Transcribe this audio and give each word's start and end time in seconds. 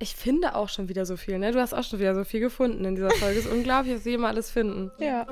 Ich 0.00 0.14
finde 0.14 0.54
auch 0.54 0.68
schon 0.68 0.88
wieder 0.88 1.04
so 1.04 1.16
viel, 1.16 1.40
ne? 1.40 1.50
Du 1.50 1.60
hast 1.60 1.74
auch 1.74 1.82
schon 1.82 1.98
wieder 1.98 2.14
so 2.14 2.22
viel 2.22 2.38
gefunden 2.38 2.84
in 2.84 2.94
dieser 2.94 3.10
Folge. 3.10 3.40
Es 3.40 3.46
ist 3.46 3.52
unglaublich, 3.52 3.96
was 3.96 4.04
wir 4.04 4.14
immer 4.14 4.28
alles 4.28 4.48
finden. 4.48 4.92
Ja. 5.00 5.26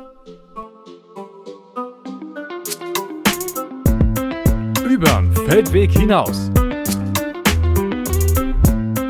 Überm 4.90 5.32
Feldweg 5.46 5.92
hinaus. 5.92 6.50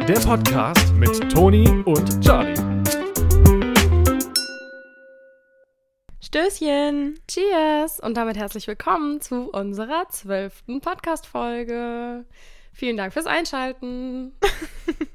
Der 0.07 0.21
Podcast 0.27 0.93
mit 0.93 1.33
Toni 1.33 1.67
und 1.87 2.23
Charlie. 2.23 2.55
Stößchen. 6.21 7.19
Cheers! 7.29 8.01
Und 8.01 8.19
damit 8.19 8.37
herzlich 8.37 8.67
willkommen 8.67 9.23
zu 9.23 9.49
unserer 9.53 10.07
zwölften 10.11 10.83
Podcast-Folge. 10.83 12.27
Vielen 12.75 12.99
Dank 12.99 13.15
fürs 13.15 13.25
Einschalten. 13.25 14.33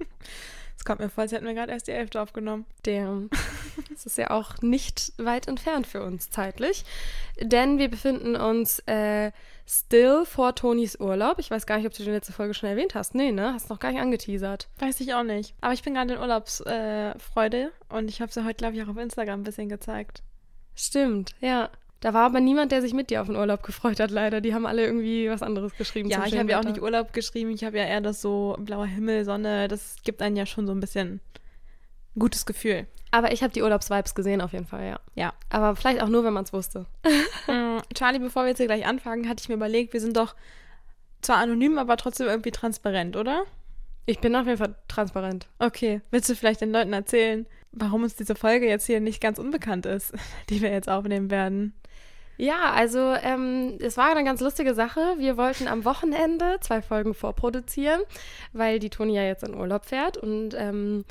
Es 0.81 0.85
kommt 0.85 0.99
mir 0.99 1.09
vor, 1.09 1.21
als 1.21 1.31
hätten 1.31 1.45
wir 1.45 1.53
gerade 1.53 1.71
erst 1.71 1.87
die 1.87 1.91
Elfte 1.91 2.19
aufgenommen. 2.19 2.65
Der, 2.85 3.21
das 3.91 4.07
ist 4.07 4.17
ja 4.17 4.31
auch 4.31 4.63
nicht 4.63 5.13
weit 5.19 5.47
entfernt 5.47 5.85
für 5.85 6.03
uns 6.03 6.31
zeitlich, 6.31 6.85
denn 7.39 7.77
wir 7.77 7.87
befinden 7.87 8.35
uns 8.35 8.79
äh, 8.87 9.31
still 9.67 10.25
vor 10.25 10.55
Tonis 10.55 10.99
Urlaub. 10.99 11.37
Ich 11.37 11.51
weiß 11.51 11.67
gar 11.67 11.77
nicht, 11.77 11.85
ob 11.85 11.93
du 11.93 12.01
die 12.01 12.09
letzte 12.09 12.33
Folge 12.33 12.55
schon 12.55 12.67
erwähnt 12.67 12.95
hast. 12.95 13.13
Nee, 13.13 13.31
ne? 13.31 13.53
Hast 13.53 13.69
noch 13.69 13.77
gar 13.77 13.91
nicht 13.91 14.01
angeteasert. 14.01 14.69
Weiß 14.79 14.99
ich 15.01 15.13
auch 15.13 15.21
nicht. 15.21 15.53
Aber 15.61 15.73
ich 15.73 15.83
bin 15.83 15.93
gerade 15.93 16.15
in 16.15 16.19
Urlaubsfreude 16.19 17.71
äh, 17.89 17.95
und 17.95 18.09
ich 18.09 18.19
habe 18.19 18.31
sie 18.31 18.43
heute, 18.43 18.55
glaube 18.55 18.75
ich, 18.75 18.81
auch 18.81 18.87
auf 18.87 18.97
Instagram 18.97 19.41
ein 19.41 19.43
bisschen 19.43 19.69
gezeigt. 19.69 20.23
Stimmt, 20.73 21.35
ja. 21.41 21.69
Da 22.01 22.15
war 22.15 22.25
aber 22.25 22.39
niemand, 22.39 22.71
der 22.71 22.81
sich 22.81 22.93
mit 22.93 23.11
dir 23.11 23.21
auf 23.21 23.27
den 23.27 23.35
Urlaub 23.35 23.61
gefreut 23.63 23.99
hat, 23.99 24.11
leider. 24.11 24.41
Die 24.41 24.53
haben 24.53 24.65
alle 24.65 24.83
irgendwie 24.83 25.29
was 25.29 25.43
anderes 25.43 25.75
geschrieben. 25.75 26.09
Ja, 26.09 26.25
ich 26.25 26.37
habe 26.37 26.49
ja 26.49 26.59
auch 26.59 26.63
nicht 26.63 26.81
Urlaub 26.81 27.13
geschrieben. 27.13 27.51
Ich 27.51 27.63
habe 27.63 27.77
ja 27.77 27.85
eher 27.85 28.01
das 28.01 28.21
so 28.21 28.57
blauer 28.59 28.87
Himmel, 28.87 29.23
Sonne. 29.23 29.67
Das 29.67 29.97
gibt 30.03 30.21
einen 30.21 30.35
ja 30.35 30.47
schon 30.47 30.65
so 30.65 30.73
ein 30.73 30.79
bisschen 30.79 31.21
gutes 32.17 32.45
Gefühl. 32.47 32.87
Aber 33.11 33.31
ich 33.33 33.43
habe 33.43 33.53
die 33.53 33.61
Urlaubsvibes 33.61 34.15
gesehen, 34.15 34.41
auf 34.41 34.53
jeden 34.53 34.65
Fall, 34.65 34.85
ja. 34.87 34.99
Ja. 35.15 35.33
Aber 35.49 35.75
vielleicht 35.75 36.01
auch 36.01 36.07
nur, 36.07 36.23
wenn 36.23 36.33
man 36.33 36.43
es 36.43 36.53
wusste. 36.53 36.85
Mm, 37.47 37.79
Charlie, 37.95 38.19
bevor 38.19 38.43
wir 38.43 38.49
jetzt 38.49 38.59
hier 38.59 38.67
gleich 38.67 38.85
anfangen, 38.85 39.27
hatte 39.27 39.41
ich 39.41 39.49
mir 39.49 39.55
überlegt, 39.55 39.93
wir 39.93 39.99
sind 39.99 40.15
doch 40.15 40.35
zwar 41.21 41.37
anonym, 41.37 41.79
aber 41.79 41.97
trotzdem 41.97 42.27
irgendwie 42.27 42.51
transparent, 42.51 43.17
oder? 43.17 43.45
Ich 44.05 44.19
bin 44.19 44.35
auf 44.35 44.45
jeden 44.45 44.59
Fall 44.59 44.75
transparent. 44.87 45.47
Okay. 45.57 46.01
Willst 46.11 46.29
du 46.29 46.35
vielleicht 46.35 46.61
den 46.61 46.71
Leuten 46.71 46.93
erzählen, 46.93 47.47
warum 47.71 48.03
uns 48.03 48.15
diese 48.15 48.35
Folge 48.35 48.67
jetzt 48.67 48.85
hier 48.85 48.99
nicht 48.99 49.21
ganz 49.21 49.39
unbekannt 49.39 49.87
ist, 49.87 50.13
die 50.49 50.61
wir 50.61 50.71
jetzt 50.71 50.87
aufnehmen 50.87 51.31
werden? 51.31 51.73
Ja, 52.41 52.71
also 52.71 53.13
ähm, 53.21 53.77
es 53.81 53.97
war 53.97 54.09
eine 54.09 54.23
ganz 54.23 54.41
lustige 54.41 54.73
Sache. 54.73 55.13
Wir 55.19 55.37
wollten 55.37 55.67
am 55.67 55.85
Wochenende 55.85 56.57
zwei 56.61 56.81
Folgen 56.81 57.13
vorproduzieren, 57.13 58.01
weil 58.51 58.79
die 58.79 58.89
Toni 58.89 59.15
ja 59.15 59.21
jetzt 59.21 59.43
in 59.43 59.53
Urlaub 59.53 59.85
fährt 59.85 60.17
und 60.17 60.55
ähm, 60.57 61.05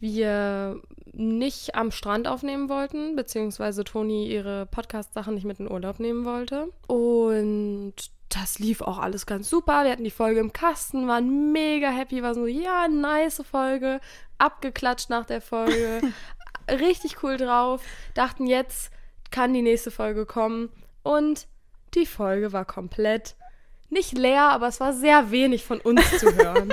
wir 0.00 0.80
nicht 1.12 1.74
am 1.74 1.90
Strand 1.90 2.26
aufnehmen 2.26 2.70
wollten, 2.70 3.16
beziehungsweise 3.16 3.84
Toni 3.84 4.32
ihre 4.32 4.64
Podcast-Sachen 4.64 5.34
nicht 5.34 5.44
mit 5.44 5.60
in 5.60 5.70
Urlaub 5.70 6.00
nehmen 6.00 6.24
wollte. 6.24 6.68
Und 6.86 7.92
das 8.30 8.58
lief 8.58 8.80
auch 8.80 8.98
alles 8.98 9.26
ganz 9.26 9.50
super. 9.50 9.84
Wir 9.84 9.92
hatten 9.92 10.04
die 10.04 10.10
Folge 10.10 10.40
im 10.40 10.54
Kasten, 10.54 11.06
waren 11.06 11.52
mega 11.52 11.90
happy, 11.90 12.22
war 12.22 12.34
so, 12.34 12.46
ja, 12.46 12.88
nice 12.88 13.42
Folge, 13.44 14.00
abgeklatscht 14.38 15.10
nach 15.10 15.26
der 15.26 15.42
Folge, 15.42 16.00
richtig 16.70 17.22
cool 17.22 17.36
drauf, 17.36 17.82
dachten 18.14 18.46
jetzt 18.46 18.90
kann 19.32 19.52
die 19.52 19.62
nächste 19.62 19.90
Folge 19.90 20.26
kommen 20.26 20.68
und 21.02 21.48
die 21.94 22.06
Folge 22.06 22.52
war 22.52 22.64
komplett 22.64 23.34
nicht 23.90 24.16
leer, 24.16 24.50
aber 24.50 24.68
es 24.68 24.80
war 24.80 24.92
sehr 24.92 25.30
wenig 25.30 25.64
von 25.64 25.80
uns 25.80 26.18
zu 26.18 26.34
hören. 26.36 26.72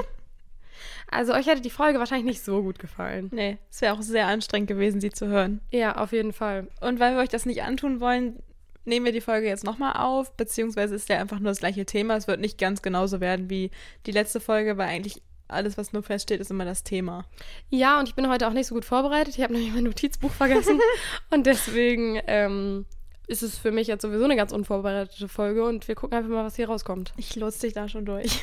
Also 1.11 1.33
euch 1.33 1.47
hätte 1.47 1.61
die 1.61 1.71
Folge 1.71 1.97
wahrscheinlich 1.97 2.35
nicht 2.35 2.45
so 2.45 2.61
gut 2.61 2.77
gefallen. 2.77 3.29
Nee, 3.33 3.57
es 3.71 3.81
wäre 3.81 3.95
auch 3.95 4.01
sehr 4.01 4.27
anstrengend 4.27 4.67
gewesen, 4.67 5.01
sie 5.01 5.09
zu 5.09 5.27
hören. 5.27 5.59
Ja, 5.71 5.97
auf 5.97 6.11
jeden 6.11 6.33
Fall. 6.33 6.67
Und 6.81 6.99
weil 6.99 7.15
wir 7.15 7.21
euch 7.21 7.29
das 7.29 7.47
nicht 7.47 7.63
antun 7.63 7.99
wollen, 7.99 8.41
nehmen 8.85 9.05
wir 9.05 9.11
die 9.11 9.21
Folge 9.21 9.47
jetzt 9.47 9.63
nochmal 9.63 9.93
auf, 9.93 10.35
beziehungsweise 10.37 10.95
ist 10.95 11.09
ja 11.09 11.19
einfach 11.19 11.39
nur 11.39 11.49
das 11.49 11.59
gleiche 11.59 11.85
Thema. 11.85 12.15
Es 12.15 12.27
wird 12.27 12.39
nicht 12.39 12.57
ganz 12.57 12.81
genauso 12.81 13.19
werden 13.19 13.49
wie 13.49 13.71
die 14.05 14.11
letzte 14.11 14.39
Folge, 14.39 14.77
weil 14.77 14.87
eigentlich 14.87 15.21
alles, 15.49 15.77
was 15.77 15.93
nur 15.93 16.03
feststeht, 16.03 16.39
ist 16.39 16.51
immer 16.51 16.65
das 16.65 16.83
Thema. 16.83 17.25
Ja, 17.69 17.99
und 17.99 18.07
ich 18.07 18.15
bin 18.15 18.29
heute 18.29 18.47
auch 18.47 18.53
nicht 18.53 18.67
so 18.67 18.75
gut 18.75 18.85
vorbereitet. 18.85 19.35
Ich 19.37 19.43
habe 19.43 19.53
nämlich 19.53 19.73
mein 19.73 19.83
Notizbuch 19.83 20.31
vergessen. 20.31 20.79
und 21.31 21.45
deswegen 21.45 22.21
ähm, 22.27 22.85
ist 23.27 23.43
es 23.43 23.57
für 23.57 23.71
mich 23.71 23.87
jetzt 23.87 24.01
sowieso 24.01 24.23
eine 24.23 24.35
ganz 24.35 24.51
unvorbereitete 24.51 25.27
Folge 25.27 25.65
und 25.65 25.87
wir 25.87 25.95
gucken 25.95 26.17
einfach 26.17 26.29
mal, 26.29 26.45
was 26.45 26.55
hier 26.55 26.67
rauskommt. 26.67 27.13
Ich 27.17 27.35
lotse 27.35 27.61
dich 27.61 27.73
da 27.73 27.87
schon 27.87 28.05
durch. 28.05 28.41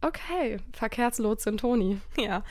Okay, 0.00 0.58
Verkehrslotsin 0.72 1.58
Toni. 1.58 2.00
ja. 2.16 2.42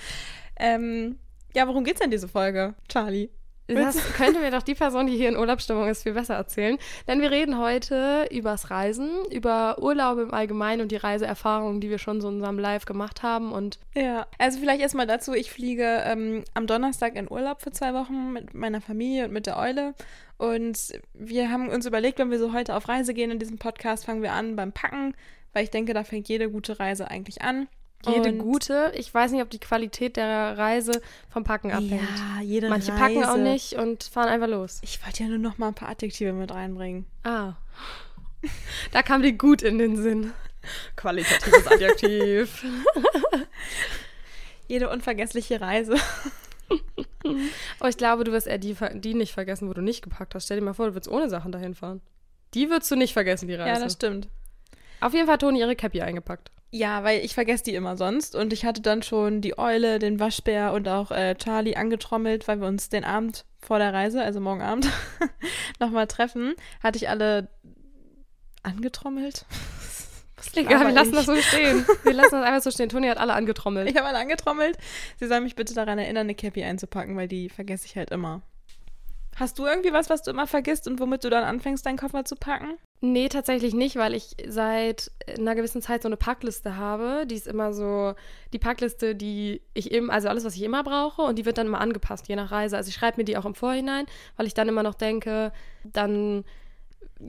Ähm, 0.58 1.18
ja, 1.54 1.68
worum 1.68 1.84
geht's 1.84 2.00
denn 2.00 2.12
diese 2.12 2.28
Folge, 2.28 2.76
Charlie? 2.88 3.30
Das 3.68 4.14
könnte 4.14 4.40
mir 4.40 4.52
doch 4.52 4.64
die 4.64 4.76
Person, 4.76 5.08
die 5.08 5.16
hier 5.16 5.30
in 5.30 5.38
Urlaubsstimmung 5.38 5.88
ist, 5.88 6.04
viel 6.04 6.14
besser 6.14 6.36
erzählen. 6.36 6.78
Denn 7.08 7.22
wir 7.22 7.32
reden 7.32 7.58
heute 7.58 8.28
übers 8.32 8.70
Reisen, 8.70 9.10
über 9.32 9.82
Urlaube 9.82 10.24
im 10.24 10.34
Allgemeinen 10.34 10.82
und 10.82 10.92
die 10.92 10.98
Reiseerfahrungen, 10.98 11.80
die 11.80 11.90
wir 11.90 11.98
schon 11.98 12.22
so 12.22 12.28
in 12.30 12.36
unserem 12.36 12.60
Live 12.60 12.86
gemacht 12.86 13.24
haben. 13.24 13.52
Und 13.52 13.80
Ja, 13.96 14.28
also 14.38 14.60
vielleicht 14.60 14.82
erstmal 14.82 15.08
dazu, 15.08 15.34
ich 15.34 15.52
fliege 15.52 16.02
ähm, 16.06 16.44
am 16.54 16.68
Donnerstag 16.68 17.16
in 17.16 17.32
Urlaub 17.32 17.62
für 17.62 17.72
zwei 17.72 17.94
Wochen 17.94 18.34
mit 18.34 18.54
meiner 18.54 18.82
Familie 18.82 19.26
und 19.26 19.34
mit 19.34 19.46
der 19.46 19.58
Eule. 19.58 19.94
Und 20.38 21.00
wir 21.14 21.52
haben 21.52 21.70
uns 21.70 21.86
überlegt, 21.86 22.20
wenn 22.20 22.32
wir 22.32 22.40
so 22.40 22.54
heute 22.54 22.76
auf 22.76 22.90
Reise 22.90 23.14
gehen 23.14 23.32
in 23.32 23.40
diesem 23.40 23.58
Podcast, 23.58 24.06
fangen 24.06 24.24
wir 24.24 24.34
an 24.34 24.56
beim 24.56 24.72
Packen, 24.72 25.14
weil 25.54 25.64
ich 25.64 25.70
denke, 25.70 25.94
da 25.94 26.04
fängt 26.04 26.28
jede 26.30 26.50
gute 26.50 26.80
Reise 26.80 27.10
eigentlich 27.10 27.42
an. 27.42 27.68
Jede 28.08 28.30
und 28.30 28.40
gute, 28.40 28.92
ich 28.96 29.14
weiß 29.14 29.32
nicht, 29.32 29.42
ob 29.42 29.50
die 29.50 29.60
Qualität 29.60 30.18
der 30.18 30.58
Reise 30.58 31.02
vom 31.30 31.44
Packen 31.44 31.72
abhängt. 31.72 32.02
Ja, 32.02 32.42
jede 32.42 32.70
Manche 32.70 32.92
Reise. 32.94 33.02
packen 33.02 33.24
auch 33.26 33.38
nicht 33.38 33.74
und 33.74 34.04
fahren 34.04 34.30
einfach 34.30 34.48
los. 34.48 34.80
Ich 34.84 35.04
wollte 35.06 35.24
ja 35.24 35.30
nur 35.30 35.38
noch 35.38 35.58
mal 35.58 35.70
ein 35.70 35.74
paar 35.74 35.90
Adjektive 35.90 36.34
mit 36.34 36.52
reinbringen. 36.52 37.06
Ah. 37.24 37.54
Da 38.92 39.04
kam 39.04 39.22
dir 39.22 39.34
gut 39.34 39.62
in 39.62 39.78
den 39.78 39.98
Sinn. 39.98 40.34
Qualitatives 40.96 41.68
Adjektiv. 41.68 42.66
Jede 44.68 44.90
unvergessliche 44.90 45.60
Reise. 45.62 45.96
Aber 47.80 47.90
ich 47.90 47.98
glaube, 47.98 48.24
du 48.24 48.32
wirst 48.32 48.48
eher 48.48 48.58
die, 48.58 48.76
die 48.96 49.14
nicht 49.14 49.34
vergessen, 49.34 49.70
wo 49.70 49.74
du 49.74 49.82
nicht 49.82 50.02
gepackt 50.02 50.34
hast. 50.34 50.46
Stell 50.46 50.60
dir 50.60 50.66
mal 50.66 50.74
vor, 50.74 50.88
du 50.88 50.94
würdest 50.94 51.12
ohne 51.12 51.30
Sachen 51.30 51.52
dahin 51.52 51.76
fahren. 51.76 52.02
Die 52.54 52.70
würdest 52.70 52.90
du 52.92 52.96
nicht 52.96 53.14
vergessen, 53.14 53.48
die 53.48 53.56
Reise. 53.56 53.80
Ja, 53.80 53.84
das 53.84 53.94
stimmt. 53.94 54.28
Auf 55.00 55.14
jeden 55.14 55.26
Fall 55.26 55.34
hat 55.34 55.42
Toni 55.42 55.60
ihre 55.60 55.76
Cappy 55.76 56.02
eingepackt. 56.02 56.52
Ja, 56.74 57.04
weil 57.04 57.24
ich 57.24 57.34
vergesse 57.34 57.66
die 57.66 57.76
immer 57.76 57.98
sonst. 57.98 58.34
Und 58.34 58.54
ich 58.54 58.64
hatte 58.64 58.82
dann 58.82 59.04
schon 59.04 59.42
die 59.42 59.58
Eule, 59.58 60.00
den 60.00 60.20
Waschbär 60.22 60.72
und 60.72 60.88
auch 60.88 61.12
äh, 61.12 61.36
Charlie 61.36 61.76
angetrommelt, 61.76 62.48
weil 62.48 62.62
wir 62.62 62.68
uns 62.68 62.88
den 62.88 63.04
Abend 63.04 63.46
vor 63.60 63.78
der 63.78 63.94
Reise, 63.94 64.22
also 64.22 64.40
morgen 64.40 64.62
Abend, 64.62 64.90
nochmal 65.80 66.08
treffen. 66.08 66.56
Hatte 66.82 66.98
ich 66.98 67.10
alle 67.10 67.50
angetrommelt. 68.64 69.46
Egal, 70.56 70.88
wir 70.88 70.94
lassen 70.94 71.10
ich? 71.10 71.18
das 71.18 71.26
so 71.26 71.36
stehen. 71.36 71.86
Wir 72.04 72.14
lassen 72.14 72.32
das 72.32 72.46
einfach 72.46 72.62
so 72.62 72.72
stehen. 72.72 72.90
Toni 72.90 73.08
hat 73.08 73.18
alle 73.18 73.34
angetrommelt. 73.34 73.90
Ich 73.90 73.98
habe 73.98 74.08
alle 74.08 74.18
angetrommelt. 74.18 74.78
Sie 75.20 75.28
soll 75.28 75.42
mich 75.42 75.56
bitte 75.56 75.74
daran 75.74 76.00
erinnern, 76.00 76.22
eine 76.22 76.36
Cappy 76.36 76.64
einzupacken, 76.64 77.16
weil 77.16 77.28
die 77.28 77.50
vergesse 77.50 77.86
ich 77.86 77.96
halt 77.96 78.12
immer. 78.12 78.42
Hast 79.36 79.60
du 79.60 79.66
irgendwie 79.66 79.94
was, 79.94 80.10
was 80.10 80.24
du 80.24 80.32
immer 80.32 80.48
vergisst 80.48 80.88
und 80.88 81.00
womit 81.00 81.24
du 81.24 81.30
dann 81.30 81.44
anfängst, 81.44 81.86
deinen 81.86 81.98
Koffer 81.98 82.26
zu 82.26 82.36
packen? 82.36 82.78
Nee, 83.04 83.30
tatsächlich 83.30 83.74
nicht, 83.74 83.96
weil 83.96 84.14
ich 84.14 84.36
seit 84.48 85.12
einer 85.36 85.56
gewissen 85.56 85.82
Zeit 85.82 86.04
so 86.04 86.08
eine 86.08 86.18
Packliste 86.18 86.78
habe. 86.78 87.26
Die 87.26 87.34
ist 87.34 87.48
immer 87.48 87.74
so 87.74 88.14
die 88.54 88.60
Packliste, 88.60 89.16
die 89.16 89.64
ich 89.74 89.92
eben, 89.92 90.12
also 90.12 90.30
alles, 90.30 90.46
was 90.46 90.56
ich 90.56 90.62
immer 90.62 90.84
brauche, 90.84 91.24
und 91.24 91.40
die 91.40 91.46
wird 91.46 91.58
dann 91.58 91.66
immer 91.66 91.82
angepasst, 91.82 92.28
je 92.28 92.36
nach 92.36 92.52
Reise. 92.52 92.78
Also 92.78 92.90
ich 92.90 92.96
schreibe 92.96 93.18
mir 93.18 93.24
die 93.24 93.38
auch 93.38 93.46
im 93.46 93.56
Vorhinein, 93.56 94.06
weil 94.38 94.46
ich 94.46 94.54
dann 94.54 94.70
immer 94.70 94.84
noch 94.84 94.94
denke, 94.94 95.52
dann 95.84 96.46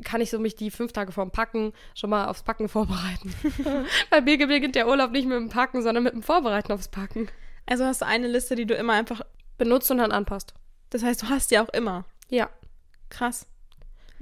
kann 0.04 0.20
ich 0.20 0.30
so 0.30 0.38
mich 0.38 0.56
die 0.56 0.70
fünf 0.70 0.92
Tage 0.92 1.10
vorm 1.10 1.30
Packen 1.30 1.72
schon 1.94 2.10
mal 2.10 2.28
aufs 2.28 2.42
Packen 2.42 2.68
vorbereiten. 2.68 3.34
Bei 4.10 4.20
mir 4.20 4.46
beginnt 4.46 4.74
der 4.74 4.88
Urlaub 4.88 5.10
nicht 5.10 5.26
mit 5.26 5.38
dem 5.38 5.48
Packen, 5.48 5.82
sondern 5.82 6.04
mit 6.04 6.12
dem 6.12 6.22
Vorbereiten 6.22 6.72
aufs 6.72 6.88
Packen. 6.88 7.28
Also 7.64 7.86
hast 7.86 8.02
du 8.02 8.06
eine 8.06 8.28
Liste, 8.28 8.56
die 8.56 8.66
du 8.66 8.74
immer 8.74 8.92
einfach. 8.92 9.22
Benutzt 9.58 9.90
und 9.90 9.98
dann 9.98 10.12
anpasst. 10.12 10.54
Das 10.90 11.02
heißt, 11.02 11.22
du 11.22 11.28
hast 11.28 11.50
die 11.50 11.58
auch 11.58 11.68
immer. 11.68 12.04
Ja. 12.28 12.50
Krass. 13.10 13.46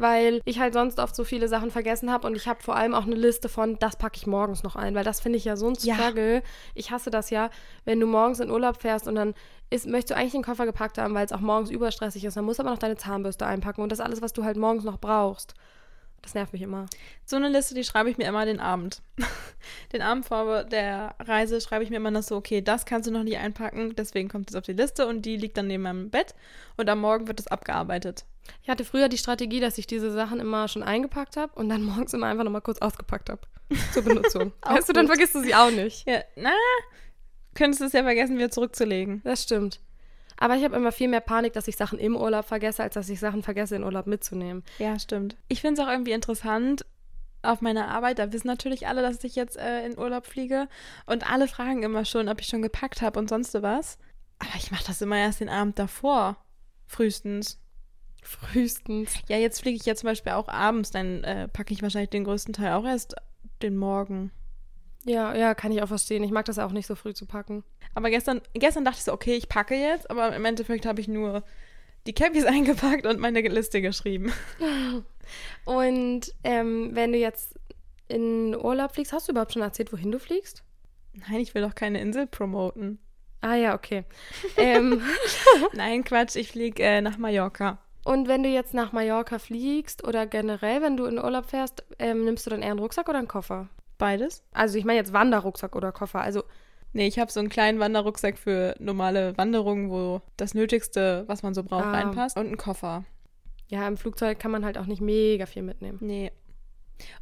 Weil 0.00 0.40
ich 0.44 0.58
halt 0.58 0.74
sonst 0.74 0.98
oft 0.98 1.14
so 1.14 1.24
viele 1.24 1.48
Sachen 1.48 1.70
vergessen 1.70 2.10
habe 2.10 2.26
und 2.26 2.36
ich 2.36 2.46
habe 2.48 2.62
vor 2.62 2.76
allem 2.76 2.94
auch 2.94 3.04
eine 3.06 3.14
Liste 3.14 3.48
von, 3.48 3.78
das 3.78 3.96
packe 3.96 4.16
ich 4.16 4.26
morgens 4.26 4.62
noch 4.62 4.76
ein, 4.76 4.94
weil 4.94 5.04
das 5.04 5.20
finde 5.20 5.38
ich 5.38 5.44
ja 5.44 5.56
so 5.56 5.68
ein 5.68 5.76
Ja. 5.80 5.94
Struggle. 5.94 6.42
Ich 6.74 6.90
hasse 6.90 7.10
das 7.10 7.30
ja, 7.30 7.50
wenn 7.84 8.00
du 8.00 8.06
morgens 8.06 8.40
in 8.40 8.50
Urlaub 8.50 8.80
fährst 8.80 9.06
und 9.06 9.14
dann 9.14 9.34
ist, 9.70 9.86
möchtest 9.86 10.10
du 10.10 10.16
eigentlich 10.16 10.32
den 10.32 10.42
Koffer 10.42 10.66
gepackt 10.66 10.98
haben, 10.98 11.14
weil 11.14 11.24
es 11.26 11.32
auch 11.32 11.40
morgens 11.40 11.70
überstressig 11.70 12.24
ist, 12.24 12.36
dann 12.36 12.44
musst 12.44 12.58
du 12.58 12.62
aber 12.62 12.70
noch 12.72 12.78
deine 12.78 12.96
Zahnbürste 12.96 13.46
einpacken 13.46 13.82
und 13.82 13.92
das 13.92 14.00
alles, 14.00 14.20
was 14.22 14.32
du 14.32 14.44
halt 14.44 14.56
morgens 14.56 14.84
noch 14.84 14.98
brauchst. 14.98 15.54
Das 16.22 16.34
nervt 16.34 16.52
mich 16.52 16.60
immer. 16.62 16.86
So 17.24 17.36
eine 17.36 17.48
Liste, 17.48 17.74
die 17.74 17.84
schreibe 17.84 18.10
ich 18.10 18.18
mir 18.18 18.26
immer 18.28 18.44
den 18.44 18.60
Abend. 18.60 19.00
Den 19.92 20.02
Abend 20.02 20.26
vor 20.26 20.64
der 20.64 21.14
Reise 21.18 21.60
schreibe 21.60 21.84
ich 21.84 21.90
mir 21.90 21.96
immer 21.96 22.10
noch 22.10 22.22
so, 22.22 22.36
okay, 22.36 22.60
das 22.62 22.84
kannst 22.86 23.08
du 23.08 23.12
noch 23.12 23.22
nicht 23.22 23.38
einpacken, 23.38 23.94
deswegen 23.96 24.28
kommt 24.28 24.50
es 24.50 24.56
auf 24.56 24.64
die 24.64 24.72
Liste 24.72 25.06
und 25.06 25.22
die 25.22 25.36
liegt 25.36 25.56
dann 25.56 25.66
neben 25.66 25.82
meinem 25.82 26.10
Bett 26.10 26.34
und 26.76 26.88
am 26.88 27.00
Morgen 27.00 27.26
wird 27.26 27.40
es 27.40 27.46
abgearbeitet. 27.46 28.24
Ich 28.62 28.68
hatte 28.68 28.84
früher 28.84 29.08
die 29.08 29.18
Strategie, 29.18 29.60
dass 29.60 29.78
ich 29.78 29.86
diese 29.86 30.10
Sachen 30.10 30.40
immer 30.40 30.68
schon 30.68 30.82
eingepackt 30.82 31.36
habe 31.36 31.52
und 31.58 31.68
dann 31.68 31.82
morgens 31.84 32.12
immer 32.14 32.26
einfach 32.26 32.44
nochmal 32.44 32.62
kurz 32.62 32.78
ausgepackt 32.78 33.30
habe. 33.30 33.42
Zur 33.92 34.02
Benutzung. 34.02 34.52
Weißt 34.62 34.88
du, 34.88 34.92
dann 34.92 35.06
vergisst 35.06 35.34
du 35.34 35.42
sie 35.42 35.54
auch 35.54 35.70
nicht. 35.70 36.06
Ja, 36.06 36.22
na, 36.36 36.52
könntest 37.54 37.80
du 37.80 37.84
es 37.86 37.92
ja 37.92 38.02
vergessen, 38.02 38.36
wieder 38.36 38.50
zurückzulegen. 38.50 39.22
Das 39.24 39.42
stimmt. 39.42 39.80
Aber 40.36 40.56
ich 40.56 40.64
habe 40.64 40.74
immer 40.74 40.90
viel 40.90 41.08
mehr 41.08 41.20
Panik, 41.20 41.52
dass 41.52 41.68
ich 41.68 41.76
Sachen 41.76 41.98
im 41.98 42.16
Urlaub 42.16 42.46
vergesse, 42.46 42.82
als 42.82 42.94
dass 42.94 43.08
ich 43.08 43.20
Sachen 43.20 43.42
vergesse, 43.42 43.76
in 43.76 43.84
Urlaub 43.84 44.06
mitzunehmen. 44.06 44.64
Ja, 44.78 44.98
stimmt. 44.98 45.36
Ich 45.48 45.60
finde 45.60 45.80
es 45.80 45.86
auch 45.86 45.90
irgendwie 45.90 46.12
interessant, 46.12 46.84
auf 47.42 47.60
meiner 47.60 47.88
Arbeit, 47.88 48.18
da 48.18 48.32
wissen 48.32 48.46
natürlich 48.46 48.86
alle, 48.86 49.02
dass 49.02 49.22
ich 49.24 49.34
jetzt 49.34 49.56
äh, 49.56 49.84
in 49.86 49.98
Urlaub 49.98 50.26
fliege. 50.26 50.68
Und 51.06 51.30
alle 51.30 51.48
fragen 51.48 51.82
immer 51.82 52.04
schon, 52.04 52.28
ob 52.28 52.40
ich 52.40 52.46
schon 52.46 52.62
gepackt 52.62 53.02
habe 53.02 53.18
und 53.18 53.28
sonst 53.28 53.54
was. 53.62 53.98
Aber 54.38 54.54
ich 54.56 54.70
mache 54.70 54.84
das 54.86 55.02
immer 55.02 55.16
erst 55.16 55.40
den 55.40 55.48
Abend 55.48 55.78
davor. 55.78 56.36
Frühestens. 56.86 57.58
Frühestens. 58.22 59.14
Ja, 59.28 59.36
jetzt 59.36 59.60
fliege 59.60 59.76
ich 59.76 59.86
ja 59.86 59.94
zum 59.94 60.08
Beispiel 60.08 60.32
auch 60.32 60.48
abends, 60.48 60.90
dann 60.90 61.24
äh, 61.24 61.48
packe 61.48 61.72
ich 61.72 61.82
wahrscheinlich 61.82 62.10
den 62.10 62.24
größten 62.24 62.52
Teil 62.52 62.72
auch 62.72 62.84
erst 62.84 63.14
den 63.62 63.76
Morgen. 63.76 64.30
Ja, 65.04 65.34
ja, 65.34 65.54
kann 65.54 65.72
ich 65.72 65.82
auch 65.82 65.88
verstehen. 65.88 66.22
Ich 66.22 66.30
mag 66.30 66.44
das 66.44 66.58
auch 66.58 66.72
nicht 66.72 66.86
so 66.86 66.94
früh 66.94 67.14
zu 67.14 67.26
packen. 67.26 67.64
Aber 67.94 68.10
gestern, 68.10 68.40
gestern 68.52 68.84
dachte 68.84 68.98
ich 68.98 69.04
so, 69.04 69.12
okay, 69.12 69.34
ich 69.34 69.48
packe 69.48 69.74
jetzt, 69.74 70.10
aber 70.10 70.34
im 70.34 70.44
Endeffekt 70.44 70.84
habe 70.84 71.00
ich 71.00 71.08
nur 71.08 71.42
die 72.06 72.12
Cappies 72.12 72.44
eingepackt 72.46 73.06
und 73.06 73.18
meine 73.18 73.40
Liste 73.40 73.80
geschrieben. 73.80 74.32
Und 75.64 76.34
ähm, 76.42 76.90
wenn 76.92 77.12
du 77.12 77.18
jetzt 77.18 77.54
in 78.08 78.56
Urlaub 78.56 78.92
fliegst, 78.94 79.12
hast 79.12 79.28
du 79.28 79.32
überhaupt 79.32 79.52
schon 79.52 79.62
erzählt, 79.62 79.92
wohin 79.92 80.10
du 80.10 80.18
fliegst? 80.18 80.64
Nein, 81.12 81.40
ich 81.40 81.54
will 81.54 81.62
doch 81.62 81.76
keine 81.76 82.00
Insel 82.00 82.26
promoten. 82.26 82.98
Ah 83.40 83.54
ja, 83.54 83.74
okay. 83.74 84.04
ähm, 84.56 85.00
Nein, 85.72 86.04
Quatsch, 86.04 86.36
ich 86.36 86.48
fliege 86.48 86.82
äh, 86.82 87.00
nach 87.00 87.16
Mallorca. 87.16 87.78
Und 88.12 88.28
wenn 88.28 88.42
du 88.42 88.48
jetzt 88.48 88.74
nach 88.74 88.92
Mallorca 88.92 89.38
fliegst 89.38 90.06
oder 90.06 90.26
generell, 90.26 90.82
wenn 90.82 90.96
du 90.96 91.04
in 91.06 91.18
Urlaub 91.18 91.46
fährst, 91.46 91.84
ähm, 91.98 92.24
nimmst 92.24 92.46
du 92.46 92.50
dann 92.50 92.62
eher 92.62 92.70
einen 92.70 92.78
Rucksack 92.80 93.08
oder 93.08 93.18
einen 93.18 93.28
Koffer? 93.28 93.68
Beides? 93.98 94.42
Also 94.52 94.78
ich 94.78 94.84
meine 94.84 94.98
jetzt 94.98 95.12
Wanderrucksack 95.12 95.76
oder 95.76 95.92
Koffer. 95.92 96.20
Also 96.20 96.42
Nee, 96.92 97.06
ich 97.06 97.20
habe 97.20 97.30
so 97.30 97.38
einen 97.38 97.50
kleinen 97.50 97.78
Wanderrucksack 97.78 98.36
für 98.36 98.74
normale 98.80 99.38
Wanderungen, 99.38 99.90
wo 99.90 100.22
das 100.36 100.54
Nötigste, 100.54 101.22
was 101.28 101.44
man 101.44 101.54
so 101.54 101.62
braucht, 101.62 101.84
Ah. 101.84 101.92
reinpasst. 101.92 102.36
Und 102.36 102.46
einen 102.46 102.56
Koffer. 102.56 103.04
ja, 103.68 103.86
im 103.86 103.96
Flugzeug 103.96 104.40
kann 104.40 104.50
man 104.50 104.64
halt 104.64 104.76
auch 104.76 104.86
nicht 104.86 105.00
mega 105.00 105.46
viel 105.46 105.62
mitnehmen. 105.62 105.98
Nee. 106.00 106.32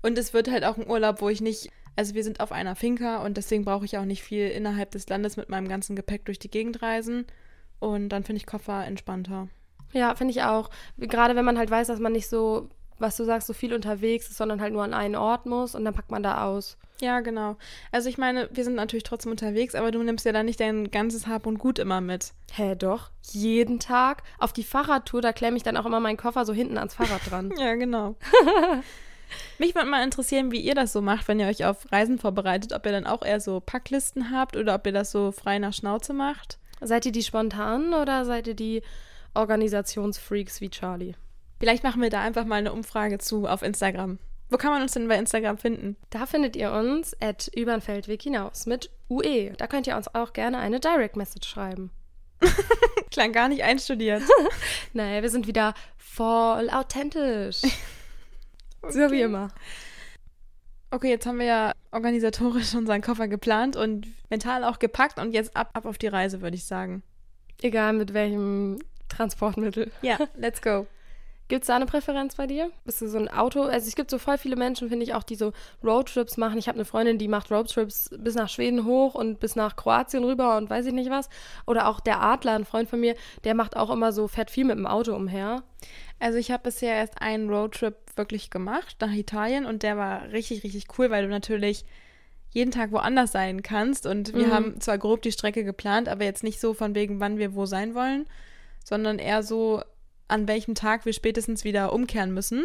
Und 0.00 0.16
es 0.16 0.32
wird 0.32 0.50
halt 0.50 0.64
auch 0.64 0.78
ein 0.78 0.88
Urlaub, 0.88 1.20
wo 1.20 1.28
ich 1.28 1.42
nicht. 1.42 1.68
Also 1.96 2.14
wir 2.14 2.24
sind 2.24 2.40
auf 2.40 2.50
einer 2.52 2.76
Finca 2.76 3.22
und 3.24 3.36
deswegen 3.36 3.66
brauche 3.66 3.84
ich 3.84 3.98
auch 3.98 4.06
nicht 4.06 4.22
viel 4.22 4.48
innerhalb 4.48 4.90
des 4.92 5.06
Landes 5.10 5.36
mit 5.36 5.50
meinem 5.50 5.68
ganzen 5.68 5.96
Gepäck 5.96 6.24
durch 6.24 6.38
die 6.38 6.50
Gegend 6.50 6.80
reisen. 6.80 7.26
Und 7.78 8.08
dann 8.08 8.24
finde 8.24 8.38
ich 8.38 8.46
Koffer 8.46 8.86
entspannter. 8.86 9.48
Ja, 9.92 10.14
finde 10.14 10.32
ich 10.32 10.42
auch. 10.42 10.70
Gerade 10.98 11.36
wenn 11.36 11.44
man 11.44 11.58
halt 11.58 11.70
weiß, 11.70 11.86
dass 11.86 12.00
man 12.00 12.12
nicht 12.12 12.28
so, 12.28 12.68
was 12.98 13.16
du 13.16 13.24
sagst, 13.24 13.46
so 13.46 13.52
viel 13.52 13.74
unterwegs 13.74 14.28
ist, 14.28 14.36
sondern 14.36 14.60
halt 14.60 14.72
nur 14.72 14.82
an 14.84 14.94
einen 14.94 15.16
Ort 15.16 15.46
muss 15.46 15.74
und 15.74 15.84
dann 15.84 15.94
packt 15.94 16.10
man 16.10 16.22
da 16.22 16.44
aus. 16.44 16.76
Ja, 17.00 17.20
genau. 17.20 17.56
Also 17.92 18.08
ich 18.08 18.18
meine, 18.18 18.48
wir 18.52 18.64
sind 18.64 18.74
natürlich 18.74 19.04
trotzdem 19.04 19.30
unterwegs, 19.30 19.74
aber 19.74 19.92
du 19.92 20.02
nimmst 20.02 20.26
ja 20.26 20.32
dann 20.32 20.46
nicht 20.46 20.58
dein 20.58 20.90
ganzes 20.90 21.26
Hab 21.28 21.46
und 21.46 21.58
Gut 21.58 21.78
immer 21.78 22.00
mit. 22.00 22.32
Hä, 22.52 22.74
doch. 22.74 23.10
Jeden 23.30 23.78
Tag. 23.78 24.24
Auf 24.38 24.52
die 24.52 24.64
Fahrradtour, 24.64 25.20
da 25.20 25.32
klemme 25.32 25.56
ich 25.56 25.62
dann 25.62 25.76
auch 25.76 25.86
immer 25.86 26.00
meinen 26.00 26.16
Koffer 26.16 26.44
so 26.44 26.52
hinten 26.52 26.76
ans 26.76 26.94
Fahrrad 26.94 27.20
dran. 27.30 27.52
Ja, 27.58 27.74
genau. 27.74 28.16
Mich 29.58 29.74
würde 29.74 29.88
mal 29.88 30.02
interessieren, 30.02 30.50
wie 30.50 30.60
ihr 30.60 30.74
das 30.74 30.92
so 30.92 31.02
macht, 31.02 31.28
wenn 31.28 31.38
ihr 31.38 31.46
euch 31.46 31.64
auf 31.64 31.90
Reisen 31.92 32.18
vorbereitet, 32.18 32.72
ob 32.72 32.86
ihr 32.86 32.92
dann 32.92 33.06
auch 33.06 33.22
eher 33.22 33.40
so 33.40 33.60
Packlisten 33.60 34.30
habt 34.32 34.56
oder 34.56 34.74
ob 34.74 34.86
ihr 34.86 34.92
das 34.92 35.10
so 35.10 35.32
frei 35.32 35.58
nach 35.58 35.74
Schnauze 35.74 36.14
macht. 36.14 36.58
seid 36.80 37.04
ihr 37.06 37.12
die 37.12 37.22
spontanen 37.22 37.92
oder 37.92 38.24
seid 38.24 38.46
ihr 38.46 38.54
die 38.54 38.82
Organisationsfreaks 39.34 40.60
wie 40.60 40.70
Charlie? 40.70 41.14
Vielleicht 41.60 41.82
machen 41.82 42.02
wir 42.02 42.10
da 42.10 42.20
einfach 42.20 42.44
mal 42.44 42.56
eine 42.56 42.72
Umfrage 42.72 43.18
zu 43.18 43.46
auf 43.46 43.62
Instagram. 43.62 44.18
Wo 44.50 44.56
kann 44.56 44.70
man 44.70 44.82
uns 44.82 44.92
denn 44.92 45.08
bei 45.08 45.18
Instagram 45.18 45.58
finden? 45.58 45.96
Da 46.10 46.24
findet 46.24 46.56
ihr 46.56 46.72
uns 46.72 47.14
at 47.20 47.50
übernfeldweg 47.54 48.22
hinaus 48.22 48.66
mit 48.66 48.90
UE. 49.10 49.52
Da 49.58 49.66
könnt 49.66 49.86
ihr 49.86 49.96
uns 49.96 50.14
auch 50.14 50.32
gerne 50.32 50.58
eine 50.58 50.80
Direct 50.80 51.16
Message 51.16 51.48
schreiben. 51.48 51.90
Klang 53.10 53.32
gar 53.32 53.48
nicht 53.48 53.62
einstudiert. 53.62 54.22
Naja, 54.94 55.22
wir 55.22 55.28
sind 55.28 55.46
wieder 55.46 55.74
voll 55.96 56.70
authentisch. 56.70 57.62
So 58.90 59.10
wie 59.10 59.22
immer. 59.22 59.48
Okay, 60.92 61.10
jetzt 61.10 61.26
haben 61.26 61.40
wir 61.40 61.46
ja 61.46 61.72
organisatorisch 61.90 62.74
unseren 62.76 63.02
Koffer 63.02 63.26
geplant 63.26 63.74
und 63.74 64.06
mental 64.30 64.62
auch 64.62 64.78
gepackt 64.78 65.18
und 65.18 65.32
jetzt 65.32 65.56
ab, 65.56 65.70
ab 65.72 65.84
auf 65.84 65.98
die 65.98 66.06
Reise, 66.06 66.40
würde 66.40 66.54
ich 66.54 66.64
sagen. 66.64 67.02
Egal 67.60 67.92
mit 67.92 68.14
welchem 68.14 68.78
Transportmittel. 69.08 69.90
Ja, 70.02 70.18
let's 70.36 70.62
go. 70.62 70.86
Gibt 71.48 71.62
es 71.62 71.68
da 71.68 71.76
eine 71.76 71.86
Präferenz 71.86 72.34
bei 72.34 72.46
dir? 72.46 72.70
Bist 72.84 73.00
du 73.00 73.08
so 73.08 73.16
ein 73.16 73.28
Auto? 73.28 73.62
Also 73.62 73.88
es 73.88 73.94
gibt 73.96 74.10
so 74.10 74.18
voll 74.18 74.36
viele 74.36 74.54
Menschen, 74.54 74.90
finde 74.90 75.04
ich, 75.04 75.14
auch 75.14 75.22
die 75.22 75.34
so 75.34 75.54
Roadtrips 75.82 76.36
machen. 76.36 76.58
Ich 76.58 76.68
habe 76.68 76.76
eine 76.76 76.84
Freundin, 76.84 77.16
die 77.16 77.26
macht 77.26 77.50
Roadtrips 77.50 78.10
bis 78.18 78.34
nach 78.34 78.50
Schweden 78.50 78.84
hoch 78.84 79.14
und 79.14 79.40
bis 79.40 79.56
nach 79.56 79.74
Kroatien 79.74 80.24
rüber 80.24 80.58
und 80.58 80.68
weiß 80.68 80.84
ich 80.84 80.92
nicht 80.92 81.08
was. 81.08 81.30
Oder 81.66 81.88
auch 81.88 82.00
der 82.00 82.20
Adler, 82.20 82.52
ein 82.52 82.66
Freund 82.66 82.90
von 82.90 83.00
mir, 83.00 83.14
der 83.44 83.54
macht 83.54 83.78
auch 83.78 83.88
immer 83.88 84.12
so, 84.12 84.28
fährt 84.28 84.50
viel 84.50 84.66
mit 84.66 84.76
dem 84.76 84.86
Auto 84.86 85.14
umher. 85.16 85.62
Also 86.18 86.36
ich 86.36 86.50
habe 86.50 86.64
bisher 86.64 86.94
erst 86.96 87.22
einen 87.22 87.48
Roadtrip 87.48 87.96
wirklich 88.16 88.50
gemacht 88.50 88.96
nach 89.00 89.12
Italien 89.12 89.64
und 89.64 89.82
der 89.82 89.96
war 89.96 90.24
richtig, 90.32 90.64
richtig 90.64 90.84
cool, 90.98 91.08
weil 91.08 91.22
du 91.24 91.30
natürlich 91.30 91.86
jeden 92.50 92.72
Tag 92.72 92.92
woanders 92.92 93.32
sein 93.32 93.62
kannst. 93.62 94.04
Und 94.04 94.34
wir 94.34 94.48
Mhm. 94.48 94.52
haben 94.52 94.80
zwar 94.82 94.98
grob 94.98 95.22
die 95.22 95.32
Strecke 95.32 95.64
geplant, 95.64 96.10
aber 96.10 96.24
jetzt 96.24 96.44
nicht 96.44 96.60
so 96.60 96.74
von 96.74 96.94
wegen, 96.94 97.20
wann 97.20 97.38
wir 97.38 97.54
wo 97.54 97.64
sein 97.64 97.94
wollen, 97.94 98.26
sondern 98.88 99.18
eher 99.18 99.42
so, 99.42 99.82
an 100.28 100.48
welchem 100.48 100.74
Tag 100.74 101.04
wir 101.04 101.12
spätestens 101.12 101.62
wieder 101.62 101.92
umkehren 101.92 102.32
müssen. 102.32 102.64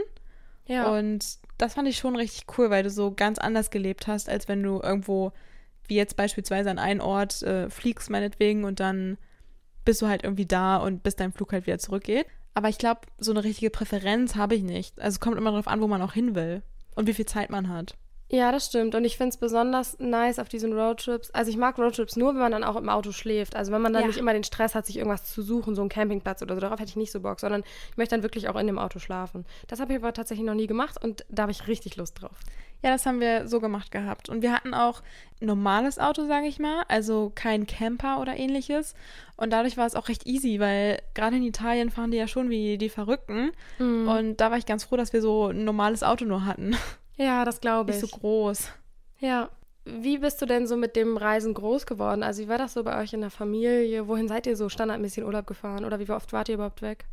Ja. 0.67 0.89
Und 0.89 1.37
das 1.57 1.73
fand 1.73 1.89
ich 1.89 1.97
schon 1.97 2.15
richtig 2.15 2.45
cool, 2.57 2.69
weil 2.69 2.83
du 2.83 2.89
so 2.89 3.13
ganz 3.13 3.39
anders 3.39 3.71
gelebt 3.71 4.07
hast, 4.07 4.29
als 4.29 4.47
wenn 4.47 4.63
du 4.63 4.79
irgendwo, 4.81 5.33
wie 5.87 5.95
jetzt 5.95 6.15
beispielsweise 6.15 6.71
an 6.71 6.79
einen 6.79 7.01
Ort 7.01 7.43
äh, 7.43 7.69
fliegst, 7.69 8.09
meinetwegen, 8.09 8.63
und 8.63 8.79
dann 8.79 9.17
bist 9.83 10.01
du 10.01 10.07
halt 10.07 10.23
irgendwie 10.23 10.45
da 10.45 10.77
und 10.77 11.03
bis 11.03 11.17
dein 11.17 11.33
Flug 11.33 11.51
halt 11.51 11.67
wieder 11.67 11.77
zurückgeht. 11.77 12.25
Aber 12.53 12.69
ich 12.69 12.77
glaube, 12.77 13.01
so 13.17 13.31
eine 13.31 13.43
richtige 13.43 13.69
Präferenz 13.69 14.35
habe 14.35 14.55
ich 14.55 14.63
nicht. 14.63 14.97
Also 15.01 15.15
es 15.15 15.19
kommt 15.19 15.37
immer 15.37 15.51
darauf 15.51 15.67
an, 15.67 15.81
wo 15.81 15.87
man 15.87 16.01
auch 16.01 16.13
hin 16.13 16.35
will 16.35 16.61
und 16.95 17.07
wie 17.07 17.13
viel 17.13 17.25
Zeit 17.25 17.49
man 17.49 17.67
hat. 17.67 17.97
Ja, 18.33 18.51
das 18.51 18.65
stimmt. 18.65 18.95
Und 18.95 19.05
ich 19.05 19.15
finde 19.17 19.29
es 19.29 19.37
besonders 19.37 19.99
nice 19.99 20.39
auf 20.39 20.49
diesen 20.49 20.73
Roadtrips. 20.73 21.29
Also 21.35 21.51
ich 21.51 21.57
mag 21.57 21.77
Roadtrips 21.77 22.15
nur, 22.15 22.29
wenn 22.33 22.41
man 22.41 22.51
dann 22.51 22.63
auch 22.63 22.75
im 22.77 22.89
Auto 22.89 23.11
schläft. 23.11 23.55
Also 23.55 23.71
wenn 23.71 23.83
man 23.83 23.93
dann 23.93 24.01
Ja. 24.01 24.07
nicht 24.07 24.17
immer 24.17 24.33
den 24.33 24.43
Stress 24.43 24.73
hat, 24.73 24.87
sich 24.87 24.97
irgendwas 24.97 25.25
zu 25.31 25.43
suchen, 25.43 25.75
so 25.75 25.81
einen 25.83 25.89
Campingplatz 25.89 26.41
oder 26.41 26.55
so. 26.55 26.61
Darauf 26.61 26.79
hätte 26.79 26.89
ich 26.89 26.95
nicht 26.95 27.11
so 27.11 27.19
Bock, 27.19 27.39
sondern 27.39 27.61
ich 27.91 27.95
möchte 27.97 28.15
dann 28.15 28.23
wirklich 28.23 28.49
auch 28.49 28.55
in 28.55 28.65
dem 28.65 28.79
Auto 28.79 28.97
schlafen. 28.97 29.45
Das 29.67 29.79
habe 29.79 29.93
ich 29.93 29.99
aber 29.99 30.13
tatsächlich 30.13 30.47
noch 30.47 30.55
nie 30.55 30.65
gemacht 30.65 30.97
und 31.03 31.23
da 31.29 31.43
habe 31.43 31.51
ich 31.51 31.67
richtig 31.67 31.95
Lust 31.95 32.23
drauf. 32.23 32.35
Ja, 32.81 32.89
das 32.89 33.05
haben 33.05 33.19
wir 33.19 33.47
so 33.47 33.59
gemacht 33.59 33.91
gehabt. 33.91 34.29
Und 34.29 34.41
wir 34.41 34.51
hatten 34.51 34.73
auch 34.73 35.03
ein 35.39 35.45
normales 35.45 35.99
Auto, 35.99 36.25
sage 36.25 36.47
ich 36.47 36.57
mal, 36.57 36.85
also 36.87 37.31
kein 37.35 37.67
Camper 37.67 38.19
oder 38.19 38.35
ähnliches. 38.35 38.95
Und 39.37 39.53
dadurch 39.53 39.77
war 39.77 39.85
es 39.85 39.93
auch 39.93 40.07
recht 40.09 40.25
easy, 40.25 40.59
weil 40.59 40.99
gerade 41.13 41.35
in 41.35 41.43
Italien 41.43 41.91
fahren 41.91 42.09
die 42.09 42.17
ja 42.17 42.27
schon 42.27 42.49
wie 42.49 42.79
die 42.79 42.89
Verrückten. 42.89 43.51
Mhm. 43.77 44.07
Und 44.07 44.37
da 44.41 44.49
war 44.49 44.57
ich 44.57 44.65
ganz 44.65 44.85
froh, 44.85 44.97
dass 44.97 45.13
wir 45.13 45.21
so 45.21 45.49
ein 45.49 45.65
normales 45.65 46.01
Auto 46.01 46.25
nur 46.25 46.45
hatten. 46.45 46.75
Ja, 47.17 47.45
das 47.45 47.61
glaube 47.61 47.91
ich. 47.91 48.01
Nicht 48.01 48.11
so 48.11 48.17
groß. 48.17 48.69
Ja. 49.19 49.49
Wie 49.85 50.17
bist 50.17 50.41
du 50.41 50.45
denn 50.45 50.65
so 50.65 50.77
mit 50.77 50.95
dem 50.95 51.17
Reisen 51.17 51.53
groß 51.53 51.85
geworden? 51.85 52.23
Also 52.23 52.41
wie 52.41 52.47
war 52.47 52.57
das 52.57 52.73
so 52.73 52.83
bei 52.83 53.01
euch 53.01 53.11
in 53.11 53.19
der 53.19 53.29
Familie? 53.29 54.07
Wohin 54.07 54.29
seid 54.29 54.47
ihr 54.47 54.55
so 54.55 54.69
standardmäßig 54.69 55.19
in 55.19 55.25
Urlaub 55.25 55.45
gefahren? 55.45 55.83
Oder 55.83 55.99
wie 55.99 56.09
oft 56.09 56.31
wart 56.31 56.47
ihr 56.47 56.55
überhaupt 56.55 56.81
weg? 56.81 57.05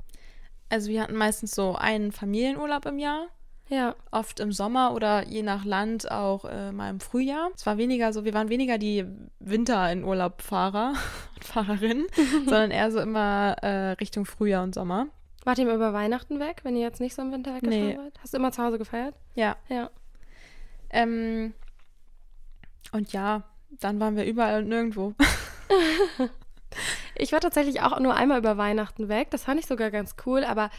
Also 0.69 0.88
wir 0.88 1.02
hatten 1.02 1.16
meistens 1.16 1.52
so 1.52 1.75
einen 1.75 2.12
Familienurlaub 2.12 2.87
im 2.87 3.00
Jahr. 3.00 3.26
Ja. 3.69 3.95
Oft 4.11 4.40
im 4.40 4.52
Sommer 4.52 4.95
oder 4.95 5.26
je 5.26 5.42
nach 5.42 5.64
Land 5.64 6.11
auch 6.11 6.45
äh, 6.45 6.73
mal 6.73 6.90
im 6.90 7.00
Frühjahr. 7.00 7.50
Es 7.54 7.66
war 7.66 7.76
weniger 7.76 8.12
so, 8.12 8.25
wir 8.25 8.35
waren 8.35 8.49
weniger 8.49 8.78
die 8.78 9.04
Winter 9.38 9.90
in 9.92 10.04
Urlaub-Fahrer 10.04 10.95
und 11.37 11.45
Fahrerinnen, 11.45 12.07
sondern 12.45 12.71
eher 12.73 12.90
so 12.90 13.00
immer 13.00 13.57
äh, 13.62 13.92
Richtung 13.92 14.26
Frühjahr 14.26 14.64
und 14.64 14.75
Sommer. 14.75 15.09
Wart 15.44 15.59
ihr 15.59 15.66
mal 15.66 15.75
über 15.75 15.92
Weihnachten 15.92 16.38
weg, 16.38 16.61
wenn 16.64 16.76
ihr 16.76 16.82
jetzt 16.82 17.00
nicht 17.00 17.14
so 17.14 17.23
im 17.23 17.32
Winter 17.32 17.54
weggefahren 17.54 17.88
Nee. 17.88 17.97
wart? 17.99 18.20
Hast 18.23 18.35
du 18.35 18.38
immer 18.38 18.52
zu 18.52 18.62
Hause 18.62 18.78
gefeiert? 18.78 19.14
Ja. 19.35 19.56
Ja. 19.68 19.90
Ähm, 20.90 21.54
und 22.92 23.12
ja, 23.12 23.44
dann 23.80 24.00
waren 24.00 24.16
wir 24.16 24.25
überall 24.25 24.62
und 24.62 24.68
nirgendwo. 24.68 25.14
Ich 27.16 27.32
war 27.32 27.40
tatsächlich 27.40 27.82
auch 27.82 27.99
nur 27.99 28.14
einmal 28.14 28.38
über 28.38 28.56
Weihnachten 28.56 29.09
weg. 29.09 29.28
Das 29.30 29.44
fand 29.44 29.61
ich 29.61 29.66
sogar 29.66 29.90
ganz 29.90 30.14
cool, 30.25 30.44
aber 30.44 30.70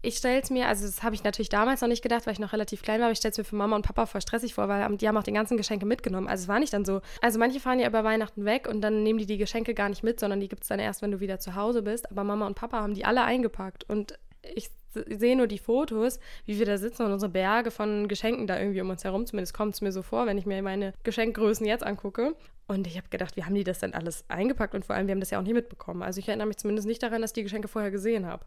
ich 0.00 0.16
stelle 0.16 0.40
es 0.40 0.50
mir, 0.50 0.68
also 0.68 0.86
das 0.86 1.02
habe 1.02 1.14
ich 1.14 1.24
natürlich 1.24 1.48
damals 1.48 1.80
noch 1.80 1.88
nicht 1.88 2.02
gedacht, 2.02 2.26
weil 2.26 2.32
ich 2.32 2.38
noch 2.38 2.52
relativ 2.52 2.82
klein 2.82 3.00
war, 3.00 3.06
aber 3.06 3.12
ich 3.12 3.18
stelle 3.18 3.32
es 3.32 3.38
mir 3.38 3.44
für 3.44 3.56
Mama 3.56 3.74
und 3.74 3.82
Papa 3.82 4.06
voll 4.06 4.20
stressig 4.20 4.54
vor, 4.54 4.68
weil 4.68 4.96
die 4.96 5.08
haben 5.08 5.16
auch 5.16 5.24
die 5.24 5.32
ganzen 5.32 5.56
Geschenke 5.56 5.86
mitgenommen. 5.86 6.28
Also 6.28 6.42
es 6.42 6.48
war 6.48 6.60
nicht 6.60 6.72
dann 6.72 6.84
so. 6.84 7.00
Also 7.20 7.38
manche 7.38 7.58
fahren 7.58 7.80
ja 7.80 7.88
über 7.88 8.04
Weihnachten 8.04 8.44
weg 8.44 8.68
und 8.68 8.80
dann 8.80 9.02
nehmen 9.02 9.18
die 9.18 9.26
die 9.26 9.38
Geschenke 9.38 9.74
gar 9.74 9.88
nicht 9.88 10.04
mit, 10.04 10.20
sondern 10.20 10.40
die 10.40 10.48
gibt 10.48 10.62
es 10.62 10.68
dann 10.68 10.78
erst, 10.78 11.02
wenn 11.02 11.10
du 11.10 11.20
wieder 11.20 11.40
zu 11.40 11.56
Hause 11.56 11.82
bist. 11.82 12.10
Aber 12.10 12.22
Mama 12.22 12.46
und 12.46 12.54
Papa 12.54 12.80
haben 12.80 12.94
die 12.94 13.04
alle 13.04 13.22
eingepackt 13.24 13.88
und 13.88 14.18
ich 14.54 14.70
sehe 14.94 15.36
nur 15.36 15.46
die 15.46 15.58
Fotos, 15.58 16.18
wie 16.46 16.58
wir 16.58 16.66
da 16.66 16.78
sitzen 16.78 17.02
und 17.02 17.12
unsere 17.12 17.30
Berge 17.30 17.70
von 17.70 18.08
Geschenken 18.08 18.46
da 18.46 18.58
irgendwie 18.58 18.80
um 18.80 18.90
uns 18.90 19.04
herum. 19.04 19.26
Zumindest 19.26 19.54
kommt 19.54 19.74
es 19.74 19.80
mir 19.80 19.92
so 19.92 20.02
vor, 20.02 20.26
wenn 20.26 20.38
ich 20.38 20.46
mir 20.46 20.62
meine 20.62 20.94
Geschenkgrößen 21.02 21.66
jetzt 21.66 21.84
angucke. 21.84 22.34
Und 22.66 22.86
ich 22.86 22.96
habe 22.96 23.08
gedacht, 23.08 23.36
wie 23.36 23.44
haben 23.44 23.54
die 23.54 23.64
das 23.64 23.80
denn 23.80 23.94
alles 23.94 24.24
eingepackt? 24.28 24.74
Und 24.74 24.84
vor 24.84 24.94
allem, 24.94 25.06
wir 25.06 25.12
haben 25.12 25.20
das 25.20 25.30
ja 25.30 25.38
auch 25.38 25.44
nie 25.44 25.54
mitbekommen. 25.54 26.02
Also 26.02 26.20
ich 26.20 26.28
erinnere 26.28 26.46
mich 26.46 26.58
zumindest 26.58 26.86
nicht 26.86 27.02
daran, 27.02 27.22
dass 27.22 27.30
ich 27.30 27.34
die 27.34 27.42
Geschenke 27.42 27.68
vorher 27.68 27.90
gesehen 27.90 28.26
habe. 28.26 28.44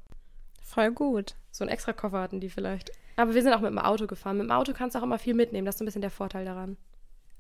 Voll 0.72 0.92
gut. 0.92 1.36
So 1.52 1.66
einen 1.66 1.72
extra 1.72 1.92
Koffer 1.92 2.22
hatten 2.22 2.40
die 2.40 2.50
vielleicht. 2.50 2.92
Aber 3.18 3.36
wir 3.36 3.44
sind 3.44 3.54
auch 3.54 3.60
mit 3.60 3.72
dem 3.72 3.78
Auto 3.78 4.08
gefahren. 4.08 4.38
Mit 4.38 4.48
dem 4.48 4.52
Auto 4.52 4.72
kannst 4.72 4.96
du 4.96 5.00
auch 5.00 5.04
immer 5.04 5.20
viel 5.20 5.34
mitnehmen. 5.34 5.66
Das 5.66 5.76
ist 5.76 5.80
so 5.80 5.84
ein 5.84 5.88
bisschen 5.88 6.02
der 6.02 6.12
Vorteil 6.12 6.46
daran. 6.46 6.78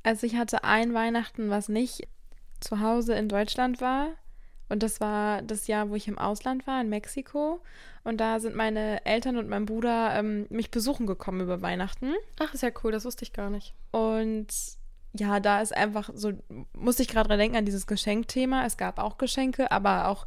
Also 0.03 0.27
ich 0.27 0.35
hatte 0.35 0.65
ein 0.65 0.93
Weihnachten, 0.93 1.49
was 1.49 1.69
nicht 1.69 2.09
zu 2.59 2.81
Hause 2.81 3.13
in 3.13 3.29
Deutschland 3.29 3.79
war. 3.79 4.09
Und 4.67 4.83
das 4.83 4.99
war 4.99 5.41
das 5.41 5.67
Jahr, 5.67 5.89
wo 5.89 5.95
ich 5.95 6.09
im 6.09 6.17
Ausland 6.17 6.67
war, 6.67 6.81
in 6.81 6.89
Mexiko. 6.89 7.61
Und 8.03 8.17
da 8.19 8.39
sind 8.39 8.55
meine 8.55 9.05
Eltern 9.05 9.37
und 9.37 9.47
mein 9.47 9.65
Bruder 9.65 10.13
ähm, 10.13 10.45
mich 10.49 10.69
besuchen 10.69 11.07
gekommen 11.07 11.41
über 11.41 11.61
Weihnachten. 11.61 12.13
Ach, 12.39 12.53
ist 12.53 12.63
ja 12.63 12.71
cool, 12.83 12.91
das 12.91 13.05
wusste 13.05 13.23
ich 13.23 13.31
gar 13.31 13.49
nicht. 13.49 13.73
Und 13.91 14.47
ja, 15.13 15.39
da 15.39 15.61
ist 15.61 15.75
einfach 15.75 16.09
so, 16.13 16.33
musste 16.73 17.01
ich 17.03 17.09
gerade 17.09 17.29
dran 17.29 17.39
denken 17.39 17.57
an 17.57 17.65
dieses 17.65 17.87
Geschenkthema. 17.87 18.65
Es 18.65 18.77
gab 18.77 18.99
auch 18.99 19.17
Geschenke, 19.17 19.71
aber 19.71 20.07
auch, 20.07 20.25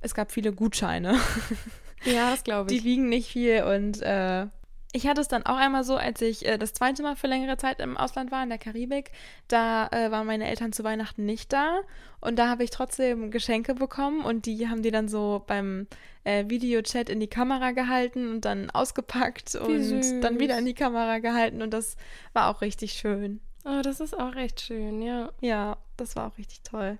es 0.00 0.14
gab 0.14 0.30
viele 0.32 0.52
Gutscheine. 0.52 1.18
Ja, 2.04 2.30
das 2.30 2.44
glaube 2.44 2.72
ich. 2.72 2.78
Die 2.80 2.84
wiegen 2.84 3.08
nicht 3.08 3.30
viel 3.30 3.62
und 3.64 4.00
äh, 4.02 4.46
ich 4.92 5.06
hatte 5.06 5.20
es 5.20 5.28
dann 5.28 5.46
auch 5.46 5.56
einmal 5.56 5.84
so, 5.84 5.96
als 5.96 6.20
ich 6.20 6.44
äh, 6.46 6.58
das 6.58 6.72
zweite 6.72 7.02
Mal 7.02 7.14
für 7.14 7.28
längere 7.28 7.56
Zeit 7.56 7.78
im 7.80 7.96
Ausland 7.96 8.32
war, 8.32 8.42
in 8.42 8.48
der 8.48 8.58
Karibik. 8.58 9.12
Da 9.46 9.86
äh, 9.92 10.10
waren 10.10 10.26
meine 10.26 10.48
Eltern 10.48 10.72
zu 10.72 10.82
Weihnachten 10.82 11.24
nicht 11.24 11.52
da. 11.52 11.82
Und 12.20 12.38
da 12.40 12.48
habe 12.48 12.64
ich 12.64 12.70
trotzdem 12.70 13.30
Geschenke 13.30 13.74
bekommen. 13.74 14.24
Und 14.24 14.46
die 14.46 14.68
haben 14.68 14.82
die 14.82 14.90
dann 14.90 15.08
so 15.08 15.44
beim 15.46 15.86
äh, 16.24 16.44
Videochat 16.48 17.08
in 17.08 17.20
die 17.20 17.28
Kamera 17.28 17.70
gehalten 17.70 18.30
und 18.30 18.44
dann 18.44 18.68
ausgepackt 18.70 19.54
und 19.54 20.22
dann 20.22 20.40
wieder 20.40 20.58
in 20.58 20.66
die 20.66 20.74
Kamera 20.74 21.18
gehalten. 21.18 21.62
Und 21.62 21.72
das 21.72 21.96
war 22.32 22.48
auch 22.48 22.60
richtig 22.60 22.94
schön. 22.94 23.40
Oh, 23.64 23.82
das 23.82 24.00
ist 24.00 24.18
auch 24.18 24.34
recht 24.34 24.60
schön, 24.60 25.02
ja. 25.02 25.30
Ja, 25.40 25.76
das 25.96 26.16
war 26.16 26.26
auch 26.26 26.38
richtig 26.38 26.62
toll. 26.62 26.98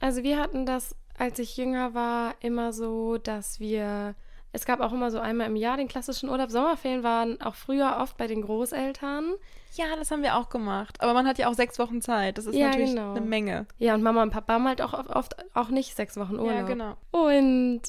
Also 0.00 0.22
wir 0.22 0.38
hatten 0.38 0.66
das, 0.66 0.96
als 1.16 1.38
ich 1.38 1.56
jünger 1.56 1.94
war, 1.94 2.34
immer 2.40 2.72
so, 2.72 3.18
dass 3.18 3.60
wir, 3.60 4.14
es 4.52 4.64
gab 4.64 4.80
auch 4.80 4.92
immer 4.92 5.10
so 5.10 5.18
einmal 5.20 5.46
im 5.46 5.56
Jahr 5.56 5.76
den 5.76 5.88
klassischen 5.88 6.28
Urlaub. 6.28 6.50
Sommerferien 6.50 7.02
waren 7.02 7.40
auch 7.40 7.54
früher 7.54 7.98
oft 8.00 8.16
bei 8.16 8.26
den 8.26 8.42
Großeltern. 8.42 9.34
Ja, 9.74 9.84
das 9.96 10.10
haben 10.10 10.22
wir 10.22 10.36
auch 10.36 10.48
gemacht. 10.48 11.00
Aber 11.00 11.14
man 11.14 11.26
hat 11.26 11.38
ja 11.38 11.48
auch 11.48 11.54
sechs 11.54 11.78
Wochen 11.78 12.00
Zeit. 12.00 12.38
Das 12.38 12.46
ist 12.46 12.56
Ja, 12.56 12.68
natürlich 12.68 12.90
genau. 12.90 13.12
eine 13.12 13.20
Menge. 13.20 13.66
Ja, 13.78 13.94
und 13.94 14.02
Mama 14.02 14.22
und 14.22 14.30
Papa 14.30 14.54
haben 14.54 14.66
halt 14.66 14.82
auch 14.82 14.92
oft, 14.92 15.10
oft 15.10 15.36
auch 15.54 15.68
nicht 15.68 15.94
sechs 15.94 16.16
Wochen 16.16 16.38
Urlaub. 16.38 16.54
Ja, 16.54 16.62
genau. 16.62 16.96
Und 17.12 17.82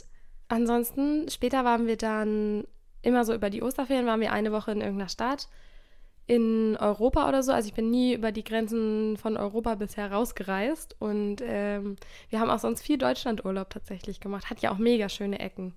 ansonsten, 0.48 1.30
später 1.30 1.65
waren 1.65 1.88
wir 1.88 1.98
dann 1.98 2.65
immer 3.01 3.25
so 3.25 3.34
über 3.34 3.50
die 3.50 3.63
Osterferien, 3.63 4.06
waren 4.06 4.22
wir 4.22 4.32
eine 4.32 4.51
Woche 4.51 4.72
in 4.72 4.82
irgendeiner 4.82 5.10
Stadt 5.10 5.48
in 6.27 6.77
Europa 6.80 7.27
oder 7.27 7.44
so. 7.44 7.51
Also 7.51 7.68
ich 7.68 7.74
bin 7.74 7.89
nie 7.89 8.13
über 8.13 8.32
die 8.32 8.44
Grenzen 8.44 9.18
von 9.18 9.36
Europa 9.36 9.75
bisher 9.75 10.12
rausgereist. 10.12 10.96
Und 11.00 11.38
ähm, 11.44 11.98
wir 12.30 12.39
haben 12.39 12.50
auch 12.50 12.60
sonst 12.60 12.84
viel 12.84 12.98
Deutschlandurlaub 12.98 13.70
tatsächlich 13.70 14.20
gemacht. 14.20 14.50
Hat 14.50 14.62
ja 14.62 14.72
auch 14.72 14.77
mega 14.77 15.10
schöne 15.10 15.39
Ecken. 15.39 15.74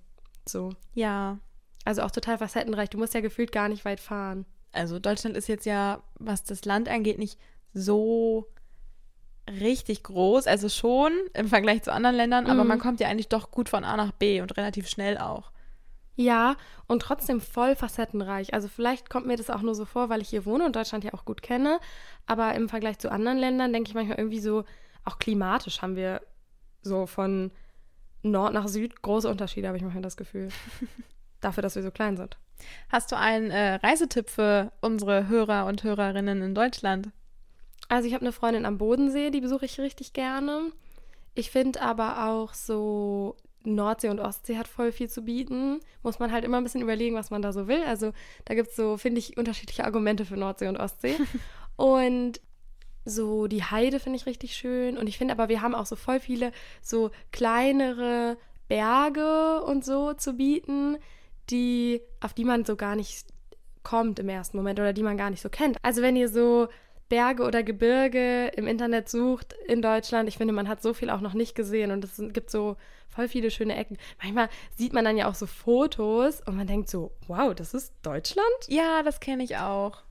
So. 0.47 0.71
Ja, 0.93 1.39
Also 1.85 2.01
auch 2.03 2.11
total 2.11 2.37
facettenreich. 2.37 2.89
Du 2.89 2.97
musst 2.97 3.13
ja 3.13 3.21
gefühlt 3.21 3.51
gar 3.51 3.69
nicht 3.69 3.85
weit 3.85 3.99
fahren. 3.99 4.45
also 4.71 4.99
Deutschland 4.99 5.37
ist 5.37 5.47
jetzt 5.47 5.65
ja, 5.65 6.01
was 6.19 6.43
das 6.43 6.65
Land 6.65 6.89
angeht, 6.89 7.17
nicht 7.19 7.39
so 7.73 8.47
richtig 9.49 10.03
groß. 10.03 10.47
Also 10.47 10.69
schon 10.69 11.11
im 11.33 11.47
Vergleich 11.47 11.83
zu 11.83 11.93
anderen 11.93 12.15
Ländern, 12.15 12.47
aber 12.47 12.63
Mhm. 12.63 12.69
man 12.69 12.79
kommt 12.79 12.99
ja 12.99 13.07
eigentlich 13.07 13.29
doch 13.29 13.51
gut 13.51 13.69
von 13.69 13.83
A 13.83 13.95
nach 13.95 14.11
B 14.11 14.41
und 14.41 14.57
relativ 14.57 14.87
schnell 14.89 15.17
auch. 15.17 15.51
Ja, 16.17 16.55
und 16.87 17.01
trotzdem 17.01 17.41
voll 17.41 17.75
facettenreich. 17.75 18.53
Also 18.53 18.67
vielleicht 18.69 19.09
kommt 19.09 19.27
mir 19.27 19.35
das 19.37 19.49
auch 19.49 19.61
nur 19.61 19.75
so 19.75 19.85
vor, 19.85 20.09
weil 20.09 20.21
ich 20.21 20.29
hier 20.29 20.45
wohne 20.45 20.65
und 20.65 20.75
Deutschland 20.75 21.03
ja 21.03 21.13
auch 21.13 21.25
gut 21.25 21.41
kenne. 21.41 21.79
Aber 22.25 22.53
im 22.55 22.69
Vergleich 22.69 22.97
zu 22.99 23.11
anderen 23.11 23.37
Ländern 23.37 23.73
denke 23.73 23.89
ich 23.89 23.95
manchmal 23.95 24.17
irgendwie 24.17 24.39
so, 24.39 24.63
auch 25.03 25.19
klimatisch 25.19 25.81
haben 25.81 25.95
wir 25.97 26.21
so 26.81 27.05
von 27.05 27.51
Nord 28.31 28.53
nach 28.53 28.67
Süd 28.67 29.01
große 29.01 29.29
Unterschiede, 29.29 29.67
habe 29.67 29.77
ich 29.77 29.83
manchmal 29.83 30.03
das 30.03 30.17
Gefühl. 30.17 30.49
Dafür, 31.41 31.61
dass 31.61 31.75
wir 31.75 31.83
so 31.83 31.91
klein 31.91 32.17
sind. 32.17 32.37
Hast 32.89 33.11
du 33.11 33.17
einen 33.17 33.51
äh, 33.51 33.75
Reisetipp 33.75 34.29
für 34.29 34.71
unsere 34.81 35.27
Hörer 35.27 35.65
und 35.65 35.83
Hörerinnen 35.83 36.41
in 36.41 36.55
Deutschland? 36.55 37.09
Also 37.87 38.07
ich 38.07 38.13
habe 38.13 38.23
eine 38.23 38.31
Freundin 38.31 38.65
am 38.65 38.77
Bodensee, 38.77 39.29
die 39.29 39.41
besuche 39.41 39.65
ich 39.65 39.79
richtig 39.79 40.13
gerne. 40.13 40.71
Ich 41.35 41.51
finde 41.51 41.81
aber 41.81 42.29
auch 42.29 42.53
so 42.53 43.35
Nordsee 43.63 44.09
und 44.09 44.19
Ostsee 44.19 44.57
hat 44.57 44.67
voll 44.67 44.91
viel 44.91 45.09
zu 45.09 45.23
bieten. 45.23 45.79
Muss 46.01 46.19
man 46.19 46.31
halt 46.31 46.45
immer 46.45 46.57
ein 46.57 46.63
bisschen 46.63 46.81
überlegen, 46.81 47.15
was 47.15 47.29
man 47.29 47.41
da 47.41 47.51
so 47.51 47.67
will. 47.67 47.83
Also 47.83 48.13
da 48.45 48.55
gibt 48.55 48.69
es 48.69 48.75
so, 48.75 48.97
finde 48.97 49.19
ich, 49.19 49.37
unterschiedliche 49.37 49.83
Argumente 49.83 50.25
für 50.25 50.37
Nordsee 50.37 50.67
und 50.67 50.77
Ostsee. 50.77 51.15
und 51.75 52.39
so 53.05 53.47
die 53.47 53.63
Heide 53.63 53.99
finde 53.99 54.17
ich 54.17 54.25
richtig 54.25 54.55
schön. 54.55 54.97
Und 54.97 55.07
ich 55.07 55.17
finde 55.17 55.33
aber, 55.33 55.47
wir 55.47 55.61
haben 55.61 55.75
auch 55.75 55.85
so 55.85 55.95
voll 55.95 56.19
viele 56.19 56.51
so 56.81 57.11
kleinere 57.31 58.37
Berge 58.67 59.63
und 59.63 59.85
so 59.85 60.13
zu 60.13 60.33
bieten, 60.33 60.97
die, 61.49 62.01
auf 62.19 62.33
die 62.33 62.45
man 62.45 62.65
so 62.65 62.75
gar 62.75 62.95
nicht 62.95 63.27
kommt 63.83 64.19
im 64.19 64.29
ersten 64.29 64.57
Moment 64.57 64.79
oder 64.79 64.93
die 64.93 65.03
man 65.03 65.17
gar 65.17 65.29
nicht 65.29 65.41
so 65.41 65.49
kennt. 65.49 65.77
Also 65.83 66.01
wenn 66.01 66.15
ihr 66.15 66.27
so 66.27 66.67
Berge 67.07 67.43
oder 67.43 67.61
Gebirge 67.61 68.47
im 68.55 68.65
Internet 68.67 69.09
sucht 69.09 69.53
in 69.67 69.81
Deutschland, 69.81 70.27
ich 70.27 70.37
finde, 70.37 70.53
man 70.53 70.67
hat 70.67 70.81
so 70.81 70.93
viel 70.93 71.11
auch 71.11 71.21
noch 71.21 71.35
nicht 71.35 71.53
gesehen 71.53 71.91
und 71.91 72.03
es 72.03 72.19
gibt 72.33 72.49
so 72.49 72.77
voll 73.07 73.27
viele 73.27 73.51
schöne 73.51 73.75
Ecken. 73.75 73.97
Manchmal 74.21 74.49
sieht 74.75 74.93
man 74.93 75.05
dann 75.05 75.17
ja 75.17 75.29
auch 75.29 75.35
so 75.35 75.45
Fotos 75.45 76.41
und 76.41 76.57
man 76.57 76.65
denkt 76.65 76.89
so, 76.89 77.11
wow, 77.27 77.53
das 77.53 77.75
ist 77.75 77.93
Deutschland? 78.01 78.47
Ja, 78.67 79.03
das 79.03 79.19
kenne 79.19 79.43
ich 79.43 79.57
auch. 79.57 80.04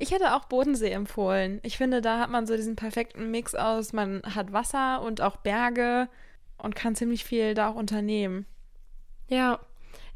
Ich 0.00 0.12
hätte 0.12 0.34
auch 0.34 0.46
Bodensee 0.46 0.92
empfohlen. 0.92 1.60
Ich 1.62 1.76
finde, 1.76 2.00
da 2.00 2.20
hat 2.20 2.30
man 2.30 2.46
so 2.46 2.56
diesen 2.56 2.74
perfekten 2.74 3.30
Mix 3.30 3.54
aus, 3.54 3.92
man 3.92 4.22
hat 4.22 4.50
Wasser 4.50 5.02
und 5.02 5.20
auch 5.20 5.36
Berge 5.36 6.08
und 6.56 6.74
kann 6.74 6.94
ziemlich 6.94 7.22
viel 7.22 7.52
da 7.52 7.68
auch 7.68 7.74
unternehmen. 7.74 8.46
Ja. 9.28 9.60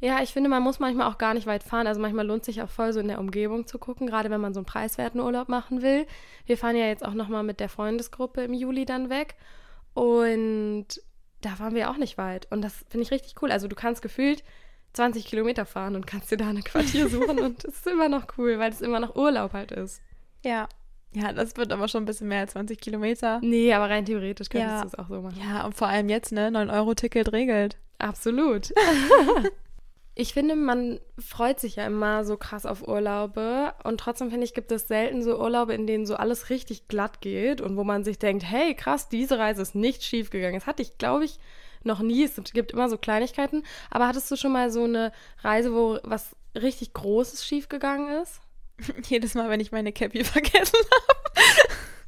Ja, 0.00 0.22
ich 0.22 0.32
finde, 0.32 0.48
man 0.48 0.62
muss 0.62 0.78
manchmal 0.78 1.06
auch 1.10 1.18
gar 1.18 1.34
nicht 1.34 1.46
weit 1.46 1.62
fahren. 1.62 1.86
Also 1.86 2.00
manchmal 2.00 2.26
lohnt 2.26 2.46
sich 2.46 2.62
auch 2.62 2.70
voll 2.70 2.94
so 2.94 3.00
in 3.00 3.08
der 3.08 3.20
Umgebung 3.20 3.66
zu 3.66 3.78
gucken, 3.78 4.06
gerade 4.06 4.30
wenn 4.30 4.40
man 4.40 4.54
so 4.54 4.60
einen 4.60 4.66
preiswerten 4.66 5.20
Urlaub 5.20 5.50
machen 5.50 5.82
will. 5.82 6.06
Wir 6.46 6.56
fahren 6.56 6.76
ja 6.76 6.86
jetzt 6.86 7.04
auch 7.04 7.14
nochmal 7.14 7.42
mit 7.42 7.60
der 7.60 7.68
Freundesgruppe 7.68 8.42
im 8.42 8.54
Juli 8.54 8.86
dann 8.86 9.10
weg. 9.10 9.34
Und 9.92 10.86
da 11.42 11.58
waren 11.58 11.74
wir 11.74 11.90
auch 11.90 11.98
nicht 11.98 12.16
weit. 12.16 12.50
Und 12.50 12.62
das 12.62 12.86
finde 12.88 13.04
ich 13.04 13.10
richtig 13.10 13.34
cool. 13.42 13.52
Also 13.52 13.68
du 13.68 13.76
kannst 13.76 14.00
gefühlt 14.00 14.44
20 14.94 15.24
Kilometer 15.26 15.66
fahren 15.66 15.94
und 15.96 16.06
kannst 16.06 16.30
dir 16.30 16.36
da 16.36 16.48
ein 16.48 16.64
Quartier 16.64 17.08
suchen 17.08 17.38
und 17.40 17.64
es 17.64 17.74
ist 17.76 17.86
immer 17.86 18.08
noch 18.08 18.26
cool, 18.38 18.58
weil 18.58 18.70
es 18.72 18.80
immer 18.80 19.00
noch 19.00 19.14
Urlaub 19.16 19.52
halt 19.52 19.72
ist. 19.72 20.00
Ja. 20.44 20.68
Ja, 21.12 21.32
das 21.32 21.56
wird 21.56 21.72
aber 21.72 21.86
schon 21.86 22.02
ein 22.02 22.06
bisschen 22.06 22.26
mehr 22.28 22.40
als 22.40 22.52
20 22.52 22.80
Kilometer. 22.80 23.38
Nee, 23.42 23.72
aber 23.72 23.88
rein 23.88 24.04
theoretisch 24.04 24.48
könntest 24.48 24.74
Ja. 24.74 24.80
du 24.82 24.86
es 24.88 24.94
auch 24.96 25.08
so 25.08 25.20
machen. 25.22 25.38
Ja, 25.40 25.64
und 25.64 25.74
vor 25.76 25.86
allem 25.86 26.08
jetzt, 26.08 26.32
ne? 26.32 26.48
9-Euro-Ticket 26.48 27.32
regelt. 27.32 27.76
Absolut. 27.98 28.72
ich 30.16 30.32
finde, 30.32 30.56
man 30.56 31.00
freut 31.18 31.58
sich 31.60 31.76
ja 31.76 31.86
immer 31.86 32.24
so 32.24 32.36
krass 32.36 32.66
auf 32.66 32.86
Urlaube 32.86 33.74
und 33.84 33.98
trotzdem 34.00 34.30
finde 34.30 34.44
ich, 34.44 34.54
gibt 34.54 34.70
es 34.72 34.88
selten 34.88 35.22
so 35.22 35.38
Urlaube, 35.40 35.74
in 35.74 35.86
denen 35.86 36.06
so 36.06 36.16
alles 36.16 36.50
richtig 36.50 36.88
glatt 36.88 37.20
geht 37.20 37.60
und 37.60 37.76
wo 37.76 37.84
man 37.84 38.04
sich 38.04 38.18
denkt, 38.18 38.44
hey, 38.44 38.74
krass, 38.74 39.08
diese 39.08 39.38
Reise 39.38 39.62
ist 39.62 39.74
nicht 39.74 40.02
schief 40.04 40.30
gegangen. 40.30 40.54
Das 40.54 40.66
hatte 40.66 40.82
ich, 40.82 40.98
glaube 40.98 41.24
ich, 41.24 41.38
noch 41.86 42.00
nie. 42.00 42.24
Es 42.24 42.34
gibt 42.52 42.72
immer 42.72 42.88
so 42.88 42.98
Kleinigkeiten. 42.98 43.62
Aber 43.90 44.08
hattest 44.08 44.30
du 44.30 44.36
schon 44.36 44.52
mal 44.52 44.70
so 44.70 44.84
eine 44.84 45.12
Reise, 45.42 45.72
wo 45.72 45.98
was 46.02 46.36
richtig 46.54 46.92
Großes 46.92 47.44
schief 47.44 47.68
gegangen 47.68 48.22
ist? 48.22 48.40
Jedes 49.08 49.34
Mal, 49.34 49.48
wenn 49.50 49.60
ich 49.60 49.72
meine 49.72 49.92
Cappy 49.92 50.24
vergessen 50.24 50.78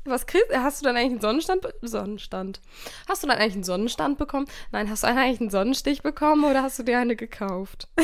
Was 0.04 0.26
kriegst 0.26 0.54
Hast 0.54 0.80
du 0.80 0.84
dann 0.84 0.96
eigentlich 0.96 1.12
einen 1.12 1.20
Sonnenstand? 1.20 1.66
Sonnenstand. 1.82 2.60
Hast 3.08 3.22
du 3.22 3.26
dann 3.26 3.38
eigentlich 3.38 3.54
einen 3.54 3.64
Sonnenstand 3.64 4.18
bekommen? 4.18 4.46
Nein, 4.72 4.90
hast 4.90 5.02
du 5.02 5.08
eigentlich 5.08 5.40
einen 5.40 5.50
Sonnenstich 5.50 6.02
bekommen 6.02 6.44
oder 6.44 6.62
hast 6.62 6.78
du 6.78 6.82
dir 6.82 6.98
eine 6.98 7.16
gekauft? 7.16 7.88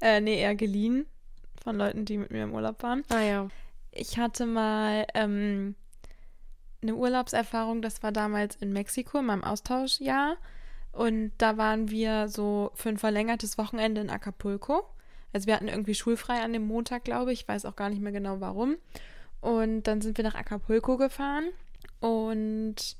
Äh, 0.00 0.20
nee, 0.20 0.40
eher 0.40 0.54
geliehen 0.54 1.06
von 1.60 1.76
Leuten, 1.76 2.04
die 2.04 2.18
mit 2.18 2.30
mir 2.30 2.44
im 2.44 2.54
Urlaub 2.54 2.82
waren. 2.84 3.02
Ah 3.08 3.20
ja. 3.20 3.48
Ich 3.90 4.16
hatte 4.16 4.46
mal 4.46 5.06
ähm, 5.14 5.74
eine 6.82 6.94
Urlaubserfahrung, 6.94 7.82
das 7.82 8.02
war 8.02 8.12
damals 8.12 8.56
in 8.56 8.72
Mexiko 8.72 9.18
in 9.18 9.26
meinem 9.26 9.44
Austauschjahr. 9.44 10.36
Und 10.92 11.32
da 11.38 11.56
waren 11.56 11.90
wir 11.90 12.28
so 12.28 12.70
für 12.74 12.88
ein 12.88 12.98
verlängertes 12.98 13.58
Wochenende 13.58 14.00
in 14.00 14.10
Acapulco. 14.10 14.84
Also 15.32 15.46
wir 15.46 15.54
hatten 15.54 15.68
irgendwie 15.68 15.94
schulfrei 15.94 16.40
an 16.40 16.52
dem 16.52 16.66
Montag, 16.66 17.04
glaube 17.04 17.32
ich. 17.32 17.42
Ich 17.42 17.48
weiß 17.48 17.66
auch 17.66 17.76
gar 17.76 17.90
nicht 17.90 18.00
mehr 18.00 18.12
genau 18.12 18.40
warum. 18.40 18.76
Und 19.40 19.84
dann 19.84 20.00
sind 20.00 20.16
wir 20.16 20.24
nach 20.24 20.34
Acapulco 20.34 20.96
gefahren. 20.96 21.48
Und 22.00 22.96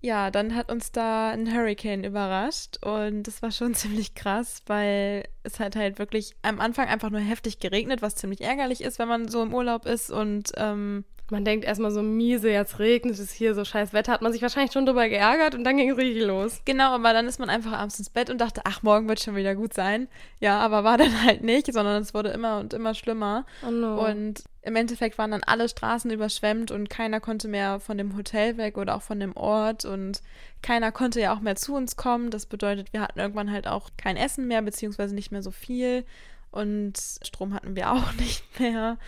ja, 0.00 0.30
dann 0.30 0.54
hat 0.54 0.70
uns 0.70 0.92
da 0.92 1.30
ein 1.30 1.52
Hurricane 1.52 2.04
überrascht. 2.04 2.78
Und 2.84 3.24
das 3.24 3.42
war 3.42 3.50
schon 3.50 3.74
ziemlich 3.74 4.14
krass, 4.14 4.62
weil 4.66 5.24
es 5.42 5.60
hat 5.60 5.76
halt 5.76 5.98
wirklich 5.98 6.34
am 6.42 6.60
Anfang 6.60 6.88
einfach 6.88 7.10
nur 7.10 7.20
heftig 7.20 7.58
geregnet, 7.58 8.02
was 8.02 8.14
ziemlich 8.14 8.40
ärgerlich 8.40 8.82
ist, 8.82 8.98
wenn 8.98 9.08
man 9.08 9.28
so 9.28 9.42
im 9.42 9.52
Urlaub 9.52 9.86
ist. 9.86 10.10
Und 10.10 10.52
ähm, 10.56 11.04
Man 11.30 11.44
denkt 11.44 11.64
erstmal 11.64 11.90
so 11.90 12.02
miese, 12.02 12.50
jetzt 12.50 12.78
regnet 12.78 13.18
es 13.18 13.32
hier, 13.32 13.54
so 13.54 13.64
scheiß 13.64 13.94
Wetter, 13.94 14.12
hat 14.12 14.20
man 14.20 14.32
sich 14.32 14.42
wahrscheinlich 14.42 14.72
schon 14.72 14.84
drüber 14.84 15.08
geärgert 15.08 15.54
und 15.54 15.64
dann 15.64 15.78
ging 15.78 15.90
es 15.90 15.96
richtig 15.96 16.22
los. 16.22 16.60
Genau, 16.66 16.90
aber 16.94 17.14
dann 17.14 17.26
ist 17.26 17.38
man 17.38 17.48
einfach 17.48 17.72
abends 17.72 17.98
ins 17.98 18.10
Bett 18.10 18.28
und 18.28 18.40
dachte, 18.42 18.60
ach, 18.64 18.82
morgen 18.82 19.08
wird 19.08 19.20
schon 19.20 19.34
wieder 19.34 19.54
gut 19.54 19.72
sein. 19.72 20.08
Ja, 20.40 20.58
aber 20.60 20.84
war 20.84 20.98
dann 20.98 21.24
halt 21.24 21.42
nicht, 21.42 21.72
sondern 21.72 22.02
es 22.02 22.12
wurde 22.12 22.28
immer 22.28 22.58
und 22.58 22.74
immer 22.74 22.92
schlimmer. 22.92 23.46
Oh 23.66 23.70
no. 23.70 24.06
Und 24.06 24.44
im 24.60 24.76
Endeffekt 24.76 25.16
waren 25.16 25.30
dann 25.30 25.42
alle 25.42 25.68
Straßen 25.68 26.10
überschwemmt 26.10 26.70
und 26.70 26.90
keiner 26.90 27.20
konnte 27.20 27.48
mehr 27.48 27.80
von 27.80 27.96
dem 27.96 28.16
Hotel 28.16 28.58
weg 28.58 28.76
oder 28.76 28.94
auch 28.94 29.02
von 29.02 29.18
dem 29.18 29.34
Ort 29.34 29.86
und 29.86 30.20
keiner 30.60 30.92
konnte 30.92 31.20
ja 31.20 31.34
auch 31.34 31.40
mehr 31.40 31.56
zu 31.56 31.74
uns 31.74 31.96
kommen. 31.96 32.30
Das 32.30 32.44
bedeutet, 32.44 32.92
wir 32.92 33.00
hatten 33.00 33.18
irgendwann 33.18 33.50
halt 33.50 33.66
auch 33.66 33.90
kein 33.96 34.16
Essen 34.18 34.46
mehr, 34.46 34.60
beziehungsweise 34.60 35.14
nicht 35.14 35.32
mehr 35.32 35.42
so 35.42 35.50
viel 35.50 36.04
und 36.50 36.98
Strom 37.22 37.52
hatten 37.52 37.76
wir 37.76 37.92
auch 37.92 38.12
nicht 38.18 38.60
mehr. 38.60 38.98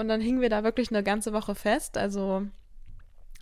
Und 0.00 0.08
dann 0.08 0.20
hingen 0.20 0.40
wir 0.40 0.48
da 0.48 0.64
wirklich 0.64 0.90
eine 0.90 1.02
ganze 1.02 1.32
Woche 1.32 1.54
fest. 1.54 1.98
Also 1.98 2.46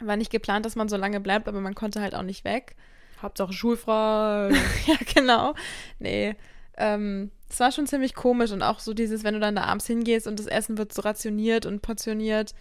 War 0.00 0.17
nicht 0.17 0.31
geplant, 0.31 0.67
dass 0.67 0.77
man 0.77 0.88
so 0.88 0.97
lange 0.97 1.21
bleibt, 1.21 1.49
aber 1.49 1.61
man 1.61 1.75
konnte 1.75 2.00
halt 2.00 2.15
auch 2.15 2.23
nicht 2.23 2.45
weg. 2.45 2.77
Hauptsache 3.23 3.53
schulfrei. 3.53 4.50
ja, 4.87 4.97
genau. 5.15 5.55
Nee. 5.99 6.37
Ähm, 6.77 7.31
das 7.49 7.61
war 7.61 7.73
schon 7.73 7.87
ziemlich 7.87 8.15
komisch 8.15 8.53
und 8.53 8.62
auch 8.62 8.81
so 8.81 8.93
dieses, 8.93 9.25
wenn 9.25 9.35
du 9.35 9.41
dann 9.41 9.57
da 9.57 9.65
abends 9.65 9.87
hingehst 9.87 10.27
und 10.27 10.38
das 10.38 10.47
Essen 10.47 10.79
wird 10.79 10.93
so 10.93 11.03
rationiert 11.03 11.65
und 11.65 11.81
portioniert. 11.81 12.55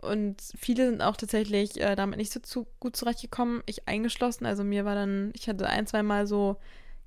Und 0.00 0.40
viele 0.56 0.88
sind 0.90 1.02
auch 1.02 1.16
tatsächlich 1.16 1.80
äh, 1.80 1.96
damit 1.96 2.18
nicht 2.18 2.32
so 2.32 2.40
zu, 2.40 2.66
gut 2.80 2.96
zurechtgekommen. 2.96 3.62
Ich 3.66 3.88
eingeschlossen. 3.88 4.46
Also 4.46 4.62
mir 4.64 4.84
war 4.84 4.94
dann, 4.94 5.32
ich 5.34 5.48
hatte 5.48 5.68
ein, 5.68 5.86
zwei 5.86 6.02
Mal 6.02 6.26
so 6.26 6.56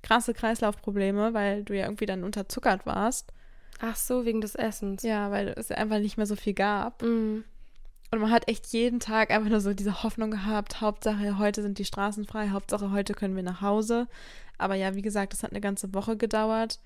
krasse 0.01 0.33
Kreislaufprobleme, 0.33 1.33
weil 1.33 1.63
du 1.63 1.75
ja 1.75 1.85
irgendwie 1.85 2.05
dann 2.05 2.23
unterzuckert 2.23 2.85
warst. 2.85 3.31
Ach 3.79 3.95
so, 3.95 4.25
wegen 4.25 4.41
des 4.41 4.55
Essens. 4.55 5.03
Ja, 5.03 5.31
weil 5.31 5.49
es 5.57 5.71
einfach 5.71 5.99
nicht 5.99 6.17
mehr 6.17 6.25
so 6.25 6.35
viel 6.35 6.53
gab. 6.53 7.01
Mhm. 7.01 7.43
Und 8.11 8.19
man 8.19 8.31
hat 8.31 8.47
echt 8.47 8.67
jeden 8.67 8.99
Tag 8.99 9.29
einfach 9.31 9.49
nur 9.49 9.61
so 9.61 9.73
diese 9.73 10.03
Hoffnung 10.03 10.31
gehabt, 10.31 10.81
Hauptsache 10.81 11.37
heute 11.37 11.61
sind 11.61 11.77
die 11.77 11.85
Straßen 11.85 12.25
frei, 12.25 12.49
Hauptsache 12.49 12.91
heute 12.91 13.13
können 13.13 13.35
wir 13.35 13.43
nach 13.43 13.61
Hause. 13.61 14.07
Aber 14.57 14.75
ja, 14.75 14.95
wie 14.95 15.03
gesagt, 15.03 15.33
das 15.33 15.43
hat 15.43 15.51
eine 15.51 15.61
ganze 15.61 15.93
Woche 15.93 16.17
gedauert. 16.17 16.79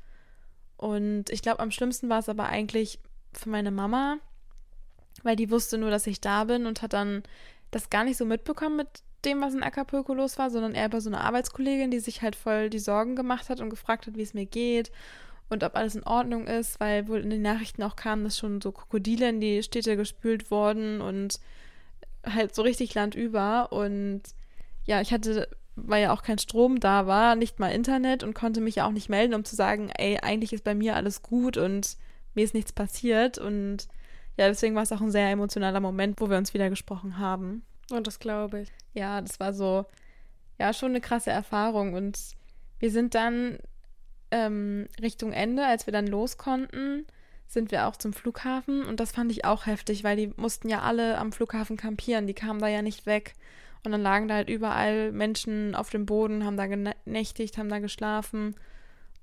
Und 0.75 1.29
ich 1.29 1.41
glaube, 1.41 1.59
am 1.59 1.71
schlimmsten 1.71 2.09
war 2.09 2.19
es 2.19 2.27
aber 2.27 2.47
eigentlich 2.47 2.99
für 3.31 3.49
meine 3.49 3.71
Mama, 3.71 4.17
weil 5.23 5.37
die 5.37 5.49
wusste 5.49 5.77
nur, 5.77 5.89
dass 5.89 6.07
ich 6.07 6.19
da 6.19 6.43
bin 6.43 6.65
und 6.65 6.81
hat 6.81 6.91
dann 6.91 7.23
das 7.71 7.89
gar 7.89 8.03
nicht 8.03 8.17
so 8.17 8.25
mitbekommen 8.25 8.75
mit 8.75 8.87
dem, 9.23 9.39
was 9.41 9.53
in 9.53 9.63
Acapulco 9.63 10.13
los 10.13 10.37
war, 10.37 10.49
sondern 10.49 10.75
eher 10.75 10.89
bei 10.89 10.99
so 10.99 11.09
einer 11.09 11.21
Arbeitskollegin, 11.21 11.89
die 11.89 12.01
sich 12.01 12.21
halt 12.21 12.35
voll 12.35 12.69
die 12.69 12.79
Sorgen 12.79 13.15
gemacht 13.15 13.49
hat 13.49 13.61
und 13.61 13.69
gefragt 13.69 14.07
hat, 14.07 14.17
wie 14.17 14.21
es 14.21 14.33
mir 14.33 14.45
geht 14.45 14.91
und 15.53 15.63
ob 15.63 15.75
alles 15.75 15.95
in 15.95 16.03
Ordnung 16.03 16.47
ist, 16.47 16.79
weil 16.79 17.07
wohl 17.07 17.19
in 17.19 17.29
den 17.29 17.41
Nachrichten 17.41 17.83
auch 17.83 17.95
kam, 17.95 18.23
dass 18.23 18.37
schon 18.37 18.59
so 18.59 18.71
Krokodile 18.71 19.29
in 19.29 19.39
die 19.39 19.63
Städte 19.63 19.95
gespült 19.95 20.51
wurden 20.51 20.99
und 20.99 21.39
halt 22.25 22.53
so 22.53 22.61
richtig 22.61 22.93
landüber. 22.93 23.71
Und 23.71 24.21
ja, 24.85 25.01
ich 25.01 25.13
hatte, 25.13 25.47
weil 25.75 26.03
ja 26.03 26.13
auch 26.13 26.23
kein 26.23 26.39
Strom 26.39 26.79
da 26.79 27.07
war, 27.07 27.35
nicht 27.35 27.59
mal 27.59 27.69
Internet 27.69 28.23
und 28.23 28.33
konnte 28.33 28.61
mich 28.61 28.75
ja 28.75 28.87
auch 28.87 28.91
nicht 28.91 29.09
melden, 29.09 29.33
um 29.33 29.45
zu 29.45 29.55
sagen, 29.55 29.89
ey, 29.97 30.19
eigentlich 30.21 30.53
ist 30.53 30.63
bei 30.63 30.75
mir 30.75 30.95
alles 30.95 31.21
gut 31.21 31.57
und 31.57 31.97
mir 32.33 32.43
ist 32.43 32.53
nichts 32.53 32.73
passiert. 32.73 33.37
Und 33.37 33.87
ja, 34.37 34.47
deswegen 34.47 34.75
war 34.75 34.83
es 34.83 34.91
auch 34.91 35.01
ein 35.01 35.11
sehr 35.11 35.29
emotionaler 35.29 35.79
Moment, 35.79 36.19
wo 36.19 36.29
wir 36.29 36.37
uns 36.37 36.53
wieder 36.53 36.69
gesprochen 36.69 37.17
haben. 37.17 37.63
Und 37.91 38.07
das 38.07 38.19
glaube 38.19 38.61
ich. 38.61 38.71
Ja, 38.93 39.21
das 39.21 39.39
war 39.39 39.53
so, 39.53 39.85
ja, 40.59 40.73
schon 40.73 40.89
eine 40.89 41.01
krasse 41.01 41.31
Erfahrung. 41.31 41.93
Und 41.93 42.19
wir 42.79 42.91
sind 42.91 43.15
dann 43.15 43.59
ähm, 44.33 44.87
Richtung 45.01 45.31
Ende, 45.31 45.65
als 45.65 45.85
wir 45.85 45.93
dann 45.93 46.07
los 46.07 46.37
konnten, 46.37 47.05
sind 47.47 47.71
wir 47.71 47.87
auch 47.87 47.95
zum 47.95 48.13
Flughafen 48.13 48.83
und 48.83 48.99
das 48.99 49.11
fand 49.11 49.31
ich 49.31 49.45
auch 49.45 49.67
heftig, 49.67 50.03
weil 50.03 50.17
die 50.17 50.33
mussten 50.37 50.69
ja 50.69 50.81
alle 50.81 51.19
am 51.19 51.31
Flughafen 51.31 51.77
kampieren, 51.77 52.25
die 52.25 52.33
kamen 52.33 52.59
da 52.59 52.67
ja 52.67 52.81
nicht 52.81 53.05
weg. 53.05 53.33
Und 53.85 53.91
dann 53.91 54.01
lagen 54.01 54.29
da 54.29 54.35
halt 54.35 54.49
überall 54.49 55.11
Menschen 55.11 55.75
auf 55.75 55.89
dem 55.89 56.05
Boden, 56.05 56.45
haben 56.45 56.55
da 56.55 56.67
genächtigt, 56.67 57.57
haben 57.57 57.67
da 57.67 57.79
geschlafen. 57.79 58.55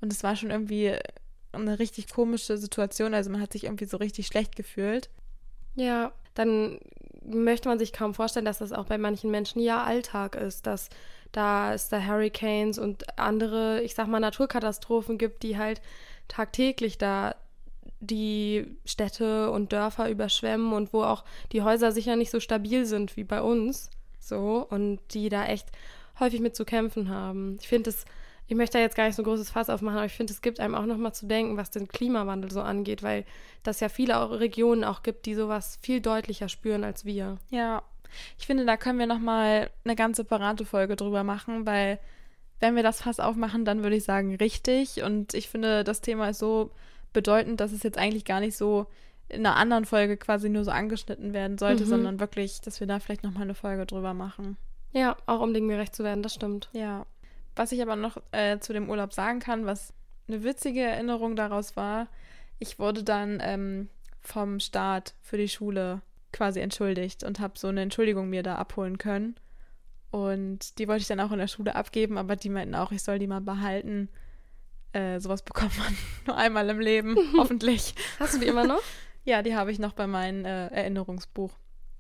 Und 0.03 0.13
es 0.13 0.23
war 0.23 0.37
schon 0.37 0.51
irgendwie 0.51 0.97
eine 1.53 1.79
richtig 1.79 2.13
komische 2.13 2.59
Situation. 2.59 3.15
Also 3.15 3.31
man 3.31 3.41
hat 3.41 3.53
sich 3.53 3.65
irgendwie 3.65 3.87
so 3.87 3.97
richtig 3.97 4.27
schlecht 4.27 4.57
gefühlt. 4.57 5.09
Ja, 5.77 6.13
dann 6.35 6.79
möchte 7.25 7.71
man 7.71 7.79
sich 7.79 7.95
kaum 7.95 8.13
vorstellen, 8.13 8.45
dass 8.45 8.59
das 8.59 8.73
auch 8.73 8.85
bei 8.85 8.99
manchen 8.99 9.31
Menschen 9.31 9.61
ja 9.61 9.83
Alltag 9.83 10.35
ist, 10.35 10.67
dass 10.67 10.91
da 11.33 11.75
es 11.75 11.89
da 11.89 12.05
Hurricanes 12.05 12.79
und 12.79 13.19
andere, 13.19 13.83
ich 13.83 13.95
sag 13.95 14.09
mal, 14.09 14.21
Naturkatastrophen 14.21 15.19
gibt, 15.19 15.43
die 15.43 15.59
halt 15.59 15.81
tagtäglich 16.29 16.99
da 16.99 17.35
die 18.01 18.67
Städte 18.85 19.51
und 19.51 19.73
Dörfer 19.73 20.11
überschwemmen 20.11 20.73
und 20.73 20.93
wo 20.93 21.03
auch 21.03 21.25
die 21.53 21.63
Häuser 21.63 21.93
sicher 21.93 22.17
nicht 22.17 22.31
so 22.31 22.41
stabil 22.41 22.87
sind 22.87 23.17
wie 23.17 23.25
bei 23.25 23.43
uns. 23.43 23.91
So, 24.19 24.67
und 24.69 25.01
die 25.13 25.29
da 25.29 25.47
echt 25.47 25.69
häufig 26.19 26.41
mit 26.41 26.55
zu 26.55 26.65
kämpfen 26.65 27.09
haben. 27.09 27.57
Ich 27.61 27.69
finde 27.69 27.91
es, 27.91 28.05
ich 28.47 28.57
möchte 28.57 28.79
da 28.79 28.83
jetzt 28.83 28.97
gar 28.97 29.07
nicht 29.07 29.17
so 29.17 29.23
ein 29.23 29.25
großes 29.25 29.51
Fass 29.51 29.71
aufmachen, 29.71 29.97
aber 29.97 30.07
ich 30.07 30.13
finde, 30.13 30.33
es 30.33 30.43
gibt 30.43 30.61
einem 30.61 30.75
auch 30.75 30.87
nochmal 30.87 31.15
zu 31.15 31.27
denken, 31.27 31.57
was 31.57 31.71
den 31.71 31.89
Klimawandel 31.89 32.51
so 32.51 32.61
angeht, 32.61 33.03
weil 33.03 33.25
das 33.63 33.81
ja 33.81 33.89
viele 33.89 34.41
Regionen 34.41 34.85
auch 34.85 35.03
gibt, 35.03 35.27
die 35.27 35.35
sowas 35.35 35.79
viel 35.83 36.01
deutlicher 36.01 36.49
spüren 36.49 36.85
als 36.85 37.05
wir. 37.05 37.39
Ja, 37.51 37.83
ich 38.39 38.47
finde, 38.47 38.65
da 38.65 38.77
können 38.77 38.99
wir 38.99 39.07
nochmal 39.07 39.71
eine 39.85 39.97
ganz 39.97 40.17
separate 40.17 40.65
Folge 40.65 40.97
drüber 40.97 41.25
machen, 41.25 41.67
weil 41.67 41.99
wenn 42.61 42.77
wir 42.77 42.83
das 42.83 43.03
Fass 43.03 43.21
aufmachen, 43.21 43.65
dann 43.65 43.83
würde 43.83 43.97
ich 43.97 44.05
sagen, 44.05 44.35
richtig. 44.37 45.03
Und 45.03 45.35
ich 45.35 45.49
finde, 45.49 45.83
das 45.83 46.01
Thema 46.01 46.29
ist 46.29 46.39
so 46.39 46.71
bedeutend, 47.13 47.61
dass 47.61 47.73
es 47.73 47.83
jetzt 47.83 47.99
eigentlich 47.99 48.25
gar 48.25 48.41
nicht 48.41 48.57
so 48.57 48.87
in 49.29 49.47
einer 49.47 49.57
anderen 49.57 49.85
Folge 49.85 50.17
quasi 50.17 50.49
nur 50.49 50.65
so 50.65 50.71
angeschnitten 50.71 51.33
werden 51.33 51.57
sollte, 51.57 51.85
mhm. 51.85 51.89
sondern 51.89 52.21
wirklich, 52.21 52.61
dass 52.61 52.81
wir 52.81 52.87
da 52.87 52.99
vielleicht 52.99 53.23
nochmal 53.23 53.45
eine 53.45 53.55
Folge 53.55 53.87
drüber 53.87 54.13
machen. 54.13 54.57
Ja, 54.93 55.17
auch 55.27 55.41
um 55.41 55.55
dem 55.55 55.69
gerecht 55.69 55.95
zu 55.95 56.05
werden, 56.05 56.23
das 56.23 56.35
stimmt. 56.35 56.69
Ja. 56.73 57.07
Was 57.57 57.73
ich 57.73 57.81
aber 57.81 57.97
noch 57.97 58.17
äh, 58.33 58.59
zu 58.59 58.73
dem 58.73 58.91
Urlaub 58.91 59.13
sagen 59.13 59.39
kann, 59.39 59.67
was 59.67 59.93
eine 60.29 60.43
witzige 60.43 60.81
Erinnerung 60.81 61.37
daraus 61.37 61.77
war, 61.77 62.09
ich 62.59 62.79
wurde 62.79 63.03
dann 63.05 63.39
ähm, 63.43 63.89
vom 64.21 64.61
Staat 64.61 65.15
für 65.23 65.37
die 65.37 65.49
Schule 65.49 66.03
quasi 66.33 66.61
entschuldigt 66.61 67.25
und 67.25 67.41
habe 67.41 67.59
so 67.59 67.69
eine 67.69 67.83
Entschuldigung 67.83 68.29
mir 68.29 68.43
da 68.43 68.57
abholen 68.57 68.99
können. 68.99 69.37
Und 70.11 70.79
die 70.79 70.89
wollte 70.89 71.03
ich 71.03 71.09
dann 71.09 71.21
auch 71.21 71.33
in 71.33 71.39
der 71.39 71.47
Schule 71.47 71.75
abgeben, 71.75 72.19
aber 72.19 72.37
die 72.37 72.49
meinten 72.49 72.75
auch, 72.75 72.93
ich 72.93 73.03
soll 73.03 73.19
die 73.19 73.27
mal 73.27 73.41
behalten. 73.41 74.09
Äh, 74.93 75.21
sowas 75.21 75.43
bekommt 75.45 75.77
man 75.79 75.97
nur 76.27 76.37
einmal 76.37 76.69
im 76.69 76.81
Leben, 76.81 77.17
hoffentlich. 77.37 77.95
Hast 78.19 78.35
du 78.35 78.39
die 78.39 78.47
immer 78.47 78.67
noch? 78.67 78.83
ja, 79.25 79.43
die 79.43 79.55
habe 79.55 79.71
ich 79.71 79.79
noch 79.79 79.93
bei 79.93 80.07
meinem 80.07 80.45
äh, 80.45 80.67
Erinnerungsbuch. 80.69 81.53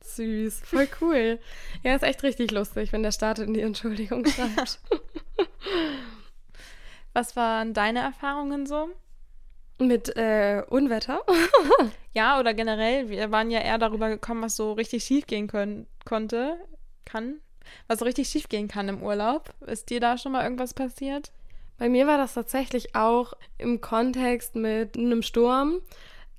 Süß, 0.02 0.60
voll 0.60 0.88
cool. 1.00 1.38
Ja, 1.82 1.94
ist 1.94 2.02
echt 2.02 2.22
richtig 2.22 2.50
lustig, 2.52 2.92
wenn 2.92 3.02
der 3.02 3.12
Staat 3.12 3.38
in 3.38 3.52
die 3.52 3.60
Entschuldigung 3.60 4.24
schreibt. 4.24 4.80
Was 7.12 7.36
waren 7.36 7.74
deine 7.74 8.00
Erfahrungen 8.00 8.66
so? 8.66 8.88
Mit 9.80 10.14
äh, 10.16 10.62
Unwetter? 10.68 11.22
ja, 12.12 12.38
oder 12.38 12.54
generell. 12.54 13.08
Wir 13.08 13.30
waren 13.30 13.50
ja 13.50 13.60
eher 13.60 13.78
darüber 13.78 14.08
gekommen, 14.08 14.42
was 14.42 14.56
so 14.56 14.72
richtig 14.72 15.04
schief 15.04 15.26
gehen 15.26 15.48
können, 15.48 15.86
konnte, 16.04 16.58
kann. 17.04 17.40
Was 17.86 18.00
so 18.00 18.04
richtig 18.04 18.28
schief 18.28 18.48
gehen 18.48 18.68
kann 18.68 18.88
im 18.88 19.02
Urlaub. 19.02 19.54
Ist 19.66 19.90
dir 19.90 20.00
da 20.00 20.18
schon 20.18 20.32
mal 20.32 20.44
irgendwas 20.44 20.74
passiert? 20.74 21.32
Bei 21.78 21.88
mir 21.88 22.06
war 22.06 22.18
das 22.18 22.34
tatsächlich 22.34 22.94
auch 22.94 23.32
im 23.56 23.80
Kontext 23.80 24.54
mit 24.54 24.98
einem 24.98 25.22
Sturm. 25.22 25.80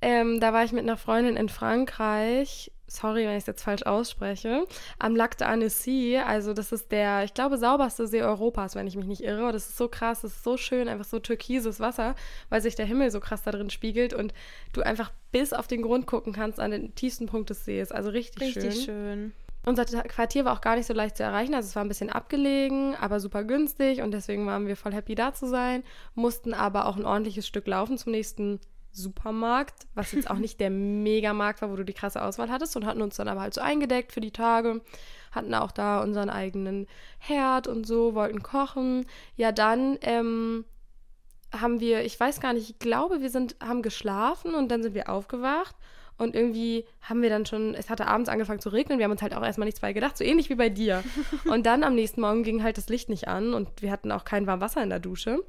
Ähm, 0.00 0.38
da 0.38 0.52
war 0.52 0.64
ich 0.64 0.72
mit 0.72 0.82
einer 0.82 0.96
Freundin 0.96 1.36
in 1.36 1.48
Frankreich 1.48 2.70
sorry, 2.96 3.26
wenn 3.26 3.32
ich 3.32 3.42
es 3.42 3.46
jetzt 3.46 3.62
falsch 3.62 3.82
ausspreche, 3.84 4.66
am 4.98 5.16
Lac 5.16 5.36
d'Annecy. 5.36 6.20
Also 6.22 6.52
das 6.52 6.72
ist 6.72 6.92
der, 6.92 7.24
ich 7.24 7.34
glaube, 7.34 7.58
sauberste 7.58 8.06
See 8.06 8.22
Europas, 8.22 8.74
wenn 8.74 8.86
ich 8.86 8.96
mich 8.96 9.06
nicht 9.06 9.22
irre. 9.22 9.52
Das 9.52 9.68
ist 9.68 9.76
so 9.76 9.88
krass, 9.88 10.22
das 10.22 10.32
ist 10.32 10.44
so 10.44 10.56
schön, 10.56 10.88
einfach 10.88 11.04
so 11.04 11.18
türkises 11.18 11.80
Wasser, 11.80 12.14
weil 12.48 12.60
sich 12.60 12.74
der 12.74 12.86
Himmel 12.86 13.10
so 13.10 13.20
krass 13.20 13.42
da 13.42 13.50
drin 13.50 13.70
spiegelt 13.70 14.14
und 14.14 14.32
du 14.72 14.82
einfach 14.82 15.10
bis 15.30 15.52
auf 15.52 15.66
den 15.66 15.82
Grund 15.82 16.06
gucken 16.06 16.32
kannst 16.32 16.60
an 16.60 16.70
den 16.70 16.94
tiefsten 16.94 17.26
Punkt 17.26 17.50
des 17.50 17.64
Sees. 17.64 17.92
Also 17.92 18.10
richtig, 18.10 18.56
richtig 18.56 18.62
schön. 18.62 18.68
Richtig 18.68 18.84
schön. 18.84 19.32
Unser 19.64 19.84
Quartier 19.84 20.44
war 20.44 20.54
auch 20.54 20.60
gar 20.60 20.74
nicht 20.74 20.86
so 20.86 20.92
leicht 20.92 21.16
zu 21.16 21.22
erreichen, 21.22 21.54
also 21.54 21.68
es 21.68 21.76
war 21.76 21.84
ein 21.84 21.88
bisschen 21.88 22.10
abgelegen, 22.10 22.96
aber 22.96 23.20
super 23.20 23.44
günstig 23.44 24.02
und 24.02 24.10
deswegen 24.10 24.44
waren 24.44 24.66
wir 24.66 24.76
voll 24.76 24.92
happy 24.92 25.14
da 25.14 25.34
zu 25.34 25.46
sein, 25.46 25.84
mussten 26.16 26.52
aber 26.52 26.86
auch 26.86 26.96
ein 26.96 27.04
ordentliches 27.04 27.46
Stück 27.46 27.68
laufen 27.68 27.96
zum 27.96 28.10
nächsten 28.10 28.58
Supermarkt, 28.92 29.86
was 29.94 30.12
jetzt 30.12 30.30
auch 30.30 30.36
nicht 30.38 30.60
der 30.60 30.70
Megamarkt 30.70 31.62
war, 31.62 31.70
wo 31.70 31.76
du 31.76 31.84
die 31.84 31.92
krasse 31.92 32.22
Auswahl 32.22 32.50
hattest 32.50 32.76
und 32.76 32.86
hatten 32.86 33.02
uns 33.02 33.16
dann 33.16 33.28
aber 33.28 33.40
halt 33.40 33.54
so 33.54 33.60
eingedeckt 33.60 34.12
für 34.12 34.20
die 34.20 34.30
Tage, 34.30 34.80
hatten 35.30 35.54
auch 35.54 35.72
da 35.72 36.02
unseren 36.02 36.30
eigenen 36.30 36.86
Herd 37.18 37.66
und 37.66 37.86
so, 37.86 38.14
wollten 38.14 38.42
kochen. 38.42 39.06
Ja, 39.36 39.52
dann 39.52 39.98
ähm, 40.02 40.64
haben 41.52 41.80
wir, 41.80 42.04
ich 42.04 42.18
weiß 42.18 42.40
gar 42.40 42.52
nicht, 42.52 42.70
ich 42.70 42.78
glaube, 42.78 43.20
wir 43.20 43.30
sind, 43.30 43.56
haben 43.62 43.82
geschlafen 43.82 44.54
und 44.54 44.70
dann 44.70 44.82
sind 44.82 44.94
wir 44.94 45.08
aufgewacht 45.08 45.74
und 46.18 46.34
irgendwie 46.34 46.84
haben 47.00 47.22
wir 47.22 47.30
dann 47.30 47.46
schon, 47.46 47.74
es 47.74 47.90
hatte 47.90 48.06
abends 48.06 48.28
angefangen 48.28 48.60
zu 48.60 48.68
regnen, 48.68 48.98
wir 48.98 49.04
haben 49.04 49.12
uns 49.12 49.22
halt 49.22 49.34
auch 49.34 49.42
erstmal 49.42 49.66
nichts 49.66 49.80
bei 49.80 49.92
gedacht, 49.92 50.16
so 50.16 50.24
ähnlich 50.24 50.50
wie 50.50 50.54
bei 50.54 50.68
dir. 50.68 51.02
und 51.46 51.66
dann 51.66 51.84
am 51.84 51.94
nächsten 51.94 52.20
Morgen 52.20 52.42
ging 52.42 52.62
halt 52.62 52.78
das 52.78 52.88
Licht 52.88 53.08
nicht 53.08 53.28
an 53.28 53.54
und 53.54 53.68
wir 53.80 53.90
hatten 53.90 54.12
auch 54.12 54.24
kein 54.24 54.46
warmes 54.46 54.62
Wasser 54.62 54.82
in 54.82 54.90
der 54.90 55.00
Dusche. 55.00 55.42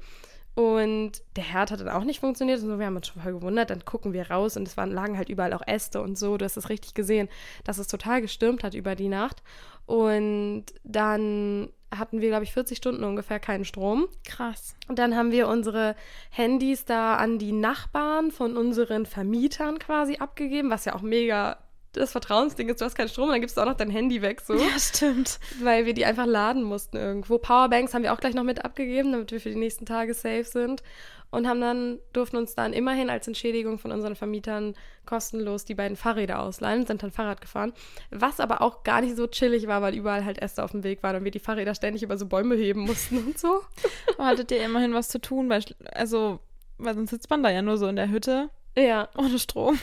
Und 0.54 1.12
der 1.34 1.44
Herd 1.44 1.72
hat 1.72 1.80
dann 1.80 1.88
auch 1.88 2.04
nicht 2.04 2.20
funktioniert. 2.20 2.60
Und 2.60 2.68
so, 2.68 2.78
wir 2.78 2.86
haben 2.86 2.96
uns 2.96 3.08
schon 3.08 3.22
voll 3.22 3.32
gewundert. 3.32 3.70
Dann 3.70 3.84
gucken 3.84 4.12
wir 4.12 4.30
raus 4.30 4.56
und 4.56 4.68
es 4.68 4.76
waren, 4.76 4.92
lagen 4.92 5.16
halt 5.16 5.28
überall 5.28 5.52
auch 5.52 5.66
Äste 5.66 6.00
und 6.00 6.16
so. 6.16 6.36
Du 6.36 6.44
hast 6.44 6.56
es 6.56 6.68
richtig 6.68 6.94
gesehen, 6.94 7.28
dass 7.64 7.78
es 7.78 7.88
total 7.88 8.20
gestürmt 8.20 8.62
hat 8.62 8.74
über 8.74 8.94
die 8.94 9.08
Nacht. 9.08 9.42
Und 9.86 10.66
dann 10.84 11.70
hatten 11.98 12.20
wir, 12.20 12.28
glaube 12.28 12.44
ich, 12.44 12.52
40 12.52 12.78
Stunden 12.78 13.04
ungefähr 13.04 13.40
keinen 13.40 13.64
Strom. 13.64 14.06
Krass. 14.24 14.76
Und 14.88 14.98
dann 14.98 15.16
haben 15.16 15.32
wir 15.32 15.48
unsere 15.48 15.96
Handys 16.30 16.84
da 16.84 17.16
an 17.16 17.38
die 17.38 17.52
Nachbarn 17.52 18.30
von 18.30 18.56
unseren 18.56 19.06
Vermietern 19.06 19.78
quasi 19.78 20.16
abgegeben, 20.16 20.70
was 20.70 20.84
ja 20.84 20.94
auch 20.94 21.02
mega 21.02 21.58
das 21.94 22.12
Vertrauensding 22.12 22.68
ist, 22.68 22.80
du 22.80 22.84
hast 22.84 22.94
keinen 22.94 23.08
Strom, 23.08 23.30
dann 23.30 23.40
gibst 23.40 23.56
du 23.56 23.60
auch 23.62 23.66
noch 23.66 23.76
dein 23.76 23.90
Handy 23.90 24.20
weg, 24.22 24.40
so. 24.40 24.54
Ja, 24.54 24.78
stimmt. 24.78 25.38
Weil 25.62 25.86
wir 25.86 25.94
die 25.94 26.04
einfach 26.04 26.26
laden 26.26 26.62
mussten 26.62 26.96
irgendwo. 26.96 27.38
Powerbanks 27.38 27.94
haben 27.94 28.02
wir 28.02 28.12
auch 28.12 28.20
gleich 28.20 28.34
noch 28.34 28.44
mit 28.44 28.64
abgegeben, 28.64 29.12
damit 29.12 29.32
wir 29.32 29.40
für 29.40 29.50
die 29.50 29.56
nächsten 29.56 29.86
Tage 29.86 30.12
safe 30.14 30.44
sind. 30.44 30.82
und 31.30 31.48
haben 31.48 31.60
dann, 31.60 31.98
durften 32.12 32.36
uns 32.36 32.54
dann 32.54 32.72
immerhin 32.72 33.10
als 33.10 33.26
Entschädigung 33.26 33.78
von 33.80 33.90
unseren 33.90 34.14
Vermietern 34.14 34.74
kostenlos 35.04 35.64
die 35.64 35.74
beiden 35.74 35.96
Fahrräder 35.96 36.38
ausleihen, 36.40 36.86
sind 36.86 37.02
dann 37.02 37.10
Fahrrad 37.10 37.40
gefahren. 37.40 37.72
Was 38.10 38.38
aber 38.38 38.62
auch 38.62 38.84
gar 38.84 39.00
nicht 39.00 39.16
so 39.16 39.26
chillig 39.26 39.66
war, 39.66 39.82
weil 39.82 39.96
überall 39.96 40.24
halt 40.24 40.40
Äste 40.40 40.62
auf 40.62 40.70
dem 40.70 40.84
Weg 40.84 41.02
waren 41.02 41.16
und 41.16 41.24
wir 41.24 41.32
die 41.32 41.40
Fahrräder 41.40 41.74
ständig 41.74 42.04
über 42.04 42.16
so 42.16 42.26
Bäume 42.26 42.54
heben 42.54 42.82
mussten 42.82 43.18
und 43.18 43.36
so. 43.38 43.62
Hattet 44.18 44.52
ihr 44.52 44.64
immerhin 44.64 44.94
was 44.94 45.08
zu 45.08 45.20
tun, 45.20 45.48
weil, 45.50 45.64
also, 45.92 46.38
weil 46.78 46.94
sonst 46.94 47.10
sitzt 47.10 47.30
man 47.30 47.42
da 47.42 47.50
ja 47.50 47.62
nur 47.62 47.78
so 47.78 47.88
in 47.88 47.96
der 47.96 48.10
Hütte 48.10 48.48
Ja. 48.78 49.08
ohne 49.16 49.38
Strom. 49.40 49.76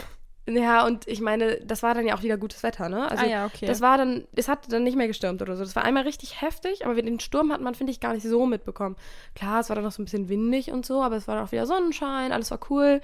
Ja, 0.48 0.86
und 0.86 1.08
ich 1.08 1.22
meine, 1.22 1.58
das 1.58 1.84
war 1.84 1.94
dann 1.94 2.06
ja 2.08 2.16
auch 2.16 2.24
wieder 2.24 2.38
gutes 2.38 2.64
Wetter, 2.64 2.90
ne? 2.90 3.10
Also 3.10 3.26
ah 3.26 3.28
ja, 3.28 3.46
okay. 3.46 3.68
das 3.68 3.80
war 3.80 3.98
dann, 3.98 4.28
es 4.36 4.48
hat 4.48 4.72
dann 4.72 4.84
nicht 4.84 4.98
mehr 4.98 5.08
gestürmt 5.08 5.42
oder 5.42 5.56
so. 5.56 5.64
Das 5.64 5.76
war 5.76 5.84
einmal 5.84 6.04
richtig 6.04 6.42
heftig, 6.42 6.84
aber 6.86 7.00
den 7.00 7.20
Sturm 7.20 7.52
hat 7.52 7.62
man, 7.62 7.76
finde 7.76 7.92
ich, 7.92 8.00
gar 8.00 8.14
nicht 8.14 8.24
so 8.24 8.46
mitbekommen. 8.48 8.96
Klar, 9.36 9.60
es 9.60 9.70
war 9.70 9.76
dann 9.76 9.86
noch 9.86 9.92
so 9.92 10.02
ein 10.02 10.06
bisschen 10.06 10.30
windig 10.30 10.72
und 10.72 10.86
so, 10.86 11.04
aber 11.04 11.16
es 11.16 11.28
war 11.28 11.36
dann 11.36 11.46
auch 11.46 11.52
wieder 11.52 11.68
Sonnenschein, 11.68 12.32
alles 12.32 12.50
war 12.50 12.60
cool. 12.72 13.02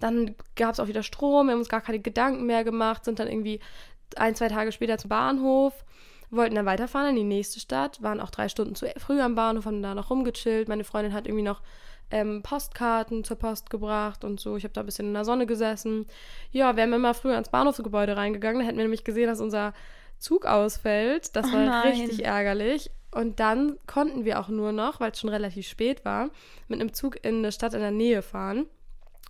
Dann 0.00 0.34
gab 0.56 0.72
es 0.72 0.80
auch 0.80 0.88
wieder 0.88 1.04
Strom, 1.04 1.46
wir 1.46 1.52
haben 1.52 1.60
uns 1.60 1.68
gar 1.68 1.80
keine 1.80 2.00
Gedanken 2.00 2.46
mehr 2.46 2.64
gemacht, 2.64 3.04
sind 3.04 3.20
dann 3.20 3.28
irgendwie 3.28 3.60
ein, 4.16 4.34
zwei 4.34 4.48
Tage 4.48 4.72
später 4.72 4.98
zum 4.98 5.08
Bahnhof, 5.08 5.84
wollten 6.30 6.56
dann 6.56 6.66
weiterfahren 6.66 7.10
in 7.10 7.16
die 7.16 7.24
nächste 7.24 7.60
Stadt, 7.60 8.02
waren 8.02 8.20
auch 8.20 8.30
drei 8.30 8.48
Stunden 8.48 8.74
zu 8.74 8.86
früh 8.98 9.20
am 9.20 9.36
Bahnhof, 9.36 9.66
haben 9.66 9.82
da 9.82 9.94
noch 9.94 10.10
rumgechillt. 10.10 10.68
Meine 10.68 10.82
Freundin 10.82 11.12
hat 11.12 11.26
irgendwie 11.26 11.44
noch 11.44 11.62
ähm, 12.12 12.42
Postkarten 12.42 13.24
zur 13.24 13.36
Post 13.38 13.70
gebracht 13.70 14.24
und 14.24 14.38
so. 14.38 14.56
Ich 14.56 14.64
habe 14.64 14.72
da 14.74 14.80
ein 14.82 14.86
bisschen 14.86 15.08
in 15.08 15.14
der 15.14 15.24
Sonne 15.24 15.46
gesessen. 15.46 16.06
Ja, 16.52 16.76
wären 16.76 16.90
wir 16.90 16.98
mal 16.98 17.14
früher 17.14 17.36
ins 17.36 17.48
Bahnhofsgebäude 17.48 18.16
reingegangen, 18.16 18.60
da 18.60 18.66
hätten 18.66 18.76
wir 18.78 18.84
nämlich 18.84 19.04
gesehen, 19.04 19.26
dass 19.26 19.40
unser 19.40 19.72
Zug 20.18 20.46
ausfällt. 20.46 21.34
Das 21.34 21.46
Oh 21.48 21.52
war 21.52 21.64
nein. 21.64 21.88
richtig 21.88 22.24
ärgerlich. 22.24 22.90
Und 23.10 23.40
dann 23.40 23.76
konnten 23.86 24.24
wir 24.24 24.40
auch 24.40 24.48
nur 24.48 24.72
noch, 24.72 25.00
weil 25.00 25.10
es 25.10 25.18
schon 25.20 25.28
relativ 25.30 25.66
spät 25.66 26.04
war, 26.04 26.30
mit 26.68 26.80
einem 26.80 26.94
Zug 26.94 27.22
in 27.24 27.38
eine 27.38 27.52
Stadt 27.52 27.74
in 27.74 27.80
der 27.80 27.90
Nähe 27.90 28.22
fahren 28.22 28.66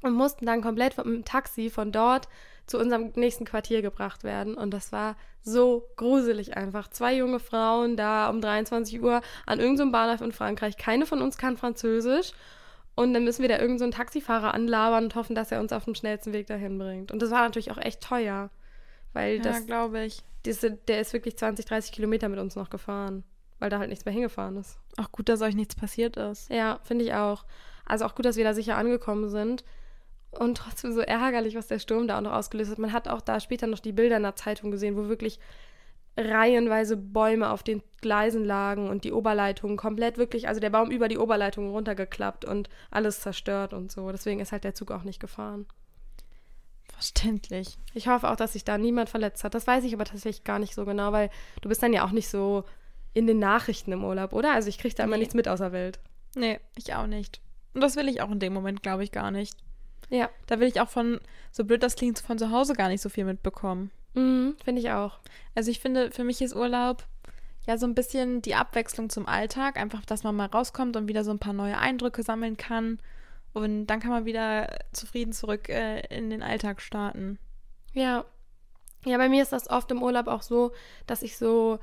und 0.02 0.12
mussten 0.12 0.46
dann 0.46 0.62
komplett 0.62 0.96
mit 0.98 1.06
dem 1.06 1.24
Taxi 1.24 1.70
von 1.70 1.90
dort 1.90 2.28
zu 2.66 2.78
unserem 2.78 3.12
nächsten 3.16 3.44
Quartier 3.44 3.82
gebracht 3.82 4.22
werden. 4.22 4.54
Und 4.54 4.70
das 4.72 4.92
war 4.92 5.16
so 5.42 5.88
gruselig 5.96 6.56
einfach. 6.56 6.88
Zwei 6.88 7.16
junge 7.16 7.40
Frauen 7.40 7.96
da 7.96 8.30
um 8.30 8.40
23 8.40 9.02
Uhr 9.02 9.20
an 9.46 9.58
irgendeinem 9.58 9.90
Bahnhof 9.90 10.20
in 10.20 10.30
Frankreich. 10.32 10.76
Keine 10.76 11.06
von 11.06 11.20
uns 11.20 11.36
kann 11.36 11.56
Französisch. 11.56 12.32
Und 12.94 13.14
dann 13.14 13.24
müssen 13.24 13.42
wir 13.42 13.48
da 13.48 13.54
irgendeinen 13.54 13.78
so 13.78 13.84
einen 13.84 13.92
Taxifahrer 13.92 14.52
anlabern 14.52 15.04
und 15.04 15.14
hoffen, 15.14 15.34
dass 15.34 15.50
er 15.50 15.60
uns 15.60 15.72
auf 15.72 15.84
dem 15.84 15.94
schnellsten 15.94 16.32
Weg 16.32 16.46
dahin 16.46 16.78
bringt. 16.78 17.10
Und 17.10 17.22
das 17.22 17.30
war 17.30 17.42
natürlich 17.42 17.70
auch 17.70 17.78
echt 17.78 18.02
teuer. 18.02 18.50
Weil 19.12 19.36
ja, 19.36 19.42
das, 19.42 19.66
glaube 19.66 20.04
ich. 20.04 20.22
diese, 20.44 20.72
der 20.72 21.00
ist 21.00 21.12
wirklich 21.12 21.36
20, 21.36 21.64
30 21.64 21.92
Kilometer 21.92 22.28
mit 22.28 22.38
uns 22.38 22.54
noch 22.54 22.70
gefahren. 22.70 23.24
Weil 23.58 23.70
da 23.70 23.78
halt 23.78 23.88
nichts 23.90 24.04
mehr 24.04 24.12
hingefahren 24.12 24.56
ist. 24.56 24.78
Auch 24.98 25.12
gut, 25.12 25.28
dass 25.28 25.40
euch 25.40 25.54
nichts 25.54 25.74
passiert 25.74 26.16
ist. 26.16 26.50
Ja, 26.50 26.80
finde 26.82 27.04
ich 27.04 27.14
auch. 27.14 27.44
Also 27.86 28.04
auch 28.04 28.14
gut, 28.14 28.24
dass 28.24 28.36
wir 28.36 28.44
da 28.44 28.54
sicher 28.54 28.76
angekommen 28.76 29.28
sind. 29.28 29.64
Und 30.32 30.56
trotzdem 30.58 30.92
so 30.92 31.00
ärgerlich, 31.00 31.54
was 31.54 31.68
der 31.68 31.78
Sturm 31.78 32.08
da 32.08 32.18
auch 32.18 32.22
noch 32.22 32.32
ausgelöst 32.32 32.70
hat. 32.70 32.78
Man 32.78 32.92
hat 32.92 33.08
auch 33.08 33.20
da 33.20 33.38
später 33.38 33.66
noch 33.66 33.78
die 33.78 33.92
Bilder 33.92 34.16
in 34.16 34.22
der 34.22 34.36
Zeitung 34.36 34.70
gesehen, 34.70 34.96
wo 34.96 35.08
wirklich 35.08 35.38
reihenweise 36.16 36.96
Bäume 36.96 37.50
auf 37.50 37.62
den 37.62 37.82
Gleisen 38.00 38.44
lagen 38.44 38.88
und 38.90 39.04
die 39.04 39.12
Oberleitung 39.12 39.76
komplett 39.76 40.18
wirklich, 40.18 40.48
also 40.48 40.60
der 40.60 40.70
Baum 40.70 40.90
über 40.90 41.08
die 41.08 41.18
Oberleitung 41.18 41.70
runtergeklappt 41.70 42.44
und 42.44 42.68
alles 42.90 43.20
zerstört 43.20 43.72
und 43.72 43.90
so. 43.90 44.10
Deswegen 44.10 44.40
ist 44.40 44.52
halt 44.52 44.64
der 44.64 44.74
Zug 44.74 44.90
auch 44.90 45.04
nicht 45.04 45.20
gefahren. 45.20 45.66
Verständlich. 46.92 47.78
Ich 47.94 48.08
hoffe 48.08 48.30
auch, 48.30 48.36
dass 48.36 48.52
sich 48.52 48.64
da 48.64 48.78
niemand 48.78 49.08
verletzt 49.08 49.44
hat. 49.44 49.54
Das 49.54 49.66
weiß 49.66 49.84
ich 49.84 49.94
aber 49.94 50.04
tatsächlich 50.04 50.44
gar 50.44 50.58
nicht 50.58 50.74
so 50.74 50.84
genau, 50.84 51.12
weil 51.12 51.30
du 51.60 51.68
bist 51.68 51.82
dann 51.82 51.92
ja 51.92 52.04
auch 52.04 52.10
nicht 52.12 52.28
so 52.28 52.64
in 53.14 53.26
den 53.26 53.38
Nachrichten 53.38 53.92
im 53.92 54.04
Urlaub, 54.04 54.32
oder? 54.32 54.52
Also 54.52 54.68
ich 54.68 54.78
kriege 54.78 54.94
da 54.94 55.04
immer 55.04 55.16
Nee. 55.16 55.20
nichts 55.20 55.34
mit 55.34 55.48
aus 55.48 55.58
der 55.58 55.72
Welt. 55.72 55.98
Nee, 56.34 56.60
ich 56.76 56.94
auch 56.94 57.06
nicht. 57.06 57.40
Und 57.74 57.80
das 57.80 57.96
will 57.96 58.08
ich 58.08 58.20
auch 58.22 58.30
in 58.30 58.38
dem 58.40 58.52
Moment, 58.52 58.82
glaube 58.82 59.04
ich, 59.04 59.12
gar 59.12 59.30
nicht. 59.30 59.56
Ja, 60.10 60.28
Da 60.46 60.60
will 60.60 60.68
ich 60.68 60.80
auch 60.80 60.88
von, 60.88 61.20
so 61.50 61.64
blöd 61.64 61.82
das 61.82 61.96
klingt, 61.96 62.18
von 62.18 62.38
zu 62.38 62.50
Hause 62.50 62.74
gar 62.74 62.88
nicht 62.88 63.00
so 63.00 63.08
viel 63.08 63.24
mitbekommen. 63.24 63.90
Mhm, 64.14 64.56
finde 64.64 64.80
ich 64.80 64.90
auch. 64.90 65.18
Also 65.54 65.70
ich 65.70 65.80
finde, 65.80 66.10
für 66.10 66.24
mich 66.24 66.40
ist 66.42 66.54
Urlaub 66.54 67.04
ja 67.66 67.78
so 67.78 67.86
ein 67.86 67.94
bisschen 67.94 68.42
die 68.42 68.54
Abwechslung 68.54 69.10
zum 69.10 69.26
Alltag. 69.26 69.76
Einfach, 69.76 70.04
dass 70.04 70.24
man 70.24 70.34
mal 70.34 70.46
rauskommt 70.46 70.96
und 70.96 71.08
wieder 71.08 71.24
so 71.24 71.30
ein 71.30 71.38
paar 71.38 71.52
neue 71.52 71.78
Eindrücke 71.78 72.22
sammeln 72.22 72.56
kann. 72.56 72.98
Und 73.52 73.86
dann 73.86 74.00
kann 74.00 74.10
man 74.10 74.24
wieder 74.24 74.78
zufrieden 74.92 75.32
zurück 75.32 75.68
äh, 75.68 76.00
in 76.06 76.30
den 76.30 76.42
Alltag 76.42 76.80
starten. 76.80 77.38
Ja. 77.92 78.24
Ja, 79.04 79.18
bei 79.18 79.28
mir 79.28 79.42
ist 79.42 79.52
das 79.52 79.68
oft 79.68 79.90
im 79.90 80.02
Urlaub 80.02 80.28
auch 80.28 80.42
so, 80.42 80.72
dass 81.06 81.22
ich 81.22 81.36
so, 81.36 81.80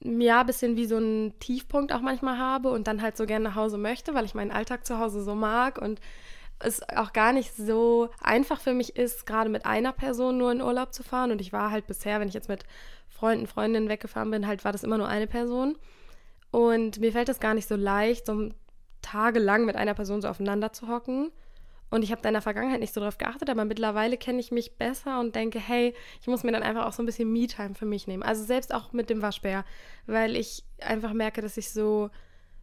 ja, 0.00 0.40
ein 0.40 0.46
bisschen 0.46 0.76
wie 0.76 0.86
so 0.86 0.96
einen 0.96 1.38
Tiefpunkt 1.38 1.92
auch 1.92 2.02
manchmal 2.02 2.38
habe 2.38 2.70
und 2.70 2.86
dann 2.86 3.00
halt 3.00 3.16
so 3.16 3.24
gerne 3.24 3.48
nach 3.48 3.54
Hause 3.54 3.78
möchte, 3.78 4.14
weil 4.14 4.26
ich 4.26 4.34
meinen 4.34 4.50
Alltag 4.50 4.86
zu 4.86 4.98
Hause 4.98 5.22
so 5.22 5.34
mag 5.34 5.80
und 5.80 6.00
es 6.60 6.86
auch 6.90 7.12
gar 7.12 7.32
nicht 7.32 7.56
so 7.56 8.10
einfach 8.20 8.60
für 8.60 8.74
mich 8.74 8.96
ist, 8.96 9.26
gerade 9.26 9.50
mit 9.50 9.66
einer 9.66 9.92
Person 9.92 10.38
nur 10.38 10.52
in 10.52 10.62
Urlaub 10.62 10.92
zu 10.92 11.02
fahren. 11.02 11.32
Und 11.32 11.40
ich 11.40 11.52
war 11.52 11.70
halt 11.70 11.86
bisher, 11.86 12.20
wenn 12.20 12.28
ich 12.28 12.34
jetzt 12.34 12.48
mit 12.48 12.64
Freunden, 13.08 13.46
Freundinnen 13.46 13.88
weggefahren 13.88 14.30
bin, 14.30 14.46
halt 14.46 14.64
war 14.64 14.72
das 14.72 14.84
immer 14.84 14.98
nur 14.98 15.08
eine 15.08 15.26
Person. 15.26 15.76
Und 16.50 16.98
mir 17.00 17.12
fällt 17.12 17.28
es 17.28 17.40
gar 17.40 17.54
nicht 17.54 17.68
so 17.68 17.76
leicht, 17.76 18.26
so 18.26 18.50
tagelang 19.02 19.64
mit 19.64 19.76
einer 19.76 19.94
Person 19.94 20.20
so 20.20 20.28
aufeinander 20.28 20.72
zu 20.72 20.88
hocken. 20.88 21.32
Und 21.90 22.04
ich 22.04 22.12
habe 22.12 22.22
da 22.22 22.28
in 22.28 22.34
der 22.34 22.42
Vergangenheit 22.42 22.80
nicht 22.80 22.94
so 22.94 23.00
drauf 23.00 23.18
geachtet, 23.18 23.50
aber 23.50 23.64
mittlerweile 23.64 24.16
kenne 24.16 24.38
ich 24.38 24.52
mich 24.52 24.76
besser 24.76 25.18
und 25.18 25.34
denke, 25.34 25.58
hey, 25.58 25.94
ich 26.20 26.28
muss 26.28 26.44
mir 26.44 26.52
dann 26.52 26.62
einfach 26.62 26.86
auch 26.86 26.92
so 26.92 27.02
ein 27.02 27.06
bisschen 27.06 27.32
Me-Time 27.32 27.74
für 27.74 27.86
mich 27.86 28.06
nehmen. 28.06 28.22
Also 28.22 28.44
selbst 28.44 28.72
auch 28.72 28.92
mit 28.92 29.10
dem 29.10 29.22
Waschbär, 29.22 29.64
weil 30.06 30.36
ich 30.36 30.64
einfach 30.80 31.12
merke, 31.12 31.40
dass 31.40 31.56
ich 31.56 31.70
so 31.70 32.10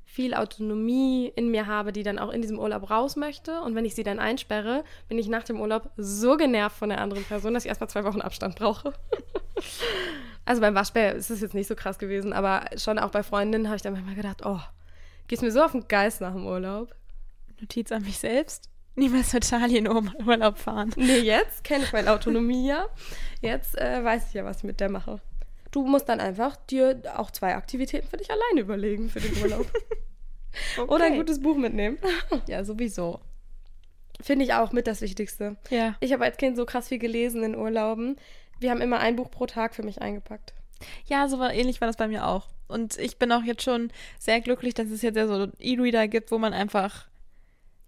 viel 0.09 0.33
Autonomie 0.33 1.31
in 1.35 1.51
mir 1.51 1.67
habe, 1.67 1.91
die 1.91 2.01
dann 2.01 2.17
auch 2.17 2.31
in 2.31 2.41
diesem 2.41 2.57
Urlaub 2.57 2.89
raus 2.89 3.17
möchte. 3.17 3.61
Und 3.61 3.75
wenn 3.75 3.85
ich 3.85 3.93
sie 3.93 4.03
dann 4.03 4.19
einsperre, 4.19 4.83
bin 5.09 5.19
ich 5.19 5.27
nach 5.27 5.43
dem 5.43 5.59
Urlaub 5.59 5.91
so 5.97 6.37
genervt 6.37 6.77
von 6.77 6.89
der 6.89 7.01
anderen 7.01 7.23
Person, 7.25 7.53
dass 7.53 7.65
ich 7.65 7.69
erstmal 7.69 7.89
zwei 7.89 8.03
Wochen 8.05 8.21
Abstand 8.21 8.55
brauche. 8.55 8.93
also 10.45 10.61
beim 10.61 10.73
Waschbär 10.75 11.13
ist 11.13 11.29
es 11.29 11.41
jetzt 11.41 11.53
nicht 11.53 11.67
so 11.67 11.75
krass 11.75 11.99
gewesen, 11.99 12.33
aber 12.33 12.65
schon 12.77 12.99
auch 12.99 13.11
bei 13.11 13.21
Freundinnen 13.21 13.67
habe 13.67 13.75
ich 13.75 13.81
dann 13.81 13.93
manchmal 13.93 14.15
gedacht, 14.15 14.41
oh, 14.45 14.59
gehst 15.27 15.41
mir 15.43 15.51
so 15.51 15.61
auf 15.61 15.73
den 15.73 15.87
Geist 15.87 16.21
nach 16.21 16.33
dem 16.33 16.45
Urlaub. 16.47 16.95
Notiz 17.59 17.91
an 17.91 18.03
mich 18.03 18.17
selbst. 18.17 18.69
Niemals 18.95 19.33
mit 19.33 19.47
Charlie 19.47 19.77
in 19.77 19.87
Ur- 19.87 20.13
Urlaub 20.25 20.57
fahren. 20.57 20.91
Nee, 20.95 21.19
jetzt 21.19 21.63
kenne 21.63 21.83
ich 21.83 21.93
meine 21.93 22.11
Autonomie 22.11 22.67
ja. 22.67 22.85
Jetzt 23.41 23.77
äh, 23.77 24.03
weiß 24.03 24.29
ich 24.29 24.33
ja, 24.33 24.45
was 24.45 24.57
ich 24.57 24.63
mit 24.63 24.79
der 24.79 24.89
mache. 24.89 25.19
Du 25.71 25.85
musst 25.85 26.09
dann 26.09 26.19
einfach 26.19 26.55
dir 26.55 27.01
auch 27.15 27.31
zwei 27.31 27.55
Aktivitäten 27.55 28.07
für 28.07 28.17
dich 28.17 28.29
alleine 28.31 28.61
überlegen 28.61 29.09
für 29.09 29.19
den 29.19 29.37
Urlaub. 29.41 29.67
Oder 30.87 31.05
ein 31.05 31.17
gutes 31.17 31.41
Buch 31.41 31.57
mitnehmen. 31.57 31.97
Ja, 32.47 32.63
sowieso. 32.63 33.19
Finde 34.21 34.45
ich 34.45 34.53
auch 34.53 34.71
mit 34.71 34.87
das 34.87 35.01
Wichtigste. 35.01 35.57
Ja. 35.69 35.95
Ich 35.99 36.13
habe 36.13 36.23
als 36.23 36.37
Kind 36.37 36.57
so 36.57 36.65
krass 36.65 36.87
viel 36.87 36.97
gelesen 36.97 37.43
in 37.43 37.55
Urlauben. 37.55 38.17
Wir 38.59 38.71
haben 38.71 38.81
immer 38.81 38.99
ein 38.99 39.15
Buch 39.15 39.29
pro 39.29 39.45
Tag 39.45 39.75
für 39.75 39.83
mich 39.83 40.01
eingepackt. 40.01 40.53
Ja, 41.05 41.27
so 41.27 41.39
war, 41.39 41.53
ähnlich 41.53 41.81
war 41.81 41.87
das 41.87 41.97
bei 41.97 42.07
mir 42.07 42.25
auch. 42.25 42.47
Und 42.67 42.97
ich 42.97 43.17
bin 43.17 43.31
auch 43.31 43.43
jetzt 43.43 43.63
schon 43.63 43.91
sehr 44.19 44.41
glücklich, 44.41 44.73
dass 44.73 44.89
es 44.89 45.01
jetzt 45.01 45.15
ja 45.15 45.27
so 45.27 45.47
E-Reader 45.59 46.07
gibt, 46.07 46.31
wo 46.31 46.37
man 46.37 46.53
einfach 46.53 47.07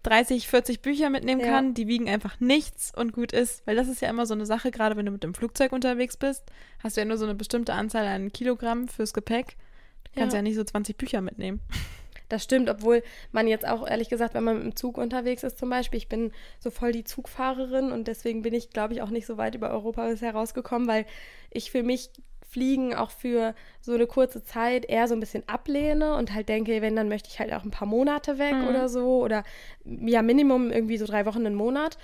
30, 0.04 0.48
40 0.48 0.82
Bücher 0.82 1.10
mitnehmen 1.10 1.42
Ja. 1.42 1.48
kann. 1.48 1.74
Die 1.74 1.88
wiegen 1.88 2.08
einfach 2.10 2.40
nichts 2.40 2.92
und 2.96 3.12
gut 3.14 3.32
ist. 3.34 3.66
Weil 3.68 3.76
das 3.76 3.88
ist 3.88 4.02
ja 4.02 4.10
immer 4.10 4.26
so 4.26 4.34
eine 4.34 4.46
Sache, 4.46 4.72
gerade 4.72 4.96
wenn 4.96 5.06
du 5.06 5.12
mit 5.12 5.24
dem 5.24 5.34
Flugzeug 5.34 5.72
unterwegs 5.74 6.16
bist, 6.18 6.44
hast 6.82 6.96
du 6.98 7.02
ja 7.02 7.06
nur 7.06 7.18
so 7.18 7.26
eine 7.26 7.36
bestimmte 7.36 7.74
Anzahl 7.74 8.08
an 8.08 8.32
Kilogramm 8.32 8.88
fürs 8.88 9.14
Gepäck. 9.14 9.58
Du 10.06 10.20
kannst 10.20 10.34
Ja. 10.34 10.40
ja, 10.40 10.44
nicht 10.44 10.56
so 10.56 10.64
20 10.64 10.98
Bücher 10.98 11.22
mitnehmen. 11.22 11.60
Das 12.30 12.44
stimmt, 12.44 12.70
obwohl 12.70 13.02
man 13.32 13.48
jetzt 13.48 13.68
auch 13.68 13.88
ehrlich 13.88 14.08
gesagt, 14.08 14.36
wenn 14.36 14.44
man 14.44 14.58
mit 14.58 14.64
dem 14.64 14.76
Zug 14.76 15.00
unterwegs 15.00 15.42
ist 15.42 15.58
zum 15.58 15.72
Beispiel, 15.72 15.98
ich 15.98 16.10
bin 16.10 16.32
so 16.60 16.70
voll 16.70 16.92
die 16.92 17.04
Zugfahrerin 17.04 17.92
und 17.92 18.08
deswegen 18.08 18.44
bin 18.44 18.54
ich, 18.54 18.70
glaube 18.70 18.94
ich, 18.94 19.02
auch 19.02 19.10
nicht 19.10 19.26
so 19.26 19.38
weit 19.38 19.56
über 19.56 19.72
Europa 19.72 20.08
bisher 20.08 20.34
rausgekommen, 20.36 20.88
weil 20.88 21.08
ich 21.50 21.72
für 21.72 21.82
mich 21.82 22.12
Fliegen 22.50 22.96
auch 22.96 23.12
für 23.12 23.54
so 23.80 23.94
eine 23.94 24.08
kurze 24.08 24.44
Zeit 24.44 24.86
eher 24.86 25.08
so 25.08 25.14
ein 25.14 25.20
bisschen 25.20 25.48
ablehne 25.48 26.16
und 26.16 26.34
halt 26.34 26.50
denke, 26.50 26.82
wenn, 26.82 26.96
dann 26.96 27.08
möchte 27.08 27.30
ich 27.30 27.40
halt 27.40 27.54
auch 27.54 27.64
ein 27.64 27.72
paar 27.72 27.88
Monate 27.88 28.40
weg 28.40 28.56
Mhm. 28.56 28.68
oder 28.68 28.90
so 28.90 29.24
oder 29.24 29.44
ja, 29.86 30.22
Minimum 30.22 30.72
irgendwie 30.72 30.98
so 30.98 31.06
drei 31.06 31.26
Wochen, 31.26 31.46
einen 31.46 31.56
Monat 31.56 31.98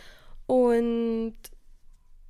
und 0.46 1.34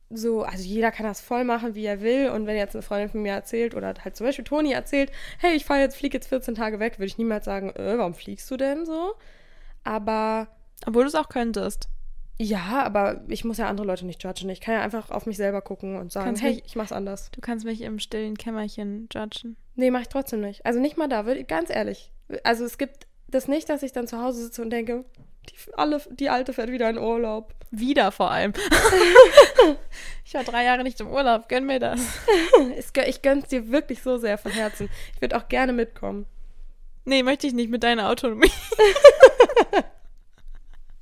so, 0.10 0.44
also 0.44 0.64
jeder 0.64 0.92
kann 0.92 1.06
das 1.06 1.20
voll 1.20 1.44
machen, 1.44 1.76
wie 1.76 1.86
er 1.86 2.00
will. 2.02 2.30
Und 2.30 2.46
wenn 2.48 2.56
jetzt 2.56 2.76
eine 2.76 2.84
Freundin 2.84 3.10
von 3.10 3.22
mir 3.22 3.34
erzählt 3.34 3.76
oder 3.76 3.94
halt 4.04 4.16
zum 4.16 4.26
Beispiel 4.26 4.46
Toni 4.46 4.72
erzählt, 4.72 5.12
hey, 5.40 5.56
ich 5.56 5.66
fahre 5.66 5.82
jetzt, 5.82 5.98
fliege 5.98 6.16
jetzt 6.18 6.28
14 6.28 6.56
Tage 6.56 6.80
weg, 6.80 7.00
würde 7.00 7.08
ich 7.08 7.18
niemals 7.18 7.46
sagen, 7.46 7.72
äh, 7.72 7.98
warum 7.98 8.14
fliegst 8.14 8.50
du 8.52 8.56
denn 8.56 8.86
so? 8.86 9.16
Aber 9.84 10.48
Obwohl 10.86 11.04
du 11.04 11.10
es 11.10 11.16
auch 11.16 11.28
könntest. 11.28 11.90
Ja, 12.38 12.84
aber 12.84 13.22
ich 13.28 13.46
muss 13.46 13.58
ja 13.58 13.68
andere 13.68 13.88
Leute 13.88 14.06
nicht 14.06 14.24
judgen. 14.24 14.50
Ich 14.50 14.62
kann 14.62 14.74
ja 14.76 14.82
einfach 14.82 15.10
auf 15.12 15.26
mich 15.26 15.38
selber 15.38 15.62
gucken 15.62 15.98
und 15.98 16.12
sagen, 16.12 16.26
Kannst 16.28 16.42
hey, 16.44 16.56
mich- 16.56 16.64
ich 16.66 16.76
mach's 16.76 16.92
anders. 16.92 17.30
Du 17.32 17.42
kannst 17.42 17.66
mich 17.66 17.82
im 17.82 18.00
stillen 18.00 18.38
Kämmerchen 18.38 19.08
judgen. 19.14 19.56
Nee, 19.76 19.92
mach 19.92 20.02
ich 20.02 20.10
trotzdem 20.10 20.42
nicht. 20.42 20.66
Also 20.66 20.80
nicht 20.80 20.98
mal 20.98 21.08
da, 21.08 21.24
ganz 21.44 21.70
ehrlich. 21.70 22.12
Also 22.44 22.66
es 22.66 22.78
gibt 22.78 23.08
das 23.28 23.48
nicht, 23.48 23.70
dass 23.70 23.84
ich 23.84 23.92
dann 23.92 24.08
zu 24.08 24.22
Hause 24.22 24.44
sitze 24.44 24.62
und 24.62 24.70
denke, 24.70 25.06
die, 25.50 25.74
alle, 25.76 26.02
die 26.12 26.30
Alte 26.30 26.54
fährt 26.54 26.72
wieder 26.72 26.90
in 26.90 26.98
Urlaub. 26.98 27.54
Wieder 27.72 28.12
vor 28.12 28.32
allem. 28.32 28.54
ich 30.26 30.34
war 30.34 30.44
drei 30.44 30.64
Jahre 30.64 30.84
nicht 30.84 31.00
im 31.02 31.08
Urlaub. 31.08 31.50
Gönn 31.50 31.66
mir 31.66 31.80
das. 31.80 32.00
Ich 33.08 33.22
gönn's 33.22 33.48
dir 33.50 33.70
wirklich 33.72 34.02
so 34.02 34.18
sehr 34.18 34.38
von 34.38 34.52
Herzen. 34.52 34.90
Ich 35.14 35.22
würde 35.22 35.38
auch 35.38 35.48
gerne 35.50 35.74
mitkommen. 35.74 36.26
Nee, 37.04 37.22
möchte 37.24 37.48
ich 37.48 37.54
nicht 37.54 37.70
mit 37.70 37.84
deiner 37.84 38.10
Autonomie. 38.10 38.52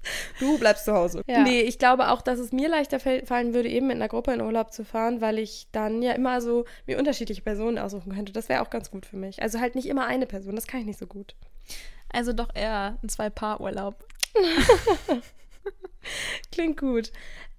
Du 0.40 0.58
bleibst 0.58 0.86
zu 0.86 0.94
Hause. 0.94 1.24
Ja. 1.28 1.44
Nee, 1.44 1.62
ich 1.62 1.80
glaube 1.80 2.10
auch, 2.10 2.22
dass 2.22 2.40
es 2.40 2.52
mir 2.52 2.70
leichter 2.70 3.00
fallen 3.00 3.54
würde, 3.54 3.70
eben 3.70 3.88
mit 3.88 3.96
einer 3.96 4.08
Gruppe 4.08 4.34
in 4.34 4.42
Urlaub 4.42 4.74
zu 4.74 4.84
fahren, 4.84 5.22
weil 5.22 5.40
ich 5.40 5.68
dann 5.72 6.02
ja 6.02 6.14
immer 6.14 6.42
so 6.42 6.66
mir 6.86 6.98
unterschiedliche 6.98 7.42
Personen 7.42 7.78
aussuchen 7.78 8.14
könnte. 8.14 8.34
Das 8.34 8.50
wäre 8.50 8.62
auch 8.62 8.70
ganz 8.70 8.92
gut 8.92 9.06
für 9.06 9.18
mich. 9.18 9.42
Also 9.42 9.60
halt 9.60 9.76
nicht 9.76 9.88
immer 9.88 10.06
eine 10.06 10.26
Person, 10.26 10.56
das 10.56 10.68
kann 10.68 10.82
ich 10.82 10.86
nicht 10.86 11.00
so 11.00 11.08
gut. 11.08 11.36
Also 12.12 12.34
doch 12.34 12.50
eher 12.54 12.98
ein 13.02 13.10
Zwei-Paar-Urlaub. 13.10 13.96
Klingt 16.52 16.80
gut. 16.80 17.12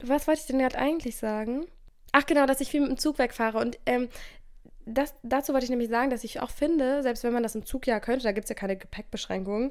Was 0.02 0.26
wollte 0.26 0.40
ich 0.40 0.46
denn 0.46 0.58
gerade 0.58 0.78
eigentlich 0.78 1.16
sagen? 1.16 1.66
Ach 2.12 2.26
genau, 2.26 2.46
dass 2.46 2.60
ich 2.60 2.70
viel 2.70 2.80
mit 2.80 2.90
dem 2.90 2.98
Zug 2.98 3.18
wegfahre. 3.18 3.58
Und 3.58 3.78
ähm, 3.86 4.08
das, 4.86 5.14
dazu 5.22 5.52
wollte 5.52 5.64
ich 5.64 5.70
nämlich 5.70 5.88
sagen, 5.88 6.10
dass 6.10 6.24
ich 6.24 6.40
auch 6.40 6.50
finde, 6.50 7.02
selbst 7.02 7.24
wenn 7.24 7.32
man 7.32 7.42
das 7.42 7.54
im 7.54 7.64
Zug 7.64 7.86
ja 7.86 8.00
könnte, 8.00 8.24
da 8.24 8.32
gibt 8.32 8.44
es 8.44 8.50
ja 8.50 8.54
keine 8.54 8.76
Gepäckbeschränkungen, 8.76 9.70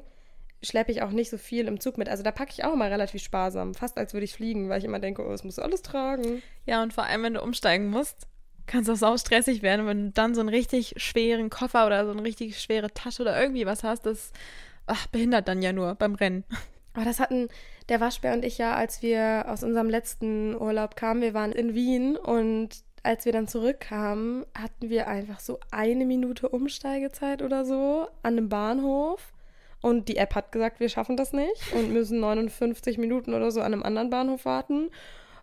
schleppe 0.64 0.92
ich 0.92 1.02
auch 1.02 1.10
nicht 1.10 1.30
so 1.30 1.38
viel 1.38 1.66
im 1.66 1.80
Zug 1.80 1.98
mit. 1.98 2.08
Also 2.08 2.22
da 2.22 2.30
packe 2.30 2.52
ich 2.52 2.64
auch 2.64 2.72
immer 2.72 2.90
relativ 2.90 3.22
sparsam, 3.22 3.74
fast 3.74 3.98
als 3.98 4.12
würde 4.12 4.24
ich 4.24 4.34
fliegen, 4.34 4.68
weil 4.68 4.78
ich 4.78 4.84
immer 4.84 5.00
denke, 5.00 5.24
oh, 5.24 5.30
das 5.30 5.44
musst 5.44 5.58
du 5.58 5.62
alles 5.62 5.82
tragen. 5.82 6.42
Ja, 6.66 6.82
und 6.82 6.92
vor 6.92 7.04
allem, 7.04 7.22
wenn 7.22 7.34
du 7.34 7.42
umsteigen 7.42 7.88
musst, 7.88 8.26
kann 8.66 8.82
es 8.82 8.88
auch 8.88 8.96
sau 8.96 9.16
stressig 9.16 9.62
werden, 9.62 9.86
wenn 9.86 10.06
du 10.06 10.10
dann 10.12 10.34
so 10.34 10.40
einen 10.40 10.48
richtig 10.48 10.94
schweren 10.96 11.50
Koffer 11.50 11.86
oder 11.86 12.04
so 12.06 12.12
eine 12.12 12.22
richtig 12.22 12.60
schwere 12.60 12.92
Tasche 12.92 13.22
oder 13.22 13.40
irgendwie 13.40 13.66
was 13.66 13.84
hast, 13.84 14.06
das 14.06 14.32
ach, 14.86 15.06
behindert 15.08 15.48
dann 15.48 15.62
ja 15.62 15.72
nur 15.72 15.94
beim 15.94 16.14
Rennen. 16.14 16.44
Aber 16.94 17.04
das 17.04 17.20
hatten 17.20 17.48
der 17.88 18.00
Waschbär 18.00 18.32
und 18.32 18.44
ich 18.44 18.58
ja, 18.58 18.74
als 18.74 19.02
wir 19.02 19.46
aus 19.48 19.62
unserem 19.62 19.90
letzten 19.90 20.54
Urlaub 20.54 20.96
kamen. 20.96 21.22
Wir 21.22 21.34
waren 21.34 21.52
in 21.52 21.74
Wien 21.74 22.16
und 22.16 22.70
als 23.02 23.26
wir 23.26 23.32
dann 23.32 23.48
zurückkamen, 23.48 24.46
hatten 24.54 24.88
wir 24.88 25.08
einfach 25.08 25.40
so 25.40 25.58
eine 25.70 26.06
Minute 26.06 26.48
Umsteigezeit 26.48 27.42
oder 27.42 27.64
so 27.64 28.08
an 28.22 28.38
einem 28.38 28.48
Bahnhof. 28.48 29.33
Und 29.84 30.08
die 30.08 30.16
App 30.16 30.34
hat 30.34 30.50
gesagt, 30.50 30.80
wir 30.80 30.88
schaffen 30.88 31.18
das 31.18 31.34
nicht 31.34 31.74
und 31.74 31.92
müssen 31.92 32.18
59 32.18 32.96
Minuten 32.96 33.34
oder 33.34 33.50
so 33.50 33.60
an 33.60 33.74
einem 33.74 33.82
anderen 33.82 34.08
Bahnhof 34.08 34.46
warten. 34.46 34.88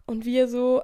Und 0.07 0.25
wir 0.25 0.47
so, 0.47 0.81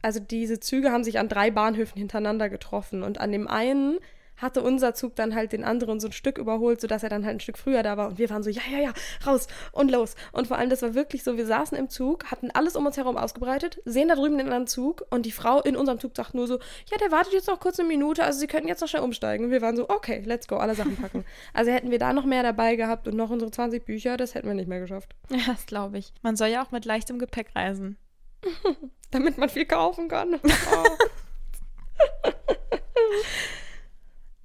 also 0.00 0.20
diese 0.20 0.58
Züge 0.58 0.90
haben 0.90 1.04
sich 1.04 1.18
an 1.18 1.28
drei 1.28 1.50
Bahnhöfen 1.50 1.98
hintereinander 1.98 2.48
getroffen. 2.48 3.02
Und 3.02 3.20
an 3.20 3.30
dem 3.30 3.46
einen 3.46 3.98
hatte 4.38 4.62
unser 4.62 4.94
Zug 4.94 5.16
dann 5.16 5.34
halt 5.34 5.52
den 5.52 5.64
anderen 5.64 6.00
so 6.00 6.08
ein 6.08 6.12
Stück 6.12 6.38
überholt, 6.38 6.80
sodass 6.80 7.02
er 7.02 7.08
dann 7.08 7.24
halt 7.24 7.36
ein 7.36 7.40
Stück 7.40 7.58
früher 7.58 7.82
da 7.82 7.96
war. 7.96 8.08
Und 8.08 8.18
wir 8.18 8.30
waren 8.30 8.42
so, 8.42 8.50
ja, 8.50 8.62
ja, 8.70 8.78
ja, 8.78 8.92
raus 9.26 9.46
und 9.72 9.90
los. 9.90 10.14
Und 10.32 10.46
vor 10.48 10.56
allem, 10.56 10.70
das 10.70 10.82
war 10.82 10.94
wirklich 10.94 11.24
so, 11.24 11.36
wir 11.36 11.46
saßen 11.46 11.76
im 11.76 11.88
Zug, 11.88 12.30
hatten 12.30 12.50
alles 12.52 12.76
um 12.76 12.86
uns 12.86 12.96
herum 12.96 13.16
ausgebreitet, 13.16 13.80
sehen 13.84 14.08
da 14.08 14.14
drüben 14.14 14.38
den 14.38 14.46
anderen 14.46 14.66
Zug 14.66 15.04
und 15.10 15.26
die 15.26 15.32
Frau 15.32 15.60
in 15.60 15.76
unserem 15.76 16.00
Zug 16.00 16.16
sagt 16.16 16.34
nur 16.34 16.46
so, 16.46 16.58
ja, 16.90 16.98
der 16.98 17.10
wartet 17.10 17.32
jetzt 17.32 17.48
noch 17.48 17.60
kurz 17.60 17.78
eine 17.78 17.88
Minute, 17.88 18.24
also 18.24 18.38
sie 18.38 18.46
könnten 18.46 18.68
jetzt 18.68 18.80
noch 18.80 18.88
schnell 18.88 19.02
umsteigen. 19.02 19.46
Und 19.46 19.50
wir 19.50 19.62
waren 19.62 19.76
so, 19.76 19.88
okay, 19.88 20.22
let's 20.24 20.48
go, 20.48 20.56
alle 20.56 20.74
Sachen 20.74 20.96
packen. 20.96 21.24
also 21.52 21.70
hätten 21.70 21.90
wir 21.90 21.98
da 21.98 22.12
noch 22.12 22.24
mehr 22.24 22.42
dabei 22.42 22.76
gehabt 22.76 23.08
und 23.08 23.16
noch 23.16 23.30
unsere 23.30 23.50
20 23.50 23.84
Bücher, 23.84 24.16
das 24.16 24.34
hätten 24.34 24.48
wir 24.48 24.54
nicht 24.54 24.68
mehr 24.68 24.80
geschafft. 24.80 25.14
Ja, 25.30 25.38
das 25.46 25.66
glaube 25.66 25.98
ich. 25.98 26.12
Man 26.22 26.36
soll 26.36 26.48
ja 26.48 26.64
auch 26.64 26.70
mit 26.70 26.84
leichtem 26.84 27.18
Gepäck 27.18 27.54
reisen. 27.54 27.96
Damit 29.10 29.38
man 29.38 29.48
viel 29.48 29.66
kaufen 29.66 30.08
kann. 30.08 30.40
Oh. 30.70 30.84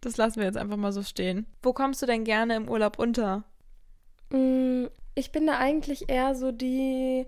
Das 0.04 0.18
lassen 0.18 0.39
wir 0.39 0.46
jetzt 0.46 0.58
einfach 0.58 0.76
mal 0.76 0.92
so 0.92 1.02
stehen. 1.02 1.46
Wo 1.62 1.72
kommst 1.72 2.02
du 2.02 2.06
denn 2.06 2.26
gerne 2.26 2.58
im 2.58 2.68
Urlaub 2.68 3.00
unter? 3.00 3.46
Mm, 4.32 4.88
Ich 5.16 5.32
bin 5.32 5.48
da 5.48 5.58
eigentlich 5.60 6.10
eher 6.10 6.36
so 6.36 6.52
die 6.52 7.26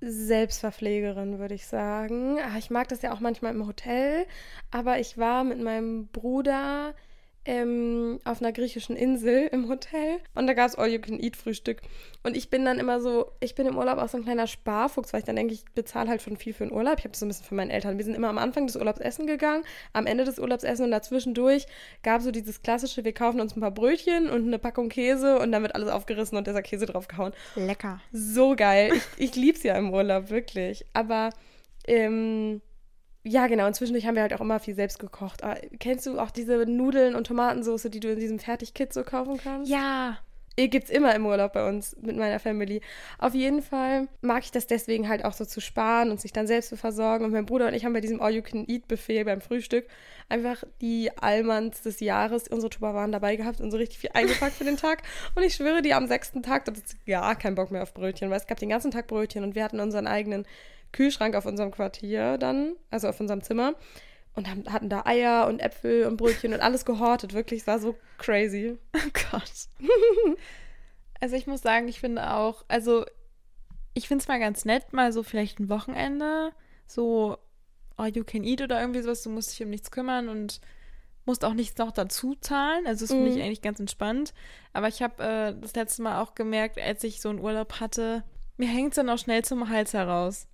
Selbstverpflegerin, 0.00 1.38
würde 1.38 1.54
ich 1.54 1.66
sagen. 1.66 2.38
Ah, 2.40 2.58
Ich 2.58 2.70
mag 2.70 2.88
das 2.88 3.02
ja 3.02 3.12
auch 3.12 3.20
manchmal 3.20 3.54
im 3.54 3.66
Hotel, 3.66 4.26
aber 4.72 4.98
ich 4.98 5.18
war 5.18 5.44
mit 5.44 5.60
meinem 5.60 6.08
Bruder 6.08 6.94
ähm, 7.50 8.20
auf 8.24 8.40
einer 8.40 8.52
griechischen 8.52 8.94
Insel 8.94 9.48
im 9.50 9.68
Hotel 9.68 10.18
und 10.36 10.46
da 10.46 10.54
gab 10.54 10.68
es 10.68 10.76
All-You-Can-Eat-Frühstück. 10.76 11.80
Und 12.22 12.36
ich 12.36 12.48
bin 12.48 12.64
dann 12.64 12.78
immer 12.78 13.00
so, 13.00 13.32
ich 13.40 13.56
bin 13.56 13.66
im 13.66 13.76
Urlaub 13.76 13.98
auch 13.98 14.08
so 14.08 14.18
ein 14.18 14.22
kleiner 14.22 14.46
Sparfuchs, 14.46 15.12
weil 15.12 15.20
ich 15.20 15.26
dann 15.26 15.34
denke, 15.34 15.54
ich 15.54 15.64
bezahle 15.74 16.08
halt 16.08 16.22
schon 16.22 16.36
viel 16.36 16.52
für 16.52 16.64
den 16.64 16.72
Urlaub. 16.72 16.98
Ich 16.98 17.04
habe 17.04 17.10
das 17.10 17.18
so 17.18 17.26
ein 17.26 17.28
bisschen 17.28 17.46
von 17.46 17.56
meinen 17.56 17.70
Eltern. 17.70 17.98
Wir 17.98 18.04
sind 18.04 18.14
immer 18.14 18.28
am 18.28 18.38
Anfang 18.38 18.68
des 18.68 18.76
Urlaubs 18.76 19.00
essen 19.00 19.26
gegangen, 19.26 19.64
am 19.92 20.06
Ende 20.06 20.24
des 20.24 20.38
Urlaubs 20.38 20.62
essen 20.62 20.84
und 20.84 20.92
dazwischendurch 20.92 21.66
gab 22.04 22.18
es 22.18 22.24
so 22.24 22.30
dieses 22.30 22.62
klassische, 22.62 23.04
wir 23.04 23.12
kaufen 23.12 23.40
uns 23.40 23.56
ein 23.56 23.60
paar 23.60 23.72
Brötchen 23.72 24.30
und 24.30 24.46
eine 24.46 24.60
Packung 24.60 24.88
Käse 24.88 25.40
und 25.40 25.50
dann 25.50 25.62
wird 25.62 25.74
alles 25.74 25.88
aufgerissen 25.88 26.38
und 26.38 26.46
dieser 26.46 26.62
Käse 26.62 26.86
draufgehauen. 26.86 27.32
Lecker. 27.56 28.00
So 28.12 28.54
geil. 28.54 28.92
Ich, 28.94 29.30
ich 29.30 29.34
lieb's 29.34 29.64
ja 29.64 29.74
im 29.76 29.92
Urlaub, 29.92 30.30
wirklich. 30.30 30.86
Aber 30.92 31.30
ähm, 31.88 32.60
ja, 33.22 33.46
genau. 33.48 33.66
Und 33.66 33.74
zwischendurch 33.74 34.06
haben 34.06 34.14
wir 34.14 34.22
halt 34.22 34.32
auch 34.32 34.40
immer 34.40 34.60
viel 34.60 34.74
selbst 34.74 34.98
gekocht. 34.98 35.44
Aber 35.44 35.56
kennst 35.78 36.06
du 36.06 36.18
auch 36.18 36.30
diese 36.30 36.56
Nudeln 36.66 37.14
und 37.14 37.26
Tomatensauce, 37.26 37.88
die 37.90 38.00
du 38.00 38.12
in 38.12 38.18
diesem 38.18 38.38
Fertigkit 38.38 38.92
so 38.92 39.02
kaufen 39.02 39.38
kannst? 39.42 39.70
Ja. 39.70 40.18
Eh, 40.56 40.68
Gibt's 40.68 40.90
immer 40.90 41.14
im 41.14 41.26
Urlaub 41.26 41.52
bei 41.52 41.68
uns 41.68 41.96
mit 42.00 42.16
meiner 42.16 42.38
Family. 42.38 42.80
Auf 43.18 43.34
jeden 43.34 43.62
Fall 43.62 44.08
mag 44.20 44.42
ich 44.42 44.50
das 44.50 44.66
deswegen 44.66 45.08
halt 45.08 45.24
auch 45.24 45.32
so 45.32 45.44
zu 45.44 45.60
sparen 45.60 46.10
und 46.10 46.20
sich 46.20 46.32
dann 46.32 46.46
selbst 46.46 46.70
zu 46.70 46.76
versorgen. 46.76 47.24
Und 47.24 47.32
mein 47.32 47.46
Bruder 47.46 47.68
und 47.68 47.74
ich 47.74 47.84
haben 47.84 47.92
bei 47.92 48.00
diesem 48.00 48.20
All-You-Can-Eat-Buffet 48.20 49.24
beim 49.24 49.40
Frühstück 49.40 49.86
einfach 50.28 50.64
die 50.80 51.10
Allmanns 51.18 51.82
des 51.82 52.00
Jahres, 52.00 52.48
unsere 52.48 52.70
Tupperwaren 52.70 53.12
dabei 53.12 53.36
gehabt 53.36 53.60
und 53.60 53.70
so 53.70 53.76
richtig 53.76 53.98
viel 53.98 54.10
eingepackt 54.14 54.54
für 54.54 54.64
den 54.64 54.76
Tag. 54.76 55.02
Und 55.34 55.42
ich 55.42 55.54
schwöre, 55.54 55.82
die 55.82 55.94
am 55.94 56.06
sechsten 56.06 56.42
Tag, 56.42 56.64
da 56.64 56.72
hatte 56.72 56.82
ich 56.84 57.06
gar 57.06 57.36
keinen 57.36 57.54
Bock 57.54 57.70
mehr 57.70 57.82
auf 57.82 57.94
Brötchen, 57.94 58.30
weil 58.30 58.38
es 58.38 58.46
gab 58.46 58.58
den 58.58 58.68
ganzen 58.68 58.90
Tag 58.90 59.06
Brötchen 59.06 59.44
und 59.44 59.54
wir 59.54 59.64
hatten 59.64 59.80
unseren 59.80 60.06
eigenen 60.06 60.46
Kühlschrank 60.92 61.34
auf 61.36 61.46
unserem 61.46 61.70
Quartier 61.70 62.38
dann, 62.38 62.74
also 62.90 63.08
auf 63.08 63.20
unserem 63.20 63.42
Zimmer. 63.42 63.74
Und 64.34 64.48
haben, 64.48 64.64
hatten 64.72 64.88
da 64.88 65.02
Eier 65.06 65.48
und 65.48 65.58
Äpfel 65.60 66.06
und 66.06 66.16
Brötchen 66.16 66.52
und 66.54 66.60
alles 66.60 66.84
gehortet. 66.84 67.34
Wirklich, 67.34 67.62
es 67.62 67.66
war 67.66 67.78
so 67.78 67.96
crazy. 68.18 68.78
Oh 68.96 69.10
Gott. 69.32 69.68
also 71.20 71.36
ich 71.36 71.46
muss 71.46 71.62
sagen, 71.62 71.88
ich 71.88 72.00
finde 72.00 72.32
auch, 72.34 72.64
also 72.68 73.04
ich 73.94 74.08
finde 74.08 74.22
es 74.22 74.28
mal 74.28 74.38
ganz 74.38 74.64
nett, 74.64 74.92
mal 74.92 75.12
so 75.12 75.22
vielleicht 75.22 75.58
ein 75.58 75.68
Wochenende, 75.68 76.52
so 76.86 77.36
all 77.96 78.08
you 78.16 78.24
can 78.24 78.44
eat 78.44 78.62
oder 78.62 78.80
irgendwie 78.80 79.02
sowas, 79.02 79.22
du 79.22 79.30
musst 79.30 79.52
dich 79.52 79.62
um 79.64 79.70
nichts 79.70 79.90
kümmern 79.90 80.28
und 80.28 80.60
musst 81.26 81.44
auch 81.44 81.52
nichts 81.54 81.76
noch 81.78 81.92
dazu 81.92 82.34
zahlen. 82.40 82.86
Also 82.86 83.04
das 83.04 83.10
finde 83.14 83.30
ich 83.30 83.36
Mhm. 83.36 83.42
eigentlich 83.42 83.62
ganz 83.62 83.78
entspannt. 83.80 84.32
Aber 84.72 84.88
ich 84.88 85.02
habe 85.02 85.22
äh, 85.22 85.54
das 85.60 85.74
letzte 85.74 86.02
Mal 86.02 86.20
auch 86.22 86.34
gemerkt, 86.34 86.78
als 86.78 87.04
ich 87.04 87.20
so 87.20 87.28
einen 87.28 87.40
Urlaub 87.40 87.80
hatte, 87.80 88.22
mir 88.56 88.68
hängt 88.68 88.92
es 88.92 88.96
dann 88.96 89.10
auch 89.10 89.18
schnell 89.18 89.44
zum 89.44 89.68
Hals 89.68 89.92
heraus. 89.92 90.46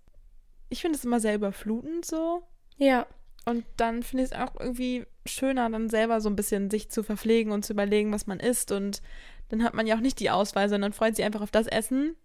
Ich 0.69 0.81
finde 0.81 0.99
es 0.99 1.05
immer 1.05 1.21
sehr 1.21 1.35
überflutend 1.35 2.05
so. 2.05 2.43
Ja. 2.77 3.07
Und 3.45 3.65
dann 3.77 4.03
finde 4.03 4.25
ich 4.25 4.33
es 4.33 4.37
auch 4.39 4.59
irgendwie 4.59 5.07
schöner, 5.25 5.71
dann 5.71 5.89
selber 5.89 6.21
so 6.21 6.29
ein 6.29 6.37
bisschen 6.37 6.71
sich 6.71 6.91
zu 6.91 7.03
verpflegen 7.03 7.53
und 7.53 7.65
zu 7.65 7.73
überlegen, 7.73 8.13
was 8.13 8.27
man 8.27 8.41
isst. 8.41 8.73
Und 8.73 9.01
dann 9.49 9.63
hat 9.63 9.75
man 9.75 9.87
ja 9.87 9.95
auch 9.97 10.01
nicht 10.01 10.19
die 10.19 10.31
Auswahl, 10.31 10.69
sondern 10.69 10.93
freut 10.93 11.15
sich 11.15 11.25
einfach 11.25 11.43
auf 11.43 11.53
das 11.53 11.69
Essen, 11.69 12.17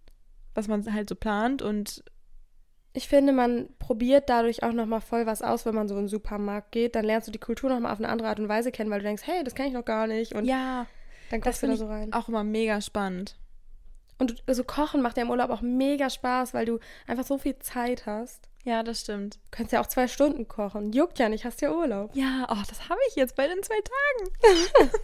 was 0.54 0.66
man 0.66 0.92
halt 0.92 1.08
so 1.08 1.14
plant. 1.14 1.62
Und 1.62 2.02
Ich 2.92 3.06
finde, 3.08 3.32
man 3.32 3.68
probiert 3.78 4.28
dadurch 4.28 4.64
auch 4.64 4.72
nochmal 4.72 5.00
voll 5.00 5.24
was 5.24 5.42
aus, 5.42 5.64
wenn 5.64 5.74
man 5.76 5.86
so 5.88 5.94
in 5.94 6.02
den 6.02 6.08
Supermarkt 6.08 6.72
geht. 6.72 6.96
Dann 6.96 7.04
lernst 7.04 7.28
du 7.28 7.32
die 7.32 7.38
Kultur 7.38 7.70
nochmal 7.70 7.92
auf 7.92 7.98
eine 8.00 8.08
andere 8.08 8.28
Art 8.28 8.40
und 8.40 8.48
Weise 8.48 8.72
kennen, 8.72 8.90
weil 8.90 8.98
du 8.98 9.04
denkst, 9.04 9.22
hey, 9.24 9.44
das 9.44 9.54
kenne 9.54 9.68
ich 9.68 9.74
noch 9.74 9.84
gar 9.84 10.06
nicht. 10.08 10.34
Und 10.34 10.44
ja, 10.44 10.86
dann 11.30 11.40
das 11.40 11.60
kommst 11.60 11.62
du 11.62 11.66
da 11.68 11.72
finde 11.72 11.76
so 11.76 11.84
ich 11.84 11.90
rein. 11.90 12.12
auch 12.12 12.28
immer 12.28 12.42
mega 12.44 12.80
spannend. 12.80 13.38
Und 14.22 14.40
so 14.46 14.62
Kochen 14.62 15.02
macht 15.02 15.16
ja 15.16 15.24
im 15.24 15.30
Urlaub 15.30 15.50
auch 15.50 15.62
mega 15.62 16.08
Spaß, 16.08 16.54
weil 16.54 16.64
du 16.64 16.78
einfach 17.08 17.26
so 17.26 17.38
viel 17.38 17.58
Zeit 17.58 18.06
hast. 18.06 18.48
Ja, 18.62 18.84
das 18.84 19.00
stimmt. 19.00 19.34
Du 19.34 19.40
kannst 19.50 19.72
ja 19.72 19.80
auch 19.80 19.88
zwei 19.88 20.06
Stunden 20.06 20.46
kochen. 20.46 20.92
Juckt 20.92 21.18
ja 21.18 21.28
nicht, 21.28 21.44
hast 21.44 21.60
ja 21.60 21.72
Urlaub. 21.72 22.14
Ja, 22.14 22.46
oh, 22.48 22.62
das 22.68 22.88
habe 22.88 23.00
ich 23.08 23.16
jetzt 23.16 23.34
bei 23.34 23.48
den 23.48 23.60
zwei 23.64 23.74
Tagen. 23.74 24.92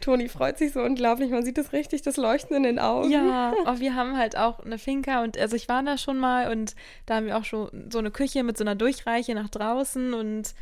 Toni 0.00 0.30
freut 0.30 0.56
sich 0.56 0.72
so 0.72 0.80
unglaublich. 0.80 1.30
Man 1.30 1.44
sieht 1.44 1.58
es 1.58 1.74
richtig, 1.74 2.00
das 2.00 2.16
Leuchten 2.16 2.56
in 2.56 2.62
den 2.62 2.78
Augen. 2.78 3.10
Ja, 3.10 3.52
oh, 3.66 3.78
wir 3.78 3.94
haben 3.94 4.16
halt 4.16 4.38
auch 4.38 4.60
eine 4.60 4.78
Finca 4.78 5.22
und 5.22 5.36
also 5.36 5.54
ich 5.54 5.68
war 5.68 5.82
da 5.82 5.98
schon 5.98 6.16
mal 6.16 6.50
und 6.50 6.74
da 7.04 7.16
haben 7.16 7.26
wir 7.26 7.36
auch 7.36 7.44
schon 7.44 7.90
so 7.92 7.98
eine 7.98 8.10
Küche 8.10 8.42
mit 8.42 8.56
so 8.56 8.64
einer 8.64 8.74
Durchreiche 8.74 9.34
nach 9.34 9.50
draußen 9.50 10.14
und 10.14 10.54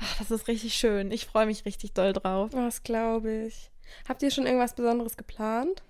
ach, 0.00 0.18
das 0.20 0.30
ist 0.30 0.48
richtig 0.48 0.72
schön. 0.72 1.10
Ich 1.10 1.26
freue 1.26 1.44
mich 1.44 1.66
richtig 1.66 1.92
doll 1.92 2.14
drauf. 2.14 2.50
Was 2.54 2.82
glaube 2.82 3.30
ich. 3.30 3.70
Habt 4.08 4.22
ihr 4.22 4.30
schon 4.30 4.46
irgendwas 4.46 4.74
Besonderes 4.74 5.18
geplant? 5.18 5.82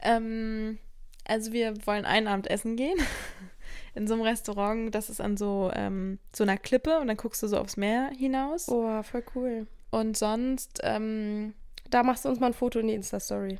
Ähm, 0.00 0.78
also 1.26 1.52
wir 1.52 1.74
wollen 1.86 2.04
einen 2.04 2.26
Abend 2.28 2.48
essen 2.50 2.76
gehen. 2.76 2.98
In 3.94 4.06
so 4.06 4.14
einem 4.14 4.22
Restaurant, 4.22 4.94
das 4.94 5.10
ist 5.10 5.20
an 5.20 5.36
so, 5.36 5.70
ähm, 5.74 6.18
so 6.34 6.44
einer 6.44 6.56
Klippe 6.56 7.00
und 7.00 7.08
dann 7.08 7.16
guckst 7.16 7.42
du 7.42 7.48
so 7.48 7.58
aufs 7.58 7.76
Meer 7.76 8.10
hinaus. 8.16 8.68
Oh, 8.68 9.02
voll 9.02 9.24
cool. 9.34 9.66
Und 9.90 10.16
sonst, 10.16 10.80
ähm, 10.84 11.54
Da 11.90 12.02
machst 12.02 12.24
du 12.24 12.28
uns 12.28 12.38
mal 12.38 12.48
ein 12.48 12.52
Foto 12.54 12.78
in 12.78 12.86
die 12.88 12.94
Insta-Story. 12.94 13.58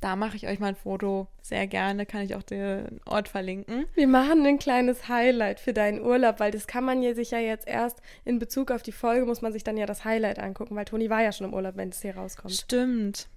da 0.00 0.16
mache 0.16 0.36
ich 0.36 0.46
euch 0.48 0.60
mal 0.60 0.68
ein 0.68 0.76
Foto. 0.76 1.26
Sehr 1.42 1.66
gerne, 1.66 2.06
kann 2.06 2.22
ich 2.22 2.34
auch 2.34 2.42
den 2.42 3.00
Ort 3.04 3.28
verlinken. 3.28 3.84
Wir 3.94 4.08
machen 4.08 4.46
ein 4.46 4.58
kleines 4.58 5.08
Highlight 5.08 5.60
für 5.60 5.74
deinen 5.74 6.00
Urlaub, 6.00 6.40
weil 6.40 6.52
das 6.52 6.66
kann 6.66 6.84
man 6.84 7.02
ja 7.02 7.14
sich 7.14 7.32
ja 7.32 7.38
jetzt 7.38 7.68
erst 7.68 8.00
in 8.24 8.38
Bezug 8.38 8.70
auf 8.70 8.82
die 8.82 8.92
Folge, 8.92 9.26
muss 9.26 9.42
man 9.42 9.52
sich 9.52 9.62
dann 9.64 9.76
ja 9.76 9.84
das 9.84 10.04
Highlight 10.06 10.38
angucken, 10.38 10.74
weil 10.74 10.86
Toni 10.86 11.10
war 11.10 11.22
ja 11.22 11.32
schon 11.32 11.48
im 11.48 11.52
Urlaub, 11.54 11.76
wenn 11.76 11.90
es 11.90 12.00
hier 12.00 12.16
rauskommt. 12.16 12.54
Stimmt. 12.54 13.28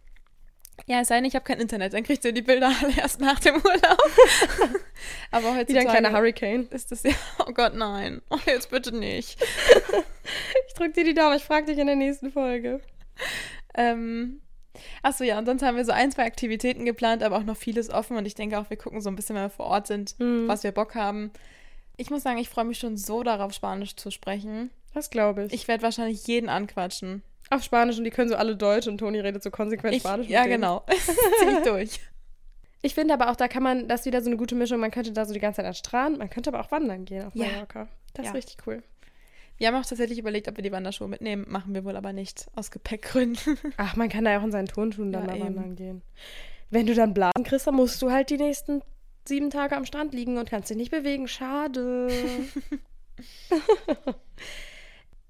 Ja, 0.87 1.01
es 1.01 1.07
sei 1.07 1.15
denn, 1.15 1.25
ich 1.25 1.35
habe 1.35 1.45
kein 1.45 1.59
Internet, 1.59 1.93
dann 1.93 2.03
kriegt 2.03 2.25
ihr 2.25 2.31
die 2.33 2.41
Bilder 2.41 2.71
alle 2.81 2.97
erst 2.97 3.19
nach 3.19 3.39
dem 3.39 3.55
Urlaub. 3.55 4.01
Aber 5.31 5.55
heutzutage 5.55 5.67
Wieder 5.69 5.79
ein 5.81 5.87
kleiner 5.87 6.11
Hurricane. 6.11 6.67
ist 6.71 6.91
das 6.91 7.03
ja, 7.03 7.11
oh 7.39 7.51
Gott, 7.53 7.75
nein. 7.75 8.21
Oh, 8.29 8.37
jetzt 8.45 8.69
bitte 8.69 8.95
nicht. 8.95 9.37
Ich 10.67 10.73
drück 10.75 10.93
dir 10.93 11.03
die 11.03 11.13
Daumen, 11.13 11.35
ich 11.37 11.43
frag 11.43 11.67
dich 11.67 11.77
in 11.77 11.85
der 11.85 11.95
nächsten 11.97 12.31
Folge. 12.31 12.79
Ähm, 13.75 14.41
Achso, 15.03 15.23
ja, 15.23 15.37
und 15.37 15.45
sonst 15.45 15.61
haben 15.61 15.77
wir 15.77 15.85
so 15.85 15.91
ein, 15.91 16.11
zwei 16.11 16.25
Aktivitäten 16.25 16.85
geplant, 16.85 17.21
aber 17.21 17.37
auch 17.37 17.43
noch 17.43 17.57
vieles 17.57 17.89
offen. 17.91 18.17
Und 18.17 18.25
ich 18.25 18.33
denke 18.33 18.57
auch, 18.57 18.69
wir 18.71 18.77
gucken 18.77 19.01
so 19.01 19.09
ein 19.09 19.15
bisschen, 19.15 19.35
wenn 19.35 19.43
wir 19.43 19.49
vor 19.51 19.67
Ort 19.67 19.85
sind, 19.87 20.15
Mhm. 20.19 20.47
was 20.47 20.63
wir 20.63 20.71
Bock 20.71 20.95
haben. 20.95 21.31
Ich 21.97 22.09
muss 22.09 22.23
sagen, 22.23 22.39
ich 22.39 22.49
freue 22.49 22.65
mich 22.65 22.79
schon 22.79 22.97
so 22.97 23.21
darauf, 23.21 23.53
Spanisch 23.53 23.95
zu 23.97 24.09
sprechen. 24.09 24.71
Das 24.95 25.11
glaube 25.11 25.45
ich. 25.45 25.53
Ich 25.53 25.67
werde 25.67 25.83
wahrscheinlich 25.83 26.25
jeden 26.25 26.49
anquatschen. 26.49 27.21
Auf 27.53 27.63
Spanisch 27.63 27.97
und 27.97 28.03
die 28.03 28.09
können 28.09 28.29
so 28.29 28.35
alle 28.35 28.55
Deutsch 28.55 28.87
und 28.87 28.97
Toni 28.97 29.19
redet 29.19 29.43
so 29.43 29.51
konsequent 29.51 29.95
Ich, 29.95 30.01
Spanisch. 30.01 30.27
ja, 30.27 30.45
genau. 30.45 30.83
Zieh 30.89 31.49
ich 31.57 31.63
durch. 31.63 31.99
Ich 32.81 32.95
finde 32.95 33.13
aber 33.13 33.29
auch, 33.31 33.35
da 33.35 33.47
kann 33.47 33.63
man, 33.63 33.87
das 33.87 34.01
ist 34.01 34.05
wieder 34.07 34.21
so 34.21 34.27
eine 34.29 34.37
gute 34.37 34.55
Mischung. 34.55 34.79
Man 34.79 34.91
könnte 34.91 35.11
da 35.13 35.25
so 35.25 35.33
die 35.33 35.39
ganze 35.39 35.57
Zeit 35.57 35.65
an 35.65 35.73
Strand, 35.73 36.17
man 36.17 36.29
könnte 36.29 36.49
aber 36.49 36.59
auch 36.59 36.71
wandern 36.71 37.05
gehen 37.05 37.25
auf 37.25 37.35
Ja. 37.35 37.45
Mallorca. 37.47 37.87
Das 38.13 38.25
Ja. 38.25 38.31
ist 38.31 38.35
richtig 38.37 38.57
cool. 38.67 38.81
Wir 39.57 39.67
haben 39.67 39.75
auch 39.75 39.85
tatsächlich 39.85 40.17
überlegt, 40.19 40.47
ob 40.47 40.57
wir 40.57 40.63
die 40.63 40.71
Wanderschuhe 40.71 41.07
mitnehmen. 41.07 41.45
Machen 41.47 41.73
wir 41.75 41.85
wohl 41.85 41.95
aber 41.95 42.11
nicht, 42.11 42.47
aus 42.55 42.71
Gepäckgründen. 42.71 43.57
Ach, 43.77 43.95
man 43.95 44.09
kann 44.09 44.25
da 44.25 44.31
ja 44.31 44.39
auch 44.39 44.43
in 44.43 44.51
seinen 44.51 44.67
Turnschuhen 44.67 45.11
dann 45.11 45.23
Ja, 45.23 45.27
mal 45.29 45.35
eben. 45.37 45.45
wandern 45.45 45.75
gehen. 45.75 46.01
Wenn 46.71 46.87
du 46.87 46.95
dann 46.95 47.13
Blasen 47.13 47.43
kriegst, 47.45 47.67
dann 47.67 47.75
musst 47.75 48.01
du 48.01 48.11
halt 48.11 48.31
die 48.31 48.37
nächsten 48.37 48.81
sieben 49.25 49.51
Tage 49.51 49.77
am 49.77 49.85
Strand 49.85 50.13
liegen 50.13 50.37
und 50.37 50.49
kannst 50.49 50.69
dich 50.71 50.77
nicht 50.77 50.91
bewegen. 50.91 51.27
Schade. 51.27 52.07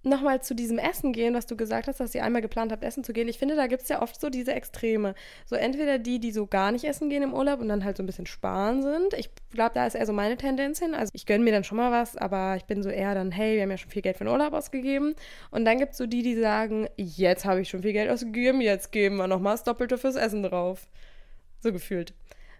Nochmal 0.06 0.42
zu 0.42 0.54
diesem 0.54 0.80
Essen 0.80 1.14
gehen, 1.14 1.34
was 1.34 1.46
du 1.46 1.56
gesagt 1.56 1.88
hast, 1.88 2.02
dass 2.02 2.14
ihr 2.14 2.26
einmal 2.26 2.42
geplant 2.42 2.74
habt, 2.74 2.84
essen 2.84 3.06
zu 3.06 3.14
gehen. 3.14 3.30
Ich 3.30 3.40
finde, 3.40 3.56
da 3.56 3.68
gibt 3.68 3.84
es 3.84 3.90
ja 3.90 4.02
oft 4.02 4.20
so 4.20 4.30
diese 4.30 4.54
Extreme. 4.54 5.16
So 5.46 5.56
entweder 5.56 5.98
die, 5.98 6.20
die 6.20 6.34
so 6.34 6.46
gar 6.46 6.74
nicht 6.74 6.84
essen 6.84 7.10
gehen 7.10 7.24
im 7.24 7.34
Urlaub 7.34 7.62
und 7.62 7.70
dann 7.70 7.86
halt 7.86 7.96
so 7.96 8.04
ein 8.04 8.06
bisschen 8.06 8.26
sparen 8.26 8.82
sind. 8.82 9.14
Ich 9.14 9.30
glaube, 9.52 9.72
da 9.74 9.88
ist 9.88 9.96
eher 9.96 10.06
so 10.06 10.12
meine 10.12 10.36
Tendenz 10.36 10.80
hin. 10.80 10.94
Also 10.94 11.12
ich 11.16 11.26
gönne 11.26 11.46
mir 11.46 11.54
dann 11.54 11.64
schon 11.64 11.78
mal 11.78 11.90
was, 11.90 12.18
aber 12.18 12.58
ich 12.58 12.66
bin 12.66 12.84
so 12.84 12.90
eher 12.90 13.16
dann, 13.16 13.32
hey, 13.32 13.56
wir 13.56 13.62
haben 13.62 13.72
ja 13.72 13.78
schon 13.78 13.92
viel 13.92 14.02
Geld 14.02 14.18
für 14.18 14.26
den 14.26 14.34
Urlaub 14.34 14.52
ausgegeben. 14.52 15.16
Und 15.52 15.64
dann 15.64 15.78
gibt 15.78 15.94
es 15.94 15.98
so 15.98 16.06
die, 16.06 16.22
die 16.22 16.36
sagen, 16.36 16.90
jetzt 16.98 17.46
habe 17.46 17.62
ich 17.62 17.70
schon 17.70 17.82
viel 17.82 17.94
Geld 17.94 18.12
ausgegeben, 18.12 18.60
jetzt 18.60 18.92
geben 18.92 19.16
wir 19.16 19.28
nochmal 19.28 19.54
das 19.54 19.64
Doppelte 19.64 19.98
fürs 19.98 20.16
Essen 20.16 20.44
drauf. 20.44 20.86
So 21.62 21.72
gefühlt. 21.72 22.14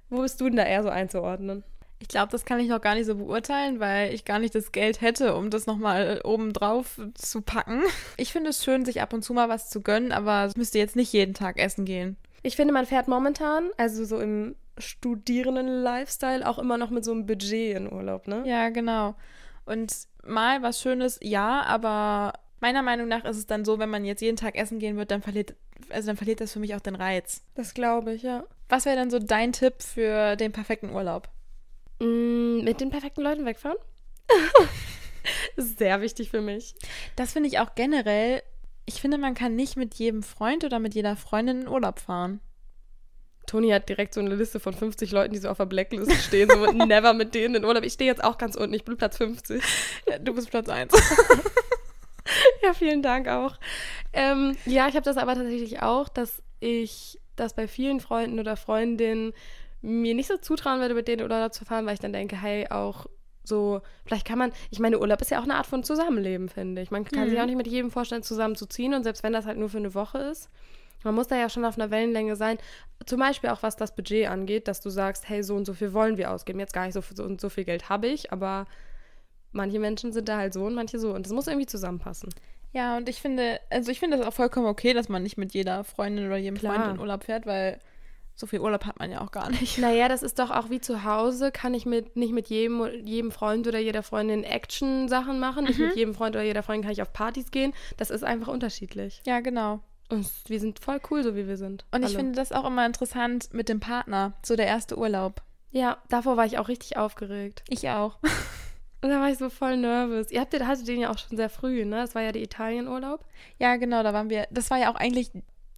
Wo 0.10 0.22
bist 0.22 0.40
du 0.40 0.46
denn 0.46 0.56
da 0.56 0.64
eher 0.64 0.84
so 0.84 0.90
einzuordnen? 0.90 1.64
Ich 2.04 2.10
glaube, 2.10 2.34
das 2.34 2.44
kann 2.44 2.60
ich 2.60 2.68
noch 2.68 2.82
gar 2.82 2.96
nicht 2.96 3.06
so 3.06 3.16
beurteilen, 3.16 3.80
weil 3.80 4.14
ich 4.14 4.26
gar 4.26 4.38
nicht 4.38 4.54
das 4.54 4.74
Geld 4.74 5.00
hätte, 5.00 5.36
um 5.36 5.50
das 5.50 5.68
nochmal 5.68 6.20
oben 6.26 6.52
drauf 6.52 7.00
zu 7.14 7.42
packen. 7.42 7.82
Ich 8.18 8.34
finde 8.34 8.50
es 8.50 8.62
schön, 8.62 8.84
sich 8.84 9.02
ab 9.02 9.14
und 9.14 9.24
zu 9.24 9.32
mal 9.32 9.48
was 9.48 9.70
zu 9.70 9.80
gönnen, 9.80 10.12
aber 10.12 10.44
es 10.44 10.58
müsste 10.58 10.80
jetzt 10.80 10.98
nicht 10.98 11.14
jeden 11.14 11.34
Tag 11.34 11.58
essen 11.58 11.86
gehen. 11.86 12.18
Ich 12.42 12.58
finde, 12.58 12.74
man 12.74 12.86
fährt 12.86 13.08
momentan, 13.08 13.70
also 13.78 14.04
so 14.04 14.20
im 14.20 14.58
Studierenden-Lifestyle, 14.78 16.46
auch 16.46 16.60
immer 16.60 16.78
noch 16.78 16.90
mit 16.90 17.06
so 17.06 17.14
einem 17.14 17.26
Budget 17.26 17.78
in 17.78 17.90
Urlaub, 17.90 18.28
ne? 18.28 18.44
Ja, 18.46 18.68
genau. 18.68 19.16
Und 19.66 19.96
mal 20.26 20.62
was 20.62 20.82
Schönes, 20.82 21.20
ja, 21.22 21.62
aber 21.62 22.34
meiner 22.60 22.82
Meinung 22.82 23.08
nach 23.08 23.24
ist 23.24 23.38
es 23.38 23.48
dann 23.48 23.64
so, 23.64 23.80
wenn 23.80 23.90
man 23.90 24.04
jetzt 24.04 24.20
jeden 24.20 24.36
Tag 24.36 24.58
essen 24.58 24.80
gehen 24.80 24.98
wird, 24.98 25.10
dann 25.10 25.22
verliert, 25.22 25.56
also 25.90 26.08
dann 26.08 26.18
verliert 26.18 26.42
das 26.42 26.52
für 26.52 26.60
mich 26.60 26.76
auch 26.76 26.82
den 26.82 26.96
Reiz. 26.96 27.44
Das 27.56 27.74
glaube 27.74 28.12
ich, 28.12 28.24
ja. 28.24 28.44
Was 28.68 28.84
wäre 28.84 28.98
dann 28.98 29.10
so 29.10 29.20
dein 29.20 29.54
Tipp 29.54 29.82
für 29.82 30.36
den 30.36 30.52
perfekten 30.52 30.90
Urlaub? 30.90 31.30
Mm, 32.04 32.64
mit 32.64 32.82
den 32.82 32.90
perfekten 32.90 33.22
Leuten 33.22 33.46
wegfahren? 33.46 33.78
sehr 35.58 36.02
wichtig 36.02 36.30
für 36.30 36.42
mich. 36.42 36.76
Das 37.16 37.34
finde 37.34 37.50
ich 37.50 37.60
auch 37.60 37.76
generell. 37.76 38.44
Ich 38.86 39.02
finde, 39.02 39.18
man 39.18 39.34
kann 39.34 39.56
nicht 39.56 39.78
mit 39.78 39.96
jedem 39.96 40.24
Freund 40.24 40.64
oder 40.64 40.80
mit 40.80 40.94
jeder 40.94 41.16
Freundin 41.16 41.62
in 41.62 41.68
Urlaub 41.68 42.00
fahren. 42.00 42.42
Toni 43.46 43.70
hat 43.70 43.90
direkt 43.90 44.14
so 44.14 44.22
eine 44.22 44.36
Liste 44.36 44.60
von 44.60 44.74
50 44.74 45.12
Leuten, 45.12 45.34
die 45.34 45.40
so 45.40 45.50
auf 45.50 45.58
der 45.58 45.66
Blacklist 45.66 46.12
stehen. 46.24 46.50
So 46.50 46.66
never 46.72 47.14
mit 47.14 47.36
denen 47.36 47.56
in 47.56 47.66
Urlaub. 47.66 47.84
Ich 47.84 47.94
stehe 47.94 48.10
jetzt 48.10 48.24
auch 48.24 48.38
ganz 48.38 48.56
unten. 48.56 48.74
Ich 48.74 48.86
bin 48.86 48.98
Platz 48.98 49.18
50. 49.18 49.62
Ja, 50.08 50.18
du 50.18 50.34
bist 50.34 50.50
Platz 50.50 50.70
1. 50.70 50.94
Ja, 52.62 52.74
vielen 52.74 53.02
Dank 53.02 53.28
auch. 53.28 53.58
Ähm, 54.14 54.56
ja, 54.66 54.88
ich 54.88 54.96
habe 54.96 55.04
das 55.04 55.18
aber 55.18 55.36
tatsächlich 55.36 55.82
auch, 55.82 56.08
dass 56.08 56.42
ich 56.62 57.20
das 57.36 57.54
bei 57.54 57.68
vielen 57.68 58.00
Freunden 58.00 58.40
oder 58.40 58.56
Freundinnen 58.56 59.34
mir 59.84 60.16
nicht 60.16 60.28
so 60.28 60.38
zutrauen 60.38 60.80
würde, 60.80 60.96
mit 60.96 61.08
denen 61.08 61.20
in 61.26 61.32
Urlaub 61.32 61.54
zu 61.54 61.66
fahren, 61.66 61.86
weil 61.86 61.94
ich 61.94 62.00
dann 62.00 62.14
denke, 62.14 62.36
hey, 62.42 62.68
auch 62.70 63.06
so, 63.44 63.82
vielleicht 64.06 64.26
kann 64.26 64.40
man, 64.40 64.54
ich 64.72 64.80
meine, 64.80 64.98
Urlaub 65.00 65.22
ist 65.22 65.30
ja 65.30 65.40
auch 65.40 65.44
eine 65.44 65.56
Art 65.56 65.68
von 65.68 65.84
Zusammenleben, 65.84 66.48
finde 66.50 66.82
ich. 66.82 66.90
Man 66.92 67.04
kann 67.04 67.26
sich 67.28 67.38
Mhm. 67.38 67.42
auch 67.44 67.46
nicht 67.48 67.58
mit 67.58 67.68
jedem 67.68 67.92
vorstellen, 67.92 68.24
zusammenzuziehen 68.24 68.94
und 68.94 69.04
selbst 69.04 69.22
wenn 69.24 69.34
das 69.34 69.46
halt 69.46 69.58
nur 69.58 69.68
für 69.70 69.78
eine 69.78 69.94
Woche 69.94 70.18
ist, 70.20 70.50
man 71.04 71.14
muss 71.16 71.28
da 71.28 71.36
ja 71.36 71.50
schon 71.50 71.66
auf 71.66 71.78
einer 71.78 71.92
Wellenlänge 71.92 72.38
sein. 72.38 72.58
Zum 73.06 73.20
Beispiel 73.20 73.50
auch 73.50 73.62
was 73.62 73.76
das 73.76 73.94
Budget 73.94 74.30
angeht, 74.30 74.70
dass 74.70 74.80
du 74.80 74.90
sagst, 74.90 75.28
hey, 75.28 75.44
so 75.44 75.56
und 75.56 75.66
so 75.66 75.74
viel 75.74 75.92
wollen 75.94 76.16
wir 76.18 76.32
ausgeben. 76.32 76.62
Jetzt 76.62 76.72
gar 76.72 76.86
nicht 76.86 76.94
so, 76.94 77.02
so 77.14 77.26
und 77.26 77.42
so 77.42 77.50
viel 77.50 77.66
Geld 77.66 77.90
habe 77.90 78.08
ich, 78.08 78.32
aber 78.32 78.66
manche 79.52 79.80
Menschen 79.80 80.14
sind 80.14 80.30
da 80.30 80.38
halt 80.38 80.54
so 80.54 80.64
und 80.64 80.74
manche 80.76 80.98
so. 81.00 81.14
Und 81.14 81.26
das 81.26 81.34
muss 81.34 81.48
irgendwie 81.48 81.66
zusammenpassen. 81.66 82.30
Ja, 82.72 82.96
und 82.96 83.10
ich 83.10 83.22
finde, 83.22 83.60
also 83.70 83.92
ich 83.92 84.00
finde 84.00 84.18
das 84.18 84.26
auch 84.26 84.34
vollkommen 84.34 84.66
okay, 84.68 84.94
dass 84.94 85.10
man 85.10 85.22
nicht 85.22 85.38
mit 85.38 85.54
jeder 85.54 85.84
Freundin 85.84 86.26
oder 86.26 86.38
jedem 86.38 86.58
Klar. 86.58 86.76
Freund 86.76 86.94
in 86.96 87.00
Urlaub 87.02 87.26
fährt, 87.26 87.46
weil 87.46 87.80
so 88.36 88.48
viel 88.48 88.60
Urlaub 88.60 88.86
hat 88.86 89.00
man 89.00 89.12
ja 89.12 89.22
auch 89.22 89.32
gar 89.32 89.50
nicht. 89.50 89.78
Naja, 89.84 90.08
das 90.08 90.24
ist 90.24 90.40
doch 90.40 90.50
auch 90.50 90.70
wie 90.70 90.82
zu 90.82 91.04
Hause, 91.04 91.52
kann 91.52 91.74
ich 91.74 91.86
mit, 91.86 92.16
nicht 92.16 92.34
mit 92.34 92.48
jedem, 92.48 93.06
jedem 93.06 93.32
Freund 93.32 93.68
oder 93.68 93.80
jeder 93.80 94.04
Freundin 94.04 94.44
Action-Sachen 94.44 95.40
machen. 95.40 95.66
Nicht 95.66 95.80
mit 95.80 95.96
jedem 95.96 96.16
Freund 96.16 96.36
oder 96.36 96.44
jeder 96.44 96.64
Freundin 96.64 96.84
kann 96.84 96.92
ich 96.92 97.02
auf 97.02 97.14
Partys 97.14 97.52
gehen. 97.52 97.74
Das 97.98 98.10
ist 98.10 98.24
einfach 98.24 98.48
unterschiedlich. 98.48 99.22
Ja, 99.26 99.40
genau. 99.40 99.82
Und 100.10 100.30
wir 100.48 100.60
sind 100.60 100.80
voll 100.80 101.00
cool, 101.10 101.24
so 101.24 101.36
wie 101.36 101.48
wir 101.48 101.58
sind. 101.58 101.86
Und 101.92 102.02
ich 102.02 102.10
Alle. 102.10 102.18
finde 102.18 102.36
das 102.36 102.52
auch 102.52 102.66
immer 102.66 102.86
interessant 102.86 103.54
mit 103.54 103.70
dem 103.70 103.80
Partner, 103.80 104.34
so 104.44 104.56
der 104.56 104.68
erste 104.68 104.98
Urlaub. 104.98 105.42
Ja, 105.72 105.98
davor 106.10 106.38
war 106.38 106.46
ich 106.46 106.60
auch 106.60 106.68
richtig 106.68 106.98
aufgeregt. 106.98 107.64
Ich 107.68 107.90
auch. 107.90 108.20
Und 109.02 109.10
da 109.10 109.20
war 109.20 109.30
ich 109.30 109.40
so 109.40 109.50
voll 109.50 109.78
nervös. 109.78 110.30
Ihr 110.30 110.40
habt, 110.42 110.54
hattet 110.54 110.88
den 110.88 111.00
ja 111.00 111.10
auch 111.10 111.18
schon 111.18 111.36
sehr 111.36 111.50
früh, 111.50 111.84
ne? 111.84 111.98
Das 111.98 112.14
war 112.14 112.22
ja 112.22 112.32
der 112.32 112.44
Italienurlaub. 112.44 113.26
Ja, 113.58 113.76
genau, 113.78 114.04
da 114.04 114.14
waren 114.14 114.30
wir. 114.30 114.48
Das 114.52 114.70
war 114.70 114.78
ja 114.78 114.92
auch 114.92 114.96
eigentlich, 114.96 115.32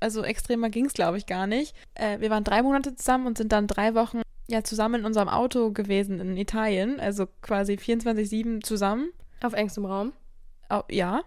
also 0.06 0.24
extremer 0.24 0.70
ging 0.70 0.86
es, 0.86 0.94
glaube 0.94 1.18
ich, 1.18 1.26
gar 1.26 1.48
nicht. 1.48 1.76
Äh, 1.96 2.20
wir 2.20 2.30
waren 2.30 2.44
drei 2.44 2.62
Monate 2.62 2.96
zusammen 2.96 3.26
und 3.26 3.38
sind 3.40 3.52
dann 3.52 3.66
drei 3.66 3.96
Wochen 3.96 4.22
ja 4.48 4.64
zusammen 4.64 5.00
in 5.02 5.06
unserem 5.06 5.28
Auto 5.30 5.72
gewesen 5.72 6.20
in 6.20 6.38
Italien. 6.38 7.00
Also 7.00 7.26
quasi 7.42 7.74
24-7 7.74 8.64
zusammen. 8.64 9.10
Auf 9.44 9.54
engstem 9.54 9.86
Raum. 9.86 10.14
Au- 10.70 10.84
ja. 10.92 11.24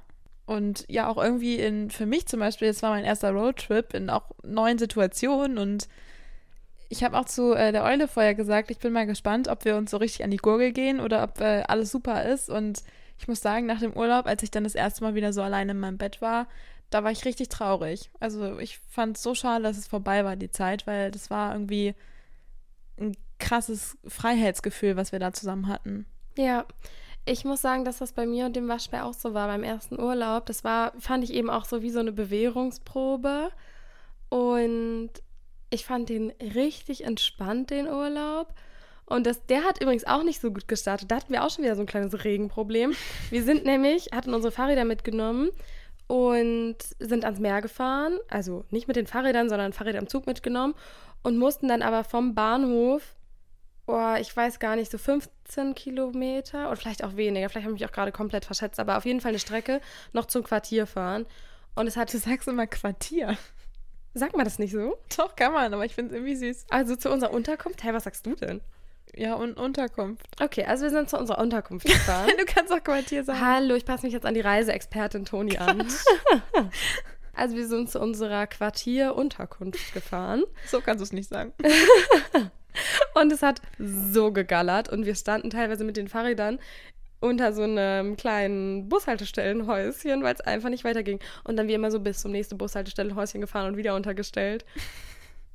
Und 0.47 0.85
ja, 0.89 1.09
auch 1.09 1.19
irgendwie 1.19 1.57
in, 1.57 1.91
für 1.91 2.07
mich 2.07 2.27
zum 2.29 2.39
Beispiel, 2.39 2.69
das 2.69 2.81
war 2.83 2.91
mein 2.91 3.05
erster 3.05 3.33
Roadtrip 3.33 3.93
in 3.95 4.09
auch 4.11 4.31
neuen 4.45 4.79
Situationen 4.79 5.59
und 5.59 5.89
ich 6.89 7.05
habe 7.05 7.19
auch 7.19 7.27
zu 7.27 7.53
äh, 7.53 7.71
der 7.73 7.85
Eule 7.85 8.09
vorher 8.09 8.35
gesagt, 8.35 8.71
ich 8.71 8.79
bin 8.79 8.93
mal 8.95 9.07
gespannt, 9.07 9.49
ob 9.49 9.65
wir 9.65 9.77
uns 9.77 9.91
so 9.91 9.99
richtig 9.99 10.25
an 10.25 10.31
die 10.31 10.39
Gurgel 10.39 10.73
gehen 10.73 11.01
oder 11.01 11.23
ob 11.25 11.41
äh, 11.41 11.65
alles 11.69 11.91
super 11.91 12.25
ist. 12.25 12.49
Und 12.49 12.83
ich 13.19 13.29
muss 13.29 13.43
sagen, 13.43 13.67
nach 13.67 13.81
dem 13.81 13.93
Urlaub, 13.93 14.27
als 14.27 14.43
ich 14.43 14.51
dann 14.51 14.65
das 14.65 14.75
erste 14.75 15.05
Mal 15.05 15.15
wieder 15.15 15.33
so 15.35 15.43
allein 15.43 15.69
in 15.69 15.79
meinem 15.81 15.99
Bett 15.99 16.23
war, 16.23 16.47
da 16.91 17.05
war 17.05 17.11
ich 17.11 17.25
richtig 17.25 17.49
traurig. 17.49 18.11
Also 18.21 18.59
ich 18.59 18.79
fand 18.79 19.17
es 19.17 19.23
so 19.23 19.35
schade, 19.35 19.65
dass 19.65 19.77
es 19.77 19.87
vorbei 19.87 20.25
war, 20.25 20.37
die 20.37 20.51
Zeit, 20.51 20.87
weil 20.87 21.11
das 21.11 21.31
war 21.31 21.53
irgendwie 21.53 21.95
ein 22.99 23.17
krasses 23.39 23.97
Freiheitsgefühl, 24.07 24.97
was 24.97 25.13
wir 25.13 25.19
da 25.19 25.33
zusammen 25.33 25.69
hatten. 25.69 26.07
Ja, 26.37 26.67
ich 27.25 27.45
muss 27.45 27.61
sagen, 27.61 27.85
dass 27.85 27.99
das 27.99 28.13
bei 28.13 28.27
mir 28.27 28.47
und 28.47 28.57
dem 28.57 28.69
Waschbär 28.69 29.05
auch 29.05 29.13
so 29.13 29.35
war 29.35 29.49
beim 29.49 29.63
ersten 29.63 30.01
Urlaub. 30.01 30.47
Das 30.47 30.65
war, 30.65 30.93
fand 30.99 31.25
ich 31.25 31.33
eben 31.33 31.51
auch 31.51 31.67
so 31.67 31.83
wie 31.83 31.91
so 31.91 32.01
eine 32.01 32.13
Bewährungsprobe. 32.13 33.51
Und 34.31 35.11
ich 35.71 35.85
fand 35.85 36.09
den 36.09 36.31
richtig 36.41 37.05
entspannt, 37.05 37.71
den 37.71 37.87
Urlaub. 37.87 38.55
Und 39.05 39.27
das, 39.27 39.45
der 39.47 39.65
hat 39.65 39.81
übrigens 39.81 40.07
auch 40.07 40.23
nicht 40.23 40.41
so 40.41 40.51
gut 40.51 40.69
gestartet. 40.69 41.11
Da 41.11 41.17
hatten 41.17 41.33
wir 41.33 41.45
auch 41.45 41.51
schon 41.51 41.65
wieder 41.65 41.77
so 41.77 41.83
ein 41.83 41.87
kleines 41.87 42.25
Regenproblem. 42.25 42.95
Wir 43.31 43.43
sind 43.43 43.65
nämlich, 43.67 44.09
hatten 44.13 44.33
unsere 44.33 44.53
Fahrräder 44.53 44.87
mitgenommen 44.87 45.51
und 46.09 46.77
sind 46.99 47.25
ans 47.25 47.39
Meer 47.39 47.63
gefahren. 47.63 48.19
Also 48.29 48.65
nicht 48.71 48.89
mit 48.89 48.97
den 48.97 49.07
Fahrrädern, 49.07 49.49
sondern 49.49 49.73
Fahrräder 49.73 50.01
im 50.01 50.09
Zug 50.09 50.27
mitgenommen. 50.27 50.75
Und 51.23 51.39
mussten 51.39 51.69
dann 51.69 51.83
aber 51.83 52.03
vom 52.03 52.35
Bahnhof 52.35 53.15
oh, 53.89 54.15
ich 54.21 54.35
weiß 54.37 54.59
gar 54.61 54.77
nicht, 54.77 54.91
so 54.91 54.99
15 54.99 55.75
Kilometer 55.75 56.67
oder 56.69 56.77
vielleicht 56.77 57.03
auch 57.03 57.17
weniger. 57.17 57.49
Vielleicht 57.49 57.65
habe 57.65 57.75
ich 57.75 57.81
mich 57.81 57.89
auch 57.89 57.95
gerade 57.95 58.13
komplett 58.13 58.45
verschätzt, 58.45 58.79
aber 58.79 58.99
auf 58.99 59.05
jeden 59.05 59.21
Fall 59.21 59.31
eine 59.31 59.39
Strecke 59.39 59.81
noch 60.13 60.27
zum 60.27 60.45
Quartier 60.45 60.87
fahren. 60.87 61.27
Und 61.75 61.87
es 61.87 61.97
hat, 61.97 62.13
Du 62.13 62.19
sagst 62.19 62.49
immer 62.49 62.67
Quartier. 62.67 63.37
sagt 64.15 64.37
man 64.37 64.45
das 64.45 64.59
nicht 64.59 64.73
so? 64.73 64.99
Doch, 65.17 65.35
kann 65.37 65.53
man, 65.53 65.73
aber 65.73 65.85
ich 65.85 65.95
finde 65.95 66.11
es 66.11 66.17
irgendwie 66.17 66.37
süß. 66.37 66.67
Also 66.71 66.97
zu 66.97 67.11
unserer 67.11 67.33
Unterkunft? 67.33 67.83
Hä, 67.83 67.89
was 67.93 68.05
sagst 68.05 68.27
du 68.27 68.35
denn? 68.35 68.61
Ja, 69.15 69.35
und 69.35 69.57
Unterkunft. 69.57 70.27
Okay, 70.41 70.65
also 70.65 70.85
wir 70.85 70.91
sind 70.91 71.11
zu 71.11 71.19
unserer 71.19 71.39
Unterkunft 71.39 71.87
gefahren. 71.87 72.31
Du 72.39 72.45
kannst 72.45 72.73
auch 72.73 72.83
Quartier 72.83 73.25
sagen. 73.25 73.41
Hallo, 73.41 73.75
ich 73.75 73.85
passe 73.85 74.07
mich 74.07 74.13
jetzt 74.13 74.27
an 74.27 74.35
die 74.35 74.41
Reiseexpertin 74.41 75.25
Toni 75.25 75.59
an. 75.59 75.87
also 77.35 77.57
wir 77.57 77.67
sind 77.67 77.91
zu 77.91 78.01
unserer 78.01 78.47
Quartierunterkunft 78.47 79.93
gefahren. 79.93 80.45
So 80.67 80.81
kannst 80.81 81.01
du 81.01 81.05
es 81.05 81.13
nicht 81.13 81.29
sagen. 81.29 81.53
Und 83.15 83.33
es 83.33 83.43
hat 83.43 83.61
so 83.79 84.31
gegallert 84.31 84.89
und 84.89 85.05
wir 85.05 85.17
standen 85.17 85.51
teilweise 85.51 85.83
mit 85.83 85.97
den 85.97 86.07
Fahrrädern 86.07 86.61
unter 87.21 87.53
so 87.53 87.63
einem 87.63 88.17
kleinen 88.17 88.89
Bushaltestellenhäuschen, 88.89 90.23
weil 90.23 90.35
es 90.35 90.41
einfach 90.41 90.69
nicht 90.69 90.85
weiterging. 90.85 91.19
Und 91.43 91.57
dann 91.57 91.67
wir 91.67 91.75
immer 91.75 91.91
so 91.91 91.99
bis 91.99 92.21
zum 92.21 92.31
nächsten 92.31 92.57
Bushaltestellenhäuschen 92.57 93.41
gefahren 93.41 93.67
und 93.67 93.77
wieder 93.77 93.97
untergestellt. 93.97 94.65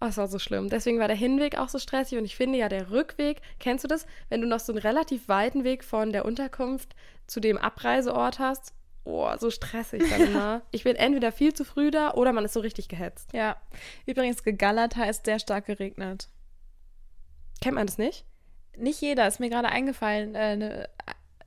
Oh, 0.03 0.07
es 0.07 0.17
war 0.17 0.27
so 0.27 0.37
schlimm. 0.37 0.69
Deswegen 0.69 0.99
war 0.99 1.07
der 1.07 1.15
Hinweg 1.15 1.57
auch 1.57 1.69
so 1.69 1.79
stressig 1.79 2.17
und 2.17 2.25
ich 2.25 2.35
finde 2.35 2.57
ja, 2.57 2.67
der 2.67 2.91
Rückweg, 2.91 3.41
kennst 3.59 3.85
du 3.85 3.87
das? 3.87 4.05
Wenn 4.29 4.41
du 4.41 4.47
noch 4.47 4.59
so 4.59 4.73
einen 4.73 4.81
relativ 4.81 5.29
weiten 5.29 5.63
Weg 5.63 5.85
von 5.85 6.11
der 6.11 6.25
Unterkunft 6.25 6.93
zu 7.25 7.39
dem 7.39 7.57
Abreiseort 7.57 8.39
hast 8.39 8.73
oh, 9.05 9.29
so 9.37 9.49
stressig 9.49 10.03
dann 10.09 10.21
immer. 10.27 10.61
ich 10.71 10.83
bin 10.83 10.95
entweder 10.95 11.31
viel 11.31 11.53
zu 11.53 11.65
früh 11.65 11.91
da 11.91 12.13
oder 12.13 12.33
man 12.33 12.45
ist 12.45 12.53
so 12.53 12.59
richtig 12.59 12.87
gehetzt. 12.87 13.31
Ja. 13.33 13.57
Übrigens, 14.05 14.43
gegallert 14.43 14.95
heißt 14.95 15.25
sehr 15.25 15.39
stark 15.39 15.65
geregnet. 15.65 16.29
Kennt 17.61 17.75
man 17.75 17.87
das 17.87 17.97
nicht? 17.97 18.25
Nicht 18.77 19.01
jeder, 19.01 19.27
ist 19.27 19.39
mir 19.39 19.49
gerade 19.49 19.69
eingefallen. 19.69 20.35
Äh, 20.35 20.39
eine 20.39 20.89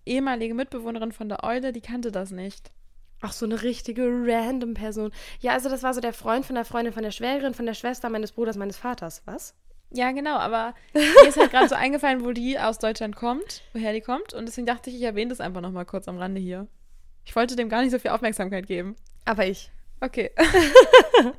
ehemalige 0.04 0.54
Mitbewohnerin 0.54 1.12
von 1.12 1.28
der 1.28 1.44
Eule, 1.44 1.72
die 1.72 1.80
kannte 1.80 2.12
das 2.12 2.30
nicht. 2.30 2.70
Ach, 3.28 3.32
so 3.32 3.44
eine 3.44 3.60
richtige 3.62 4.04
random 4.04 4.74
Person. 4.74 5.10
Ja, 5.40 5.52
also 5.52 5.68
das 5.68 5.82
war 5.82 5.92
so 5.92 6.00
der 6.00 6.12
Freund 6.12 6.46
von 6.46 6.54
der 6.54 6.64
Freundin 6.64 6.92
von 6.92 7.02
der 7.02 7.10
Schwägerin, 7.10 7.54
von 7.54 7.66
der 7.66 7.74
Schwester 7.74 8.08
meines 8.08 8.30
Bruders, 8.30 8.56
meines 8.56 8.76
Vaters. 8.76 9.22
Was? 9.24 9.52
Ja, 9.90 10.12
genau, 10.12 10.36
aber 10.36 10.74
mir 10.94 11.28
ist 11.28 11.36
halt 11.36 11.50
gerade 11.50 11.68
so 11.68 11.74
eingefallen, 11.74 12.24
wo 12.24 12.30
die 12.30 12.56
aus 12.56 12.78
Deutschland 12.78 13.16
kommt, 13.16 13.62
woher 13.72 13.92
die 13.92 14.00
kommt. 14.00 14.32
Und 14.32 14.46
deswegen 14.46 14.68
dachte 14.68 14.90
ich, 14.90 14.96
ich 14.96 15.02
erwähne 15.02 15.30
das 15.30 15.40
einfach 15.40 15.60
nochmal 15.60 15.84
kurz 15.86 16.06
am 16.06 16.18
Rande 16.18 16.40
hier. 16.40 16.68
Ich 17.24 17.34
wollte 17.34 17.56
dem 17.56 17.68
gar 17.68 17.82
nicht 17.82 17.90
so 17.90 17.98
viel 17.98 18.12
Aufmerksamkeit 18.12 18.68
geben. 18.68 18.94
Aber 19.24 19.44
ich. 19.44 19.72
Okay. 20.00 20.30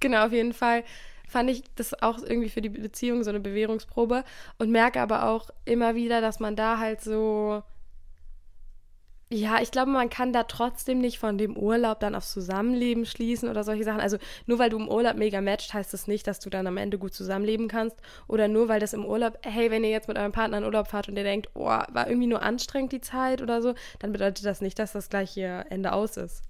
genau, 0.00 0.26
auf 0.26 0.32
jeden 0.32 0.52
Fall 0.52 0.82
fand 1.28 1.48
ich 1.48 1.62
das 1.76 2.02
auch 2.02 2.18
irgendwie 2.18 2.50
für 2.50 2.60
die 2.60 2.70
Beziehung 2.70 3.22
so 3.22 3.30
eine 3.30 3.38
Bewährungsprobe 3.38 4.24
und 4.58 4.72
merke 4.72 5.00
aber 5.00 5.28
auch 5.28 5.50
immer 5.64 5.94
wieder, 5.94 6.20
dass 6.20 6.40
man 6.40 6.56
da 6.56 6.78
halt 6.78 7.00
so 7.02 7.62
ja, 9.32 9.62
ich 9.62 9.70
glaube, 9.70 9.90
man 9.90 10.10
kann 10.10 10.32
da 10.32 10.44
trotzdem 10.44 10.98
nicht 10.98 11.18
von 11.18 11.38
dem 11.38 11.56
Urlaub 11.56 12.00
dann 12.00 12.14
aufs 12.14 12.32
Zusammenleben 12.32 13.06
schließen 13.06 13.48
oder 13.48 13.64
solche 13.64 13.84
Sachen. 13.84 14.00
Also 14.00 14.18
nur 14.46 14.58
weil 14.58 14.68
du 14.68 14.78
im 14.78 14.88
Urlaub 14.88 15.16
mega 15.16 15.40
matcht, 15.40 15.72
heißt 15.72 15.92
das 15.92 16.06
nicht, 16.06 16.26
dass 16.26 16.38
du 16.38 16.50
dann 16.50 16.66
am 16.66 16.76
Ende 16.76 16.98
gut 16.98 17.14
zusammenleben 17.14 17.66
kannst. 17.66 17.96
Oder 18.28 18.46
nur 18.48 18.68
weil 18.68 18.80
das 18.80 18.92
im 18.92 19.06
Urlaub, 19.06 19.38
hey, 19.42 19.70
wenn 19.70 19.84
ihr 19.84 19.90
jetzt 19.90 20.08
mit 20.08 20.18
eurem 20.18 20.32
Partner 20.32 20.58
in 20.58 20.64
Urlaub 20.64 20.88
fahrt 20.88 21.08
und 21.08 21.16
ihr 21.16 21.24
denkt, 21.24 21.48
oh, 21.54 21.64
war 21.64 22.06
irgendwie 22.06 22.26
nur 22.26 22.42
anstrengend 22.42 22.92
die 22.92 23.00
Zeit 23.00 23.40
oder 23.40 23.62
so, 23.62 23.74
dann 24.00 24.12
bedeutet 24.12 24.44
das 24.44 24.60
nicht, 24.60 24.78
dass 24.78 24.92
das 24.92 25.08
gleich 25.08 25.30
hier 25.30 25.64
Ende 25.70 25.92
aus 25.92 26.18
ist. 26.18 26.42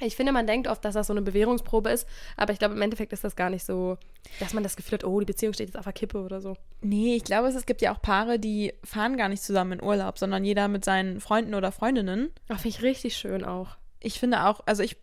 Ich 0.00 0.16
finde, 0.16 0.32
man 0.32 0.46
denkt 0.46 0.66
oft, 0.66 0.84
dass 0.84 0.94
das 0.94 1.06
so 1.06 1.12
eine 1.12 1.22
Bewährungsprobe 1.22 1.90
ist, 1.90 2.08
aber 2.36 2.52
ich 2.52 2.58
glaube, 2.58 2.74
im 2.74 2.82
Endeffekt 2.82 3.12
ist 3.12 3.24
das 3.24 3.36
gar 3.36 3.50
nicht 3.50 3.64
so, 3.64 3.96
dass 4.40 4.52
man 4.52 4.62
das 4.62 4.76
Gefühl 4.76 4.98
hat, 4.98 5.04
oh, 5.04 5.20
die 5.20 5.26
Beziehung 5.26 5.52
steht 5.52 5.68
jetzt 5.68 5.78
auf 5.78 5.84
der 5.84 5.92
Kippe 5.92 6.18
oder 6.22 6.40
so. 6.40 6.56
Nee, 6.80 7.16
ich 7.16 7.24
glaube, 7.24 7.48
es 7.48 7.66
gibt 7.66 7.80
ja 7.80 7.94
auch 7.94 8.02
Paare, 8.02 8.38
die 8.38 8.74
fahren 8.82 9.16
gar 9.16 9.28
nicht 9.28 9.42
zusammen 9.42 9.72
in 9.72 9.82
Urlaub, 9.82 10.18
sondern 10.18 10.44
jeder 10.44 10.68
mit 10.68 10.84
seinen 10.84 11.20
Freunden 11.20 11.54
oder 11.54 11.70
Freundinnen. 11.70 12.30
Ach, 12.48 12.58
finde 12.60 12.76
ich 12.76 12.82
richtig 12.82 13.16
schön 13.16 13.44
auch. 13.44 13.76
Ich 14.00 14.18
finde 14.18 14.46
auch, 14.46 14.60
also 14.66 14.82
ich 14.82 14.96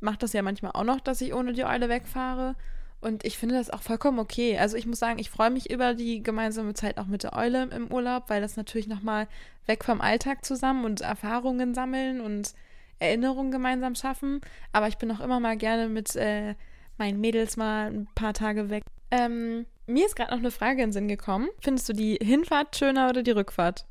mache 0.00 0.18
das 0.18 0.32
ja 0.32 0.42
manchmal 0.42 0.72
auch 0.72 0.84
noch, 0.84 1.00
dass 1.00 1.20
ich 1.20 1.34
ohne 1.34 1.52
die 1.52 1.64
Eule 1.64 1.88
wegfahre. 1.88 2.54
Und 3.00 3.24
ich 3.24 3.36
finde 3.36 3.56
das 3.56 3.70
auch 3.70 3.82
vollkommen 3.82 4.18
okay. 4.18 4.58
Also 4.58 4.76
ich 4.76 4.86
muss 4.86 4.98
sagen, 4.98 5.18
ich 5.18 5.30
freue 5.30 5.50
mich 5.50 5.70
über 5.70 5.94
die 5.94 6.22
gemeinsame 6.22 6.74
Zeit 6.74 6.98
auch 6.98 7.06
mit 7.06 7.22
der 7.22 7.34
Eule 7.34 7.64
im 7.64 7.92
Urlaub, 7.92 8.24
weil 8.28 8.40
das 8.40 8.56
natürlich 8.56 8.86
nochmal 8.86 9.28
weg 9.66 9.84
vom 9.84 10.00
Alltag 10.00 10.44
zusammen 10.44 10.84
und 10.84 11.02
Erfahrungen 11.02 11.74
sammeln 11.74 12.20
und 12.20 12.54
Erinnerungen 12.98 13.50
gemeinsam 13.50 13.94
schaffen. 13.94 14.40
Aber 14.72 14.88
ich 14.88 14.98
bin 14.98 15.10
auch 15.10 15.20
immer 15.20 15.40
mal 15.40 15.56
gerne 15.56 15.88
mit 15.88 16.16
äh, 16.16 16.54
meinen 16.98 17.20
Mädels 17.20 17.56
mal 17.56 17.90
ein 17.90 18.08
paar 18.14 18.34
Tage 18.34 18.70
weg. 18.70 18.82
Ähm, 19.10 19.66
mir 19.86 20.06
ist 20.06 20.16
gerade 20.16 20.32
noch 20.32 20.38
eine 20.38 20.50
Frage 20.50 20.82
in 20.82 20.88
den 20.88 20.92
Sinn 20.92 21.08
gekommen. 21.08 21.48
Findest 21.60 21.88
du 21.88 21.92
die 21.92 22.18
Hinfahrt 22.22 22.76
schöner 22.76 23.08
oder 23.08 23.22
die 23.22 23.30
Rückfahrt? 23.30 23.86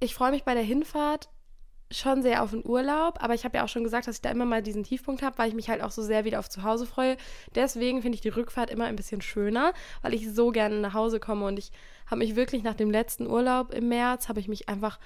Ich 0.00 0.14
freue 0.14 0.30
mich 0.30 0.44
bei 0.44 0.54
der 0.54 0.62
Hinfahrt 0.62 1.28
schon 1.90 2.22
sehr 2.22 2.42
auf 2.42 2.50
den 2.50 2.66
Urlaub, 2.66 3.22
aber 3.22 3.34
ich 3.34 3.44
habe 3.44 3.56
ja 3.56 3.64
auch 3.64 3.68
schon 3.68 3.84
gesagt, 3.84 4.06
dass 4.06 4.16
ich 4.16 4.22
da 4.22 4.30
immer 4.30 4.44
mal 4.44 4.62
diesen 4.62 4.84
Tiefpunkt 4.84 5.22
habe, 5.22 5.38
weil 5.38 5.48
ich 5.48 5.54
mich 5.54 5.70
halt 5.70 5.82
auch 5.82 5.90
so 5.90 6.02
sehr 6.02 6.24
wieder 6.24 6.38
auf 6.38 6.50
zu 6.50 6.62
Hause 6.62 6.86
freue. 6.86 7.16
Deswegen 7.54 8.02
finde 8.02 8.16
ich 8.16 8.20
die 8.20 8.28
Rückfahrt 8.28 8.70
immer 8.70 8.84
ein 8.84 8.96
bisschen 8.96 9.22
schöner, 9.22 9.72
weil 10.02 10.12
ich 10.12 10.30
so 10.30 10.50
gerne 10.50 10.80
nach 10.80 10.94
Hause 10.94 11.18
komme 11.18 11.46
und 11.46 11.58
ich 11.58 11.72
habe 12.06 12.18
mich 12.18 12.36
wirklich 12.36 12.62
nach 12.62 12.74
dem 12.74 12.90
letzten 12.90 13.26
Urlaub 13.26 13.72
im 13.72 13.88
März, 13.88 14.28
habe 14.28 14.40
ich 14.40 14.48
mich 14.48 14.68
einfach 14.68 14.98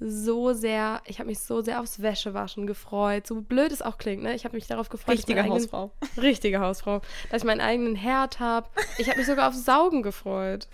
so 0.00 0.52
sehr, 0.52 1.00
ich 1.06 1.18
habe 1.18 1.28
mich 1.28 1.38
so 1.38 1.62
sehr 1.62 1.80
aufs 1.80 2.02
Wäschewaschen 2.02 2.66
gefreut. 2.66 3.26
So 3.26 3.40
blöd 3.40 3.72
es 3.72 3.82
auch 3.82 3.98
klingt, 3.98 4.22
ne? 4.22 4.34
Ich 4.34 4.44
habe 4.44 4.56
mich 4.56 4.66
darauf 4.66 4.88
gefreut. 4.88 5.14
Richtige 5.14 5.40
eigenen, 5.40 5.56
Hausfrau. 5.56 5.90
Richtige 6.16 6.60
Hausfrau. 6.60 7.00
Dass 7.30 7.42
ich 7.42 7.46
meinen 7.46 7.60
eigenen 7.60 7.94
Herd 7.94 8.40
habe. 8.40 8.68
Ich 8.98 9.08
habe 9.08 9.18
mich 9.18 9.26
sogar 9.26 9.48
aufs 9.48 9.64
Saugen 9.64 10.02
gefreut. 10.02 10.68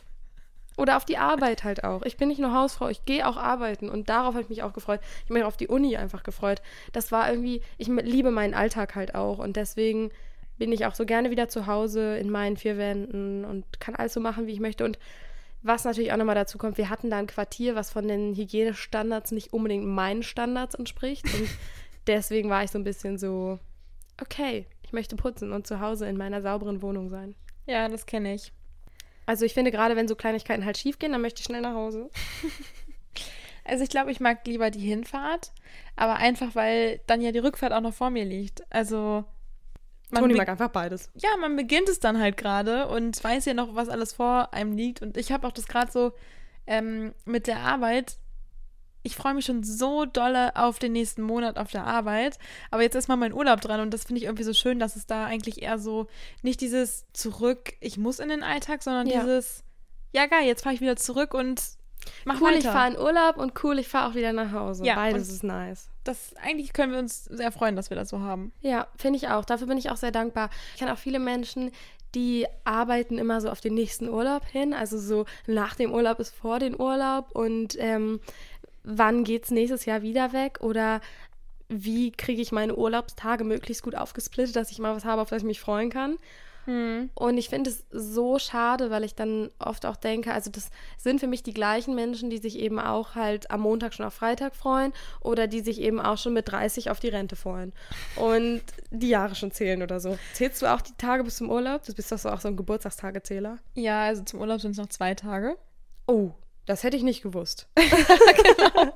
Oder 0.77 0.97
auf 0.97 1.05
die 1.05 1.19
Arbeit 1.19 1.65
halt 1.65 1.85
auch. 1.85 2.03
Ich 2.03 2.17
bin 2.17 2.29
nicht 2.29 2.41
nur 2.41 2.55
Hausfrau, 2.55 2.89
ich 2.89 3.05
gehe 3.05 3.29
auch 3.29 3.37
arbeiten 3.37 3.91
und 3.91 4.09
darauf 4.09 4.35
habe 4.35 4.43
ich 4.43 4.49
mich 4.49 4.63
auch 4.63 4.73
gefreut. 4.73 5.01
Ich 5.03 5.25
habe 5.25 5.35
mich 5.35 5.45
auf 5.45 5.59
die 5.59 5.69
Uni 5.69 5.97
einfach 5.99 6.23
gefreut. 6.23 6.63
Das 6.93 7.13
war 7.13 7.29
irgendwie, 7.29 7.61
ich 7.77 7.89
liebe 7.89 8.31
meinen 8.31 8.55
Alltag 8.55 8.95
halt 8.95 9.15
auch 9.15 9.39
und 9.39 9.57
deswegen 9.57 10.11
bin 10.57 10.73
ich 10.73 10.87
auch 10.87 10.95
so 10.95 11.05
gerne 11.05 11.31
wieder 11.31 11.49
zu 11.49 11.67
Hause 11.67 12.17
in 12.17 12.31
meinen 12.31 12.57
vier 12.57 12.79
Wänden 12.79 13.45
und 13.45 13.81
kann 13.81 13.95
alles 13.95 14.15
so 14.15 14.21
machen, 14.21 14.47
wie 14.47 14.53
ich 14.53 14.61
möchte. 14.61 14.85
Und 14.85 14.99
was 15.63 15.85
natürlich 15.85 16.13
auch 16.13 16.17
nochmal 16.17 16.35
dazu 16.35 16.59
kommt, 16.59 16.79
wir 16.79 16.89
hatten 16.89 17.11
da 17.11 17.19
ein 17.19 17.27
Quartier, 17.27 17.75
was 17.75 17.91
von 17.91 18.09
den 18.09 18.35
Hygienestandards 18.35 19.33
nicht 19.33 19.53
unbedingt 19.53 19.87
meinen 19.87 20.23
Standards 20.23 20.75
entspricht. 20.75 21.25
Und 21.25 21.49
deswegen 22.07 22.51
war 22.51 22.65
ich 22.65 22.71
so 22.71 22.79
ein 22.79 22.85
bisschen 22.85 23.19
so, 23.19 23.59
okay, 24.21 24.67
ich 24.83 24.93
möchte 24.93 25.17
putzen 25.17 25.53
und 25.53 25.67
zu 25.67 25.81
Hause 25.81 26.07
in 26.07 26.17
meiner 26.17 26.43
sauberen 26.43 26.83
Wohnung 26.83 27.09
sein. 27.09 27.35
Ja, 27.67 27.89
das 27.89 28.07
kenne 28.07 28.35
ich. 28.35 28.53
Also 29.27 29.45
ich 29.45 29.55
finde, 29.55 29.71
gerade 29.71 29.97
wenn 29.97 30.09
so 30.09 30.17
Kleinigkeiten 30.17 30.65
halt 30.65 30.79
schief 30.79 30.99
gehen, 30.99 31.13
dann 31.13 31.21
möchte 31.21 31.41
ich 31.41 31.45
schnell 31.45 31.61
nach 31.61 31.75
Hause. 31.75 32.11
Also 33.63 33.85
ich 33.85 33.91
glaube, 33.91 34.11
ich 34.11 34.19
mag 34.19 34.45
lieber 34.49 34.71
die 34.71 34.81
Hinfahrt, 34.81 35.53
aber 35.95 36.17
einfach, 36.17 36.57
weil 36.57 37.01
dann 37.07 37.21
ja 37.21 37.31
die 37.31 37.39
Rückfahrt 37.39 37.73
auch 37.73 37.81
noch 37.81 37.95
vor 37.95 38.11
mir 38.11 38.25
liegt. 38.25 38.65
Also 38.71 39.25
man 40.13 40.23
Toni 40.23 40.35
mag 40.35 40.49
einfach 40.49 40.71
beides. 40.71 41.11
Ja, 41.15 41.31
man 41.39 41.57
beginnt 41.57 41.89
es 41.89 42.01
dann 42.01 42.19
halt 42.19 42.37
gerade 42.37 42.89
und 42.89 43.23
weiß 43.23 43.45
ja 43.45 43.55
noch, 43.55 43.75
was 43.75 43.89
alles 43.89 44.13
vor 44.13 44.53
einem 44.53 44.73
liegt. 44.73 45.03
Und 45.03 45.17
ich 45.17 45.33
habe 45.33 45.47
auch 45.47 45.53
das 45.53 45.67
gerade 45.67 45.91
so 45.91 46.13
ähm, 46.67 47.15
mit 47.25 47.47
der 47.47 47.61
Arbeit. 47.61 48.17
Ich 49.03 49.17
freue 49.17 49.35
mich 49.35 49.47
schon 49.47 49.63
so 49.63 50.05
dolle 50.05 50.57
auf 50.57 50.79
den 50.79 50.93
nächsten 50.93 51.23
Monat 51.23 51.59
auf 51.59 51.71
der 51.71 51.85
Arbeit. 51.85 52.39
Aber 52.71 52.83
jetzt 52.83 52.95
ist 52.95 53.09
mal 53.09 53.17
mein 53.17 53.33
Urlaub 53.33 53.61
dran 53.61 53.81
und 53.81 53.95
das 53.95 54.05
finde 54.05 54.19
ich 54.19 54.25
irgendwie 54.25 54.45
so 54.45 54.53
schön, 54.53 54.79
dass 54.79 54.97
es 54.97 55.07
da 55.07 55.25
eigentlich 55.25 55.63
eher 55.63 55.79
so 55.79 56.07
nicht 56.43 56.61
dieses 56.61 57.07
zurück, 57.13 57.73
ich 57.81 57.97
muss 57.97 58.19
in 58.19 58.29
den 58.29 58.43
Alltag, 58.43 58.83
sondern 58.83 59.07
ja. 59.07 59.21
dieses, 59.21 59.65
ja 60.13 60.27
geil, 60.27 60.47
jetzt 60.47 60.63
fahre 60.63 60.75
ich 60.75 60.81
wieder 60.81 60.97
zurück 60.97 61.33
und 61.33 61.63
mach 62.25 62.41
cool, 62.41 62.49
weiter. 62.49 62.59
ich 62.59 62.67
fahre 62.67 62.91
in 62.93 62.99
Urlaub 62.99 63.39
und 63.39 63.65
cool, 63.65 63.79
ich 63.79 63.89
fahre 63.89 64.11
auch 64.11 64.15
wieder 64.15 64.33
nach 64.33 64.53
Hause. 64.53 64.85
Ja, 64.85 64.97
Beides 64.97 65.31
ist 65.31 65.45
nice 65.45 65.90
das 66.05 66.35
eigentlich 66.37 66.73
können 66.73 66.93
wir 66.93 66.99
uns 66.99 67.25
sehr 67.25 67.53
freuen, 67.53 67.77
dass 67.77 67.91
wir 67.91 67.97
das 67.97 68.09
so 68.09 68.21
haben. 68.21 68.53
Ja, 68.61 68.87
finde 68.97 69.19
ich 69.19 69.29
auch. 69.29 69.45
Dafür 69.45 69.67
bin 69.67 69.79
ich 69.79 69.91
auch 69.91 69.97
sehr 69.97 70.13
dankbar. 70.13 70.51
Ich 70.73 70.79
kenne 70.79 70.93
auch 70.93 70.99
viele 70.99 71.19
Menschen, 71.19 71.71
die 72.15 72.47
arbeiten 72.65 73.19
immer 73.19 73.41
so 73.41 73.51
auf 73.51 73.61
den 73.61 73.75
nächsten 73.75 74.09
Urlaub 74.09 74.45
hin. 74.47 74.75
Also 74.75 74.99
so 74.99 75.27
nach 75.47 75.75
dem 75.75 75.93
Urlaub 75.93 76.19
ist 76.19 76.35
vor 76.35 76.59
dem 76.59 76.75
Urlaub 76.75 77.31
und 77.33 77.77
ähm, 77.79 78.21
wann 78.83 79.25
es 79.25 79.51
nächstes 79.51 79.85
Jahr 79.85 80.03
wieder 80.03 80.33
weg 80.33 80.61
oder 80.61 81.01
wie 81.69 82.11
kriege 82.11 82.43
ich 82.43 82.51
meine 82.51 82.75
Urlaubstage 82.75 83.45
möglichst 83.45 83.83
gut 83.83 83.95
aufgesplittet, 83.95 84.57
dass 84.57 84.73
ich 84.73 84.79
mal 84.81 84.95
was 84.95 85.05
habe, 85.05 85.23
auf 85.23 85.31
das 85.31 85.43
ich 85.43 85.47
mich 85.47 85.61
freuen 85.61 85.91
kann. 85.91 86.19
Hm. 86.67 87.11
Und 87.15 87.39
ich 87.39 87.49
finde 87.49 87.71
es 87.71 87.85
so 87.91 88.39
schade, 88.39 88.91
weil 88.91 89.05
ich 89.05 89.15
dann 89.15 89.51
oft 89.59 89.87
auch 89.87 89.97
denke, 89.97 90.33
also 90.33 90.51
das 90.51 90.71
sind 90.99 91.21
für 91.21 91.27
mich 91.27 91.43
die 91.43 91.55
gleichen 91.55 91.95
Menschen, 91.95 92.31
die 92.31 92.39
sich 92.39 92.59
eben 92.59 92.79
auch 92.79 93.15
halt 93.15 93.51
am 93.51 93.61
Montag 93.61 93.95
schon 93.95 94.07
auf 94.07 94.15
Freitag 94.15 94.55
freuen 94.55 94.93
oder 95.21 95.47
die 95.47 95.61
sich 95.61 95.81
eben 95.81 96.01
auch 96.01 96.19
schon 96.19 96.33
mit 96.33 96.49
30 96.51 96.91
auf 96.91 97.01
die 97.01 97.09
Rente 97.09 97.37
freuen 97.37 97.73
und 98.17 98.63
die 98.91 99.09
Jahre 99.09 99.35
schon 99.35 99.53
zählen 99.53 99.83
oder 99.83 100.01
so. 100.01 100.19
Zählst 100.35 100.63
du 100.63 100.67
auch 100.67 100.81
die 100.81 100.95
Tage 100.99 101.25
bis 101.25 101.37
zum 101.37 101.51
Urlaub? 101.51 101.85
Du 101.85 101.95
bist 101.95 102.13
doch 102.13 102.19
so 102.19 102.29
auch 102.29 102.41
so 102.41 102.49
ein 102.49 102.57
Geburtstagstagezähler. 102.57 103.59
Ja, 103.75 104.05
also 104.05 104.23
zum 104.23 104.41
Urlaub 104.41 104.61
sind 104.61 104.73
es 104.73 104.79
noch 104.79 104.89
zwei 104.89 105.15
Tage. 105.15 105.57
Oh, 106.07 106.31
das 106.67 106.85
hätte 106.85 106.97
ich 106.97 107.03
nicht 107.03 107.23
gewusst. 107.23 107.69
genau. 107.77 108.93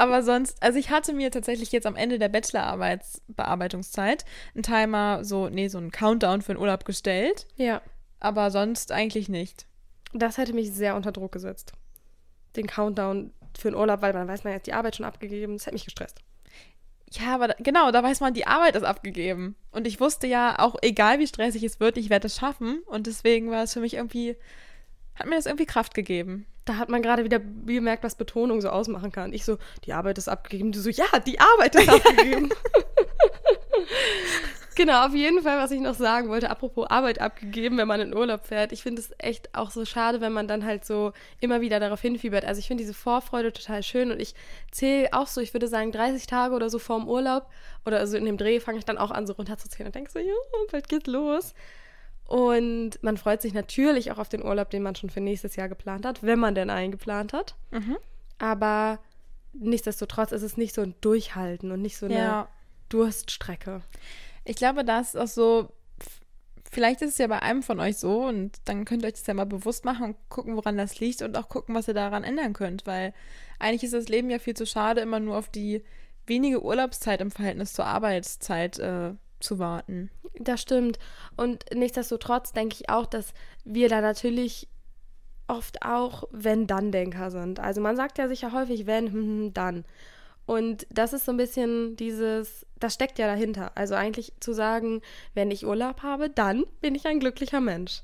Aber 0.00 0.22
sonst, 0.22 0.62
also 0.62 0.78
ich 0.78 0.88
hatte 0.88 1.12
mir 1.12 1.30
tatsächlich 1.30 1.72
jetzt 1.72 1.86
am 1.86 1.94
Ende 1.94 2.18
der 2.18 2.30
Bachelorarbeitsbearbeitungszeit 2.30 4.24
einen 4.54 4.62
Timer, 4.62 5.22
so, 5.24 5.50
nee, 5.50 5.68
so 5.68 5.76
einen 5.76 5.90
Countdown 5.90 6.40
für 6.40 6.54
den 6.54 6.58
Urlaub 6.58 6.86
gestellt. 6.86 7.46
Ja. 7.56 7.82
Aber 8.18 8.50
sonst 8.50 8.92
eigentlich 8.92 9.28
nicht. 9.28 9.66
Das 10.14 10.38
hätte 10.38 10.54
mich 10.54 10.72
sehr 10.72 10.96
unter 10.96 11.12
Druck 11.12 11.32
gesetzt. 11.32 11.74
Den 12.56 12.66
Countdown 12.66 13.34
für 13.58 13.72
den 13.72 13.76
Urlaub, 13.76 14.00
weil 14.00 14.14
dann 14.14 14.26
weiß 14.26 14.42
man 14.44 14.54
jetzt 14.54 14.66
die 14.66 14.72
Arbeit 14.72 14.96
schon 14.96 15.04
abgegeben. 15.04 15.52
Das 15.52 15.66
hätte 15.66 15.74
mich 15.74 15.84
gestresst. 15.84 16.22
Ja, 17.10 17.34
aber 17.34 17.48
da, 17.48 17.54
genau, 17.58 17.90
da 17.90 18.02
weiß 18.02 18.20
man, 18.20 18.32
die 18.32 18.46
Arbeit 18.46 18.76
ist 18.76 18.84
abgegeben. 18.84 19.54
Und 19.70 19.86
ich 19.86 20.00
wusste 20.00 20.26
ja, 20.26 20.58
auch 20.60 20.76
egal 20.80 21.18
wie 21.18 21.26
stressig 21.26 21.62
es 21.62 21.78
wird, 21.78 21.98
ich 21.98 22.08
werde 22.08 22.28
es 22.28 22.36
schaffen. 22.36 22.78
Und 22.86 23.06
deswegen 23.06 23.50
war 23.50 23.64
es 23.64 23.74
für 23.74 23.80
mich 23.80 23.92
irgendwie, 23.92 24.34
hat 25.20 25.28
mir 25.28 25.36
das 25.36 25.46
irgendwie 25.46 25.66
Kraft 25.66 25.94
gegeben 25.94 26.46
da 26.70 26.76
hat 26.76 26.88
man 26.88 27.02
gerade 27.02 27.24
wieder 27.24 27.40
gemerkt, 27.40 28.04
was 28.04 28.14
Betonung 28.14 28.60
so 28.60 28.68
ausmachen 28.68 29.10
kann. 29.10 29.32
Ich 29.32 29.44
so, 29.44 29.58
die 29.84 29.92
Arbeit 29.92 30.18
ist 30.18 30.28
abgegeben. 30.28 30.70
Du 30.70 30.80
so, 30.80 30.90
ja, 30.90 31.06
die 31.18 31.40
Arbeit 31.40 31.74
ist 31.74 31.88
abgegeben. 32.06 32.50
genau, 34.76 35.06
auf 35.06 35.14
jeden 35.14 35.42
Fall, 35.42 35.58
was 35.58 35.72
ich 35.72 35.80
noch 35.80 35.94
sagen 35.94 36.28
wollte, 36.28 36.48
apropos 36.48 36.86
Arbeit 36.88 37.20
abgegeben, 37.20 37.76
wenn 37.76 37.88
man 37.88 38.00
in 38.00 38.14
Urlaub 38.14 38.46
fährt. 38.46 38.70
Ich 38.70 38.84
finde 38.84 39.02
es 39.02 39.10
echt 39.18 39.52
auch 39.52 39.72
so 39.72 39.84
schade, 39.84 40.20
wenn 40.20 40.32
man 40.32 40.46
dann 40.46 40.64
halt 40.64 40.84
so 40.84 41.12
immer 41.40 41.60
wieder 41.60 41.80
darauf 41.80 42.00
hinfiebert. 42.00 42.44
Also 42.44 42.60
ich 42.60 42.68
finde 42.68 42.82
diese 42.82 42.94
Vorfreude 42.94 43.52
total 43.52 43.82
schön 43.82 44.12
und 44.12 44.20
ich 44.20 44.34
zähle 44.70 45.08
auch 45.12 45.26
so, 45.26 45.40
ich 45.40 45.52
würde 45.54 45.66
sagen, 45.66 45.90
30 45.90 46.26
Tage 46.28 46.54
oder 46.54 46.70
so 46.70 46.78
vorm 46.78 47.08
Urlaub 47.08 47.46
oder 47.84 47.98
also 47.98 48.16
in 48.16 48.26
dem 48.26 48.36
Dreh 48.36 48.60
fange 48.60 48.78
ich 48.78 48.84
dann 48.84 48.98
auch 48.98 49.10
an, 49.10 49.26
so 49.26 49.32
runterzuzählen 49.32 49.88
und 49.88 49.94
denke 49.94 50.10
so, 50.12 50.20
ja, 50.20 50.34
bald 50.70 50.88
geht's 50.88 51.08
los. 51.08 51.54
Und 52.30 53.02
man 53.02 53.16
freut 53.16 53.42
sich 53.42 53.54
natürlich 53.54 54.12
auch 54.12 54.18
auf 54.18 54.28
den 54.28 54.44
Urlaub, 54.44 54.70
den 54.70 54.84
man 54.84 54.94
schon 54.94 55.10
für 55.10 55.20
nächstes 55.20 55.56
Jahr 55.56 55.68
geplant 55.68 56.06
hat, 56.06 56.22
wenn 56.22 56.38
man 56.38 56.54
denn 56.54 56.70
einen 56.70 56.92
geplant 56.92 57.32
hat. 57.32 57.56
Mhm. 57.72 57.96
Aber 58.38 59.00
nichtsdestotrotz 59.52 60.30
ist 60.30 60.42
es 60.42 60.56
nicht 60.56 60.72
so 60.72 60.80
ein 60.82 60.94
Durchhalten 61.00 61.72
und 61.72 61.82
nicht 61.82 61.96
so 61.96 62.06
eine 62.06 62.14
Ja. 62.14 62.48
Durststrecke. 62.88 63.82
Ich 64.44 64.54
glaube, 64.54 64.84
das 64.84 65.14
ist 65.14 65.20
auch 65.20 65.26
so. 65.26 65.72
Vielleicht 66.70 67.02
ist 67.02 67.10
es 67.10 67.18
ja 67.18 67.26
bei 67.26 67.42
einem 67.42 67.64
von 67.64 67.80
euch 67.80 67.96
so 67.96 68.26
und 68.26 68.52
dann 68.64 68.84
könnt 68.84 69.02
ihr 69.02 69.08
euch 69.08 69.14
das 69.14 69.26
ja 69.26 69.34
mal 69.34 69.44
bewusst 69.44 69.84
machen 69.84 70.04
und 70.04 70.16
gucken, 70.28 70.54
woran 70.54 70.78
das 70.78 71.00
liegt 71.00 71.22
und 71.22 71.36
auch 71.36 71.48
gucken, 71.48 71.74
was 71.74 71.88
ihr 71.88 71.94
daran 71.94 72.22
ändern 72.22 72.52
könnt, 72.52 72.86
weil 72.86 73.12
eigentlich 73.58 73.82
ist 73.82 73.92
das 73.94 74.06
Leben 74.06 74.30
ja 74.30 74.38
viel 74.38 74.54
zu 74.54 74.66
schade, 74.66 75.00
immer 75.00 75.18
nur 75.18 75.36
auf 75.36 75.48
die 75.48 75.82
wenige 76.28 76.62
Urlaubszeit 76.62 77.20
im 77.22 77.32
Verhältnis 77.32 77.72
zur 77.72 77.86
Arbeitszeit 77.86 78.78
äh, 78.78 79.14
zu 79.40 79.58
warten. 79.58 80.10
Das 80.38 80.60
stimmt. 80.62 80.98
Und 81.36 81.64
nichtsdestotrotz 81.74 82.52
denke 82.52 82.76
ich 82.78 82.88
auch, 82.88 83.06
dass 83.06 83.34
wir 83.64 83.88
da 83.88 84.00
natürlich 84.00 84.68
oft 85.48 85.82
auch 85.82 86.24
Wenn-Dann-Denker 86.30 87.30
sind. 87.30 87.58
Also 87.58 87.80
man 87.80 87.96
sagt 87.96 88.18
ja 88.18 88.28
sicher 88.28 88.52
häufig 88.52 88.86
wenn, 88.86 89.12
hm, 89.12 89.14
hm, 89.14 89.54
dann. 89.54 89.84
Und 90.46 90.86
das 90.90 91.12
ist 91.12 91.26
so 91.26 91.32
ein 91.32 91.36
bisschen 91.36 91.96
dieses, 91.96 92.66
das 92.78 92.94
steckt 92.94 93.18
ja 93.18 93.26
dahinter. 93.26 93.72
Also 93.76 93.94
eigentlich 93.94 94.32
zu 94.40 94.52
sagen, 94.52 95.00
wenn 95.34 95.50
ich 95.50 95.66
Urlaub 95.66 96.02
habe, 96.02 96.28
dann 96.28 96.64
bin 96.80 96.94
ich 96.94 97.06
ein 97.06 97.20
glücklicher 97.20 97.60
Mensch. 97.60 98.02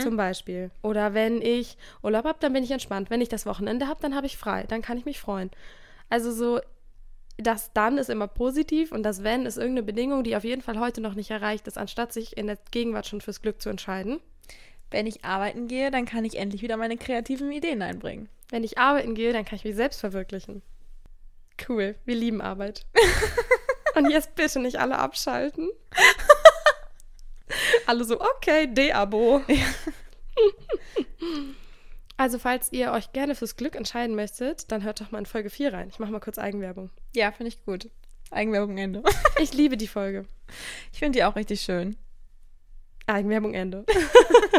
Zum 0.00 0.16
Beispiel. 0.16 0.70
Oder 0.82 1.12
wenn 1.12 1.42
ich 1.42 1.76
Urlaub 2.02 2.24
habe, 2.24 2.38
dann 2.40 2.54
bin 2.54 2.64
ich 2.64 2.70
entspannt. 2.70 3.10
Wenn 3.10 3.20
ich 3.20 3.28
das 3.28 3.44
Wochenende 3.44 3.86
habe, 3.86 4.00
dann 4.00 4.14
habe 4.14 4.26
ich 4.26 4.38
frei. 4.38 4.64
Dann 4.66 4.82
kann 4.82 4.96
ich 4.96 5.04
mich 5.04 5.20
freuen. 5.20 5.50
Also 6.08 6.32
so, 6.32 6.60
das 7.38 7.72
dann 7.72 7.98
ist 7.98 8.10
immer 8.10 8.26
positiv 8.26 8.90
und 8.90 9.04
das 9.04 9.22
wenn 9.22 9.46
ist 9.46 9.56
irgendeine 9.56 9.84
Bedingung, 9.84 10.24
die 10.24 10.36
auf 10.36 10.44
jeden 10.44 10.60
Fall 10.60 10.78
heute 10.80 11.00
noch 11.00 11.14
nicht 11.14 11.30
erreicht 11.30 11.68
ist, 11.68 11.78
anstatt 11.78 12.12
sich 12.12 12.36
in 12.36 12.48
der 12.48 12.58
Gegenwart 12.72 13.06
schon 13.06 13.20
fürs 13.20 13.40
Glück 13.40 13.62
zu 13.62 13.68
entscheiden. 13.68 14.20
Wenn 14.90 15.06
ich 15.06 15.24
arbeiten 15.24 15.68
gehe, 15.68 15.90
dann 15.90 16.04
kann 16.04 16.24
ich 16.24 16.36
endlich 16.36 16.62
wieder 16.62 16.76
meine 16.76 16.96
kreativen 16.96 17.52
Ideen 17.52 17.82
einbringen. 17.82 18.28
Wenn 18.50 18.64
ich 18.64 18.78
arbeiten 18.78 19.14
gehe, 19.14 19.32
dann 19.32 19.44
kann 19.44 19.56
ich 19.56 19.64
mich 19.64 19.76
selbst 19.76 20.00
verwirklichen. 20.00 20.62
Cool, 21.68 21.94
wir 22.04 22.14
lieben 22.16 22.40
Arbeit. 22.40 22.86
und 23.94 24.10
jetzt 24.10 24.34
bitte 24.34 24.58
nicht 24.58 24.80
alle 24.80 24.98
abschalten. 24.98 25.68
alle 27.86 28.04
so, 28.04 28.20
okay, 28.20 28.66
De-Abo. 28.66 29.42
Also, 32.18 32.40
falls 32.40 32.72
ihr 32.72 32.90
euch 32.90 33.12
gerne 33.12 33.36
fürs 33.36 33.54
Glück 33.54 33.76
entscheiden 33.76 34.16
möchtet, 34.16 34.72
dann 34.72 34.82
hört 34.82 35.00
doch 35.00 35.12
mal 35.12 35.20
in 35.20 35.26
Folge 35.26 35.50
4 35.50 35.72
rein. 35.72 35.88
Ich 35.88 36.00
mache 36.00 36.10
mal 36.10 36.18
kurz 36.18 36.36
Eigenwerbung. 36.36 36.90
Ja, 37.14 37.30
finde 37.30 37.48
ich 37.48 37.64
gut. 37.64 37.90
Eigenwerbung 38.30 38.76
Ende. 38.76 39.02
Ich 39.40 39.54
liebe 39.54 39.76
die 39.76 39.86
Folge. 39.86 40.26
Ich 40.92 40.98
finde 40.98 41.16
die 41.16 41.24
auch 41.24 41.36
richtig 41.36 41.60
schön. 41.60 41.96
Eigenwerbung 43.06 43.54
Ende. 43.54 43.86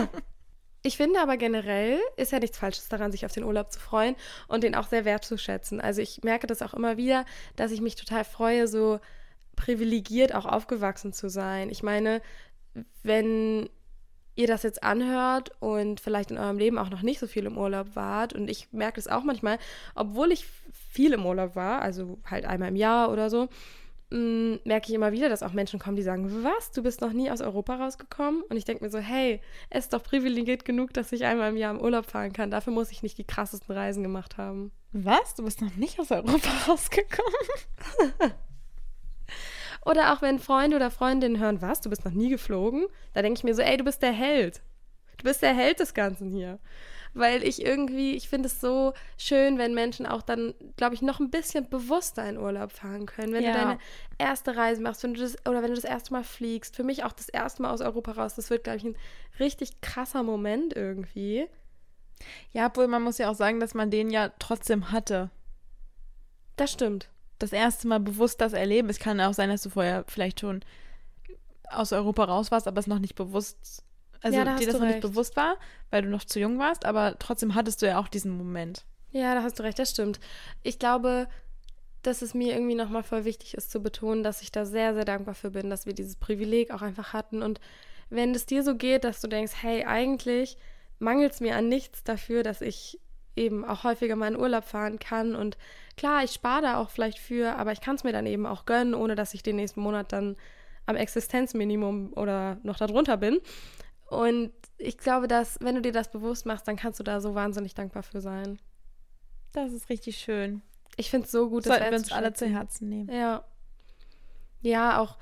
ich 0.83 0.95
finde 0.95 1.19
aber 1.19 1.35
generell 1.35 1.99
ist 2.15 2.31
ja 2.31 2.39
nichts 2.39 2.57
Falsches 2.57 2.87
daran, 2.87 3.11
sich 3.11 3.25
auf 3.25 3.33
den 3.33 3.43
Urlaub 3.43 3.73
zu 3.73 3.79
freuen 3.81 4.15
und 4.47 4.63
den 4.63 4.73
auch 4.73 4.87
sehr 4.87 5.03
wertzuschätzen. 5.03 5.81
Also 5.81 6.01
ich 6.01 6.23
merke 6.23 6.47
das 6.47 6.61
auch 6.61 6.73
immer 6.73 6.95
wieder, 6.95 7.25
dass 7.57 7.73
ich 7.73 7.81
mich 7.81 7.95
total 7.95 8.23
freue, 8.23 8.69
so 8.69 9.01
privilegiert 9.57 10.33
auch 10.33 10.45
aufgewachsen 10.45 11.11
zu 11.11 11.29
sein. 11.29 11.69
Ich 11.69 11.83
meine, 11.83 12.21
wenn 13.03 13.69
ihr 14.39 14.47
das 14.47 14.63
jetzt 14.63 14.83
anhört 14.83 15.51
und 15.59 15.99
vielleicht 15.99 16.31
in 16.31 16.37
eurem 16.37 16.57
Leben 16.57 16.77
auch 16.77 16.89
noch 16.89 17.01
nicht 17.01 17.19
so 17.19 17.27
viel 17.27 17.45
im 17.45 17.57
Urlaub 17.57 17.95
wart 17.95 18.33
und 18.33 18.49
ich 18.49 18.71
merke 18.71 18.95
das 18.95 19.07
auch 19.07 19.23
manchmal, 19.23 19.59
obwohl 19.95 20.31
ich 20.31 20.45
viel 20.89 21.13
im 21.13 21.25
Urlaub 21.25 21.55
war, 21.55 21.81
also 21.81 22.17
halt 22.25 22.45
einmal 22.45 22.69
im 22.69 22.77
Jahr 22.77 23.11
oder 23.11 23.29
so, 23.29 23.49
mh, 24.11 24.59
merke 24.63 24.87
ich 24.87 24.93
immer 24.93 25.11
wieder, 25.11 25.27
dass 25.27 25.43
auch 25.43 25.51
Menschen 25.51 25.77
kommen, 25.77 25.97
die 25.97 26.03
sagen, 26.03 26.43
was, 26.43 26.71
du 26.71 26.81
bist 26.81 27.01
noch 27.01 27.11
nie 27.11 27.29
aus 27.29 27.41
Europa 27.41 27.75
rausgekommen? 27.75 28.41
Und 28.43 28.55
ich 28.55 28.65
denke 28.65 28.83
mir 28.83 28.89
so, 28.89 28.99
hey, 28.99 29.41
es 29.69 29.85
ist 29.85 29.93
doch 29.93 30.03
privilegiert 30.03 30.65
genug, 30.65 30.93
dass 30.93 31.11
ich 31.11 31.25
einmal 31.25 31.49
im 31.49 31.57
Jahr 31.57 31.73
im 31.73 31.81
Urlaub 31.81 32.05
fahren 32.05 32.33
kann. 32.33 32.49
Dafür 32.49 32.73
muss 32.73 32.91
ich 32.91 33.03
nicht 33.03 33.17
die 33.17 33.25
krassesten 33.25 33.75
Reisen 33.75 34.03
gemacht 34.03 34.37
haben. 34.37 34.71
Was? 34.93 35.35
Du 35.35 35.43
bist 35.43 35.61
noch 35.61 35.75
nicht 35.75 35.99
aus 35.99 36.11
Europa 36.11 36.49
rausgekommen? 36.67 38.33
Oder 39.85 40.13
auch 40.13 40.21
wenn 40.21 40.39
Freunde 40.39 40.75
oder 40.75 40.91
Freundinnen 40.91 41.39
hören, 41.39 41.61
was, 41.61 41.81
du 41.81 41.89
bist 41.89 42.05
noch 42.05 42.11
nie 42.11 42.29
geflogen? 42.29 42.87
Da 43.13 43.21
denke 43.21 43.37
ich 43.39 43.43
mir 43.43 43.55
so, 43.55 43.61
ey, 43.61 43.77
du 43.77 43.83
bist 43.83 44.01
der 44.01 44.11
Held. 44.11 44.61
Du 45.17 45.23
bist 45.23 45.41
der 45.41 45.53
Held 45.53 45.79
des 45.79 45.93
Ganzen 45.93 46.31
hier. 46.31 46.59
Weil 47.13 47.43
ich 47.43 47.65
irgendwie, 47.65 48.15
ich 48.15 48.29
finde 48.29 48.47
es 48.47 48.61
so 48.61 48.93
schön, 49.17 49.57
wenn 49.57 49.73
Menschen 49.73 50.05
auch 50.05 50.21
dann, 50.21 50.53
glaube 50.77 50.93
ich, 50.93 51.01
noch 51.01 51.19
ein 51.19 51.31
bisschen 51.31 51.67
bewusster 51.67 52.27
in 52.29 52.37
Urlaub 52.37 52.71
fahren 52.71 53.05
können. 53.07 53.33
Wenn 53.33 53.43
Ja. 53.43 53.51
du 53.51 53.57
deine 53.57 53.77
erste 54.19 54.55
Reise 54.55 54.81
machst, 54.81 55.01
wenn 55.03 55.15
du 55.15 55.21
das, 55.21 55.35
oder 55.47 55.63
wenn 55.63 55.69
du 55.69 55.75
das 55.75 55.85
erste 55.85 56.13
Mal 56.13 56.23
fliegst. 56.23 56.75
Für 56.75 56.83
mich 56.83 57.03
auch 57.03 57.11
das 57.11 57.27
erste 57.29 57.63
Mal 57.63 57.71
aus 57.71 57.81
Europa 57.81 58.11
raus. 58.11 58.35
Das 58.35 58.49
wird, 58.51 58.63
glaube 58.63 58.77
ich, 58.77 58.83
ein 58.83 58.97
richtig 59.39 59.81
krasser 59.81 60.21
Moment 60.23 60.75
irgendwie. 60.75 61.47
Ja, 62.51 62.67
obwohl 62.67 62.87
man 62.87 63.01
muss 63.01 63.17
ja 63.17 63.29
auch 63.29 63.35
sagen, 63.35 63.59
dass 63.59 63.73
man 63.73 63.89
den 63.89 64.09
ja 64.11 64.29
trotzdem 64.39 64.91
hatte. 64.91 65.31
Das 66.57 66.71
stimmt. 66.71 67.09
Das 67.39 67.53
erste 67.53 67.87
Mal 67.87 67.99
bewusst 67.99 68.41
das 68.41 68.53
erleben. 68.53 68.89
Es 68.89 68.99
kann 68.99 69.19
auch 69.21 69.33
sein, 69.33 69.49
dass 69.49 69.61
du 69.63 69.69
vorher 69.69 70.03
vielleicht 70.07 70.41
schon 70.41 70.61
aus 71.69 71.93
Europa 71.93 72.25
raus 72.25 72.51
warst, 72.51 72.67
aber 72.67 72.79
es 72.79 72.87
noch 72.87 72.99
nicht 72.99 73.15
bewusst, 73.15 73.83
also 74.21 74.37
Ja, 74.37 74.43
da 74.45 74.55
dir 74.55 74.65
das 74.67 74.75
noch 74.75 74.81
nicht 74.81 74.95
recht. 74.95 75.01
bewusst 75.01 75.35
war, 75.35 75.55
weil 75.89 76.01
du 76.01 76.09
noch 76.09 76.25
zu 76.25 76.39
jung 76.39 76.59
warst, 76.59 76.85
aber 76.85 77.17
trotzdem 77.19 77.55
hattest 77.55 77.81
du 77.81 77.87
ja 77.87 77.99
auch 77.99 78.07
diesen 78.07 78.31
Moment. 78.37 78.85
Ja, 79.11 79.33
da 79.35 79.43
hast 79.43 79.57
du 79.59 79.63
recht, 79.63 79.79
das 79.79 79.91
stimmt. 79.91 80.19
Ich 80.63 80.77
glaube, 80.79 81.27
dass 82.01 82.21
es 82.21 82.33
mir 82.33 82.53
irgendwie 82.53 82.75
nochmal 82.75 83.03
voll 83.03 83.25
wichtig 83.25 83.53
ist 83.55 83.71
zu 83.71 83.81
betonen, 83.81 84.23
dass 84.23 84.41
ich 84.41 84.51
da 84.51 84.65
sehr, 84.65 84.93
sehr 84.93 85.05
dankbar 85.05 85.35
für 85.35 85.51
bin, 85.51 85.69
dass 85.69 85.85
wir 85.85 85.93
dieses 85.93 86.15
Privileg 86.15 86.71
auch 86.71 86.81
einfach 86.81 87.13
hatten. 87.13 87.41
Und 87.43 87.59
wenn 88.09 88.33
es 88.33 88.45
dir 88.45 88.63
so 88.63 88.75
geht, 88.75 89.03
dass 89.03 89.21
du 89.21 89.27
denkst, 89.27 89.53
hey, 89.61 89.85
eigentlich 89.85 90.57
mangelt 90.99 91.33
es 91.33 91.39
mir 91.41 91.55
an 91.55 91.67
nichts 91.69 92.03
dafür, 92.03 92.43
dass 92.43 92.61
ich 92.61 92.99
eben 93.35 93.65
auch 93.65 93.83
häufiger 93.83 94.15
mal 94.15 94.33
in 94.33 94.39
Urlaub 94.39 94.65
fahren 94.65 94.99
kann. 94.99 95.35
Und 95.35 95.57
klar, 95.97 96.23
ich 96.23 96.31
spare 96.31 96.61
da 96.61 96.77
auch 96.77 96.89
vielleicht 96.89 97.19
für, 97.19 97.55
aber 97.55 97.71
ich 97.71 97.81
kann 97.81 97.95
es 97.95 98.03
mir 98.03 98.11
dann 98.11 98.25
eben 98.25 98.45
auch 98.45 98.65
gönnen, 98.65 98.93
ohne 98.93 99.15
dass 99.15 99.33
ich 99.33 99.43
den 99.43 99.55
nächsten 99.55 99.81
Monat 99.81 100.11
dann 100.11 100.35
am 100.85 100.95
Existenzminimum 100.95 102.13
oder 102.13 102.57
noch 102.63 102.77
darunter 102.77 103.17
bin. 103.17 103.39
Und 104.09 104.51
ich 104.77 104.97
glaube, 104.97 105.27
dass, 105.27 105.59
wenn 105.61 105.75
du 105.75 105.81
dir 105.81 105.91
das 105.91 106.09
bewusst 106.09 106.45
machst, 106.45 106.67
dann 106.67 106.75
kannst 106.75 106.99
du 106.99 107.03
da 107.03 107.21
so 107.21 107.35
wahnsinnig 107.35 107.75
dankbar 107.75 108.03
für 108.03 108.21
sein. 108.21 108.59
Das 109.51 109.71
ist 109.71 109.89
richtig 109.89 110.17
schön. 110.17 110.61
Ich 110.97 111.09
finde 111.09 111.25
es 111.25 111.31
so 111.31 111.49
gut, 111.49 111.65
das 111.65 111.73
Sollten 111.77 111.91
wir 111.91 111.97
uns 111.97 112.11
alle 112.11 112.33
zu. 112.33 112.47
Herzen 112.47 112.89
nehmen. 112.89 113.09
Ja. 113.09 113.43
Ja, 114.61 114.99
auch 114.99 115.17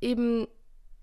eben, 0.00 0.46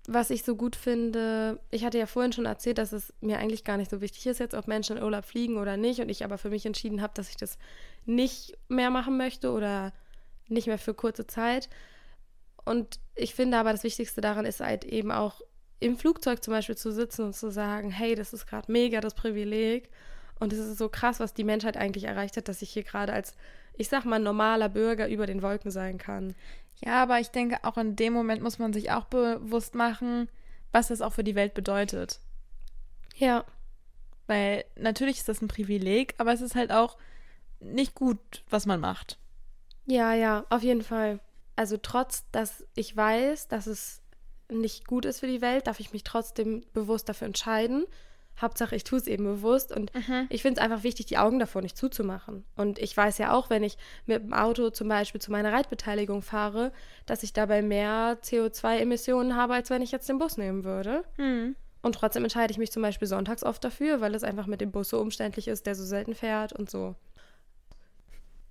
was 0.08 0.30
ich 0.30 0.42
so 0.42 0.56
gut 0.56 0.74
finde, 0.74 1.60
ich 1.70 1.84
hatte 1.84 1.98
ja 1.98 2.06
vorhin 2.06 2.32
schon 2.32 2.46
erzählt, 2.46 2.78
dass 2.78 2.92
es 2.92 3.12
mir 3.20 3.38
eigentlich 3.38 3.62
gar 3.62 3.76
nicht 3.76 3.90
so 3.90 4.00
wichtig 4.00 4.26
ist 4.26 4.40
jetzt, 4.40 4.54
ob 4.54 4.66
Menschen 4.66 4.96
in 4.96 5.02
Urlaub 5.02 5.24
fliegen 5.24 5.58
oder 5.58 5.76
nicht. 5.76 6.00
Und 6.00 6.08
ich 6.08 6.24
aber 6.24 6.38
für 6.38 6.50
mich 6.50 6.66
entschieden 6.66 7.02
habe, 7.02 7.14
dass 7.14 7.30
ich 7.30 7.36
das 7.36 7.56
nicht 8.04 8.58
mehr 8.68 8.90
machen 8.90 9.16
möchte 9.16 9.52
oder 9.52 9.92
nicht 10.48 10.66
mehr 10.66 10.78
für 10.78 10.94
kurze 10.94 11.26
Zeit. 11.26 11.68
Und 12.64 12.98
ich 13.14 13.34
finde 13.34 13.58
aber, 13.58 13.72
das 13.72 13.84
Wichtigste 13.84 14.20
daran 14.20 14.44
ist 14.44 14.60
halt 14.60 14.84
eben 14.84 15.12
auch 15.12 15.40
im 15.78 15.96
Flugzeug 15.96 16.42
zum 16.42 16.52
Beispiel 16.52 16.76
zu 16.76 16.92
sitzen 16.92 17.22
und 17.26 17.34
zu 17.34 17.50
sagen, 17.50 17.90
hey, 17.90 18.14
das 18.14 18.32
ist 18.32 18.46
gerade 18.46 18.70
mega 18.70 19.00
das 19.00 19.14
Privileg. 19.14 19.90
Und 20.38 20.52
es 20.52 20.58
ist 20.58 20.78
so 20.78 20.88
krass, 20.88 21.20
was 21.20 21.34
die 21.34 21.44
Menschheit 21.44 21.76
eigentlich 21.76 22.04
erreicht 22.04 22.36
hat, 22.36 22.48
dass 22.48 22.62
ich 22.62 22.70
hier 22.70 22.82
gerade 22.82 23.12
als, 23.12 23.36
ich 23.74 23.88
sag 23.88 24.04
mal, 24.04 24.18
normaler 24.18 24.68
Bürger 24.68 25.08
über 25.08 25.26
den 25.26 25.42
Wolken 25.42 25.70
sein 25.70 25.98
kann. 25.98 26.34
Ja, 26.84 27.02
aber 27.02 27.20
ich 27.20 27.28
denke, 27.28 27.58
auch 27.62 27.78
in 27.78 27.96
dem 27.96 28.12
Moment 28.12 28.42
muss 28.42 28.58
man 28.58 28.72
sich 28.72 28.90
auch 28.90 29.04
bewusst 29.04 29.74
machen, 29.74 30.28
was 30.72 30.88
das 30.88 31.00
auch 31.00 31.12
für 31.12 31.24
die 31.24 31.34
Welt 31.34 31.54
bedeutet. 31.54 32.20
Ja. 33.16 33.44
Weil 34.26 34.64
natürlich 34.76 35.18
ist 35.18 35.28
das 35.28 35.42
ein 35.42 35.48
Privileg, 35.48 36.14
aber 36.18 36.32
es 36.32 36.40
ist 36.40 36.54
halt 36.54 36.72
auch 36.72 36.96
nicht 37.60 37.94
gut, 37.94 38.18
was 38.50 38.66
man 38.66 38.80
macht. 38.80 39.18
Ja, 39.86 40.14
ja, 40.14 40.44
auf 40.50 40.62
jeden 40.62 40.82
Fall. 40.82 41.20
Also 41.54 41.76
trotz, 41.76 42.24
dass 42.32 42.64
ich 42.74 42.96
weiß, 42.96 43.48
dass 43.48 43.66
es 43.66 44.00
nicht 44.48 44.86
gut 44.86 45.04
ist 45.04 45.20
für 45.20 45.26
die 45.26 45.40
Welt, 45.40 45.66
darf 45.66 45.80
ich 45.80 45.92
mich 45.92 46.04
trotzdem 46.04 46.64
bewusst 46.72 47.08
dafür 47.08 47.26
entscheiden. 47.26 47.86
Hauptsache, 48.40 48.74
ich 48.74 48.84
tue 48.84 48.98
es 48.98 49.06
eben 49.06 49.24
bewusst 49.24 49.70
und 49.74 49.92
ich 50.28 50.42
finde 50.42 50.60
es 50.60 50.64
einfach 50.64 50.82
wichtig, 50.82 51.06
die 51.06 51.18
Augen 51.18 51.38
davor 51.38 51.62
nicht 51.62 51.76
zuzumachen. 51.76 52.44
Und 52.56 52.78
ich 52.78 52.96
weiß 52.96 53.18
ja 53.18 53.32
auch, 53.32 53.50
wenn 53.50 53.62
ich 53.62 53.76
mit 54.06 54.22
dem 54.22 54.32
Auto 54.32 54.70
zum 54.70 54.88
Beispiel 54.88 55.20
zu 55.20 55.30
meiner 55.30 55.52
Reitbeteiligung 55.52 56.22
fahre, 56.22 56.72
dass 57.06 57.22
ich 57.22 57.32
dabei 57.32 57.62
mehr 57.62 58.18
CO2-Emissionen 58.22 59.36
habe, 59.36 59.54
als 59.54 59.70
wenn 59.70 59.82
ich 59.82 59.92
jetzt 59.92 60.08
den 60.08 60.18
Bus 60.18 60.38
nehmen 60.38 60.64
würde. 60.64 61.04
Hm. 61.16 61.54
Und 61.82 61.94
trotzdem 61.96 62.22
entscheide 62.22 62.52
ich 62.52 62.58
mich 62.58 62.72
zum 62.72 62.82
Beispiel 62.82 63.08
sonntags 63.08 63.42
oft 63.44 63.62
dafür, 63.62 64.00
weil 64.00 64.14
es 64.14 64.24
einfach 64.24 64.46
mit 64.46 64.60
dem 64.60 64.70
Bus 64.70 64.88
so 64.88 65.00
umständlich 65.00 65.48
ist, 65.48 65.66
der 65.66 65.74
so 65.74 65.84
selten 65.84 66.14
fährt 66.14 66.52
und 66.52 66.70
so. 66.70 66.94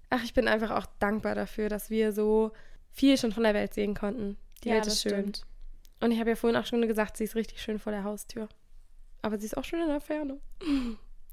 Ach, 0.09 0.23
ich 0.23 0.33
bin 0.33 0.49
einfach 0.49 0.71
auch 0.71 0.85
dankbar 0.99 1.35
dafür, 1.35 1.69
dass 1.69 1.89
wir 1.89 2.11
so 2.11 2.51
viel 2.91 3.17
schon 3.17 3.31
von 3.31 3.43
der 3.43 3.53
Welt 3.53 3.73
sehen 3.73 3.95
konnten. 3.95 4.37
Die 4.63 4.69
ja, 4.69 4.75
Welt 4.75 4.85
das 4.85 4.95
ist 4.95 5.01
schön. 5.03 5.11
stimmt. 5.11 5.45
Und 6.01 6.11
ich 6.11 6.19
habe 6.19 6.31
ja 6.31 6.35
vorhin 6.35 6.59
auch 6.59 6.65
schon 6.65 6.85
gesagt, 6.87 7.15
sie 7.15 7.23
ist 7.23 7.35
richtig 7.35 7.61
schön 7.61 7.79
vor 7.79 7.93
der 7.93 8.03
Haustür. 8.03 8.49
Aber 9.21 9.37
sie 9.37 9.45
ist 9.45 9.57
auch 9.57 9.63
schön 9.63 9.81
in 9.81 9.87
der 9.87 10.01
Ferne. 10.01 10.39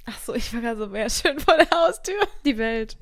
Ach 0.04 0.18
so, 0.18 0.34
ich 0.34 0.52
war 0.54 0.60
gerade 0.60 0.78
so, 0.78 0.92
wäre 0.92 1.10
schön 1.10 1.38
vor 1.38 1.56
der 1.56 1.70
Haustür. 1.70 2.20
Die 2.44 2.58
Welt. 2.58 2.96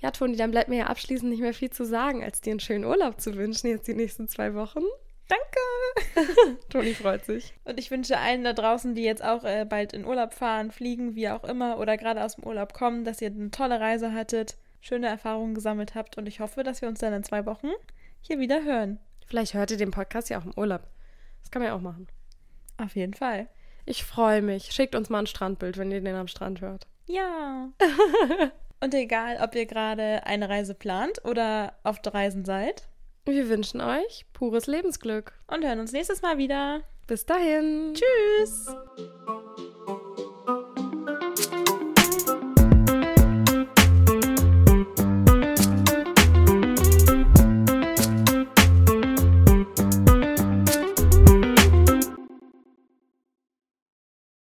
Ja, 0.00 0.10
Toni, 0.10 0.36
dann 0.36 0.50
bleibt 0.50 0.68
mir 0.68 0.78
ja 0.78 0.86
abschließend 0.86 1.30
nicht 1.30 1.40
mehr 1.40 1.52
viel 1.52 1.70
zu 1.70 1.84
sagen, 1.84 2.24
als 2.24 2.40
dir 2.40 2.52
einen 2.52 2.60
schönen 2.60 2.84
Urlaub 2.84 3.20
zu 3.20 3.34
wünschen, 3.34 3.68
jetzt 3.68 3.86
die 3.86 3.94
nächsten 3.94 4.28
zwei 4.28 4.54
Wochen. 4.54 4.82
Danke. 5.28 6.58
Toni 6.70 6.94
freut 6.94 7.24
sich. 7.24 7.54
Und 7.64 7.78
ich 7.78 7.90
wünsche 7.90 8.18
allen 8.18 8.42
da 8.42 8.52
draußen, 8.52 8.94
die 8.94 9.02
jetzt 9.02 9.22
auch 9.22 9.44
äh, 9.44 9.64
bald 9.68 9.92
in 9.92 10.04
Urlaub 10.04 10.32
fahren, 10.32 10.70
fliegen, 10.70 11.14
wie 11.14 11.28
auch 11.28 11.44
immer, 11.44 11.78
oder 11.78 11.96
gerade 11.96 12.24
aus 12.24 12.36
dem 12.36 12.44
Urlaub 12.44 12.72
kommen, 12.72 13.04
dass 13.04 13.20
ihr 13.20 13.28
eine 13.28 13.50
tolle 13.50 13.78
Reise 13.78 14.12
hattet, 14.12 14.56
schöne 14.80 15.06
Erfahrungen 15.06 15.54
gesammelt 15.54 15.94
habt 15.94 16.16
und 16.18 16.26
ich 16.26 16.40
hoffe, 16.40 16.62
dass 16.62 16.80
wir 16.80 16.88
uns 16.88 17.00
dann 17.00 17.12
in 17.12 17.22
zwei 17.22 17.44
Wochen 17.46 17.68
hier 18.22 18.38
wieder 18.38 18.64
hören. 18.64 18.98
Vielleicht 19.26 19.54
hört 19.54 19.70
ihr 19.70 19.76
den 19.76 19.92
Podcast 19.92 20.30
ja 20.30 20.40
auch 20.40 20.44
im 20.44 20.56
Urlaub. 20.56 20.82
Das 21.42 21.50
kann 21.50 21.62
man 21.62 21.68
ja 21.68 21.76
auch 21.76 21.80
machen. 21.80 22.08
Auf 22.78 22.96
jeden 22.96 23.14
Fall. 23.14 23.48
Ich 23.90 24.04
freue 24.04 24.40
mich. 24.40 24.70
Schickt 24.70 24.94
uns 24.94 25.08
mal 25.08 25.18
ein 25.18 25.26
Strandbild, 25.26 25.76
wenn 25.76 25.90
ihr 25.90 26.00
den 26.00 26.14
am 26.14 26.28
Strand 26.28 26.60
hört. 26.60 26.86
Ja. 27.06 27.70
und 28.80 28.94
egal, 28.94 29.38
ob 29.42 29.56
ihr 29.56 29.66
gerade 29.66 30.24
eine 30.24 30.48
Reise 30.48 30.74
plant 30.74 31.24
oder 31.24 31.74
auf 31.82 31.98
Reisen 32.06 32.44
seid. 32.44 32.88
Wir 33.24 33.48
wünschen 33.48 33.80
euch 33.80 34.26
pures 34.32 34.68
Lebensglück. 34.68 35.32
Und 35.48 35.64
hören 35.64 35.80
uns 35.80 35.90
nächstes 35.90 36.22
Mal 36.22 36.38
wieder. 36.38 36.82
Bis 37.08 37.26
dahin. 37.26 37.94
Tschüss. 37.94 38.68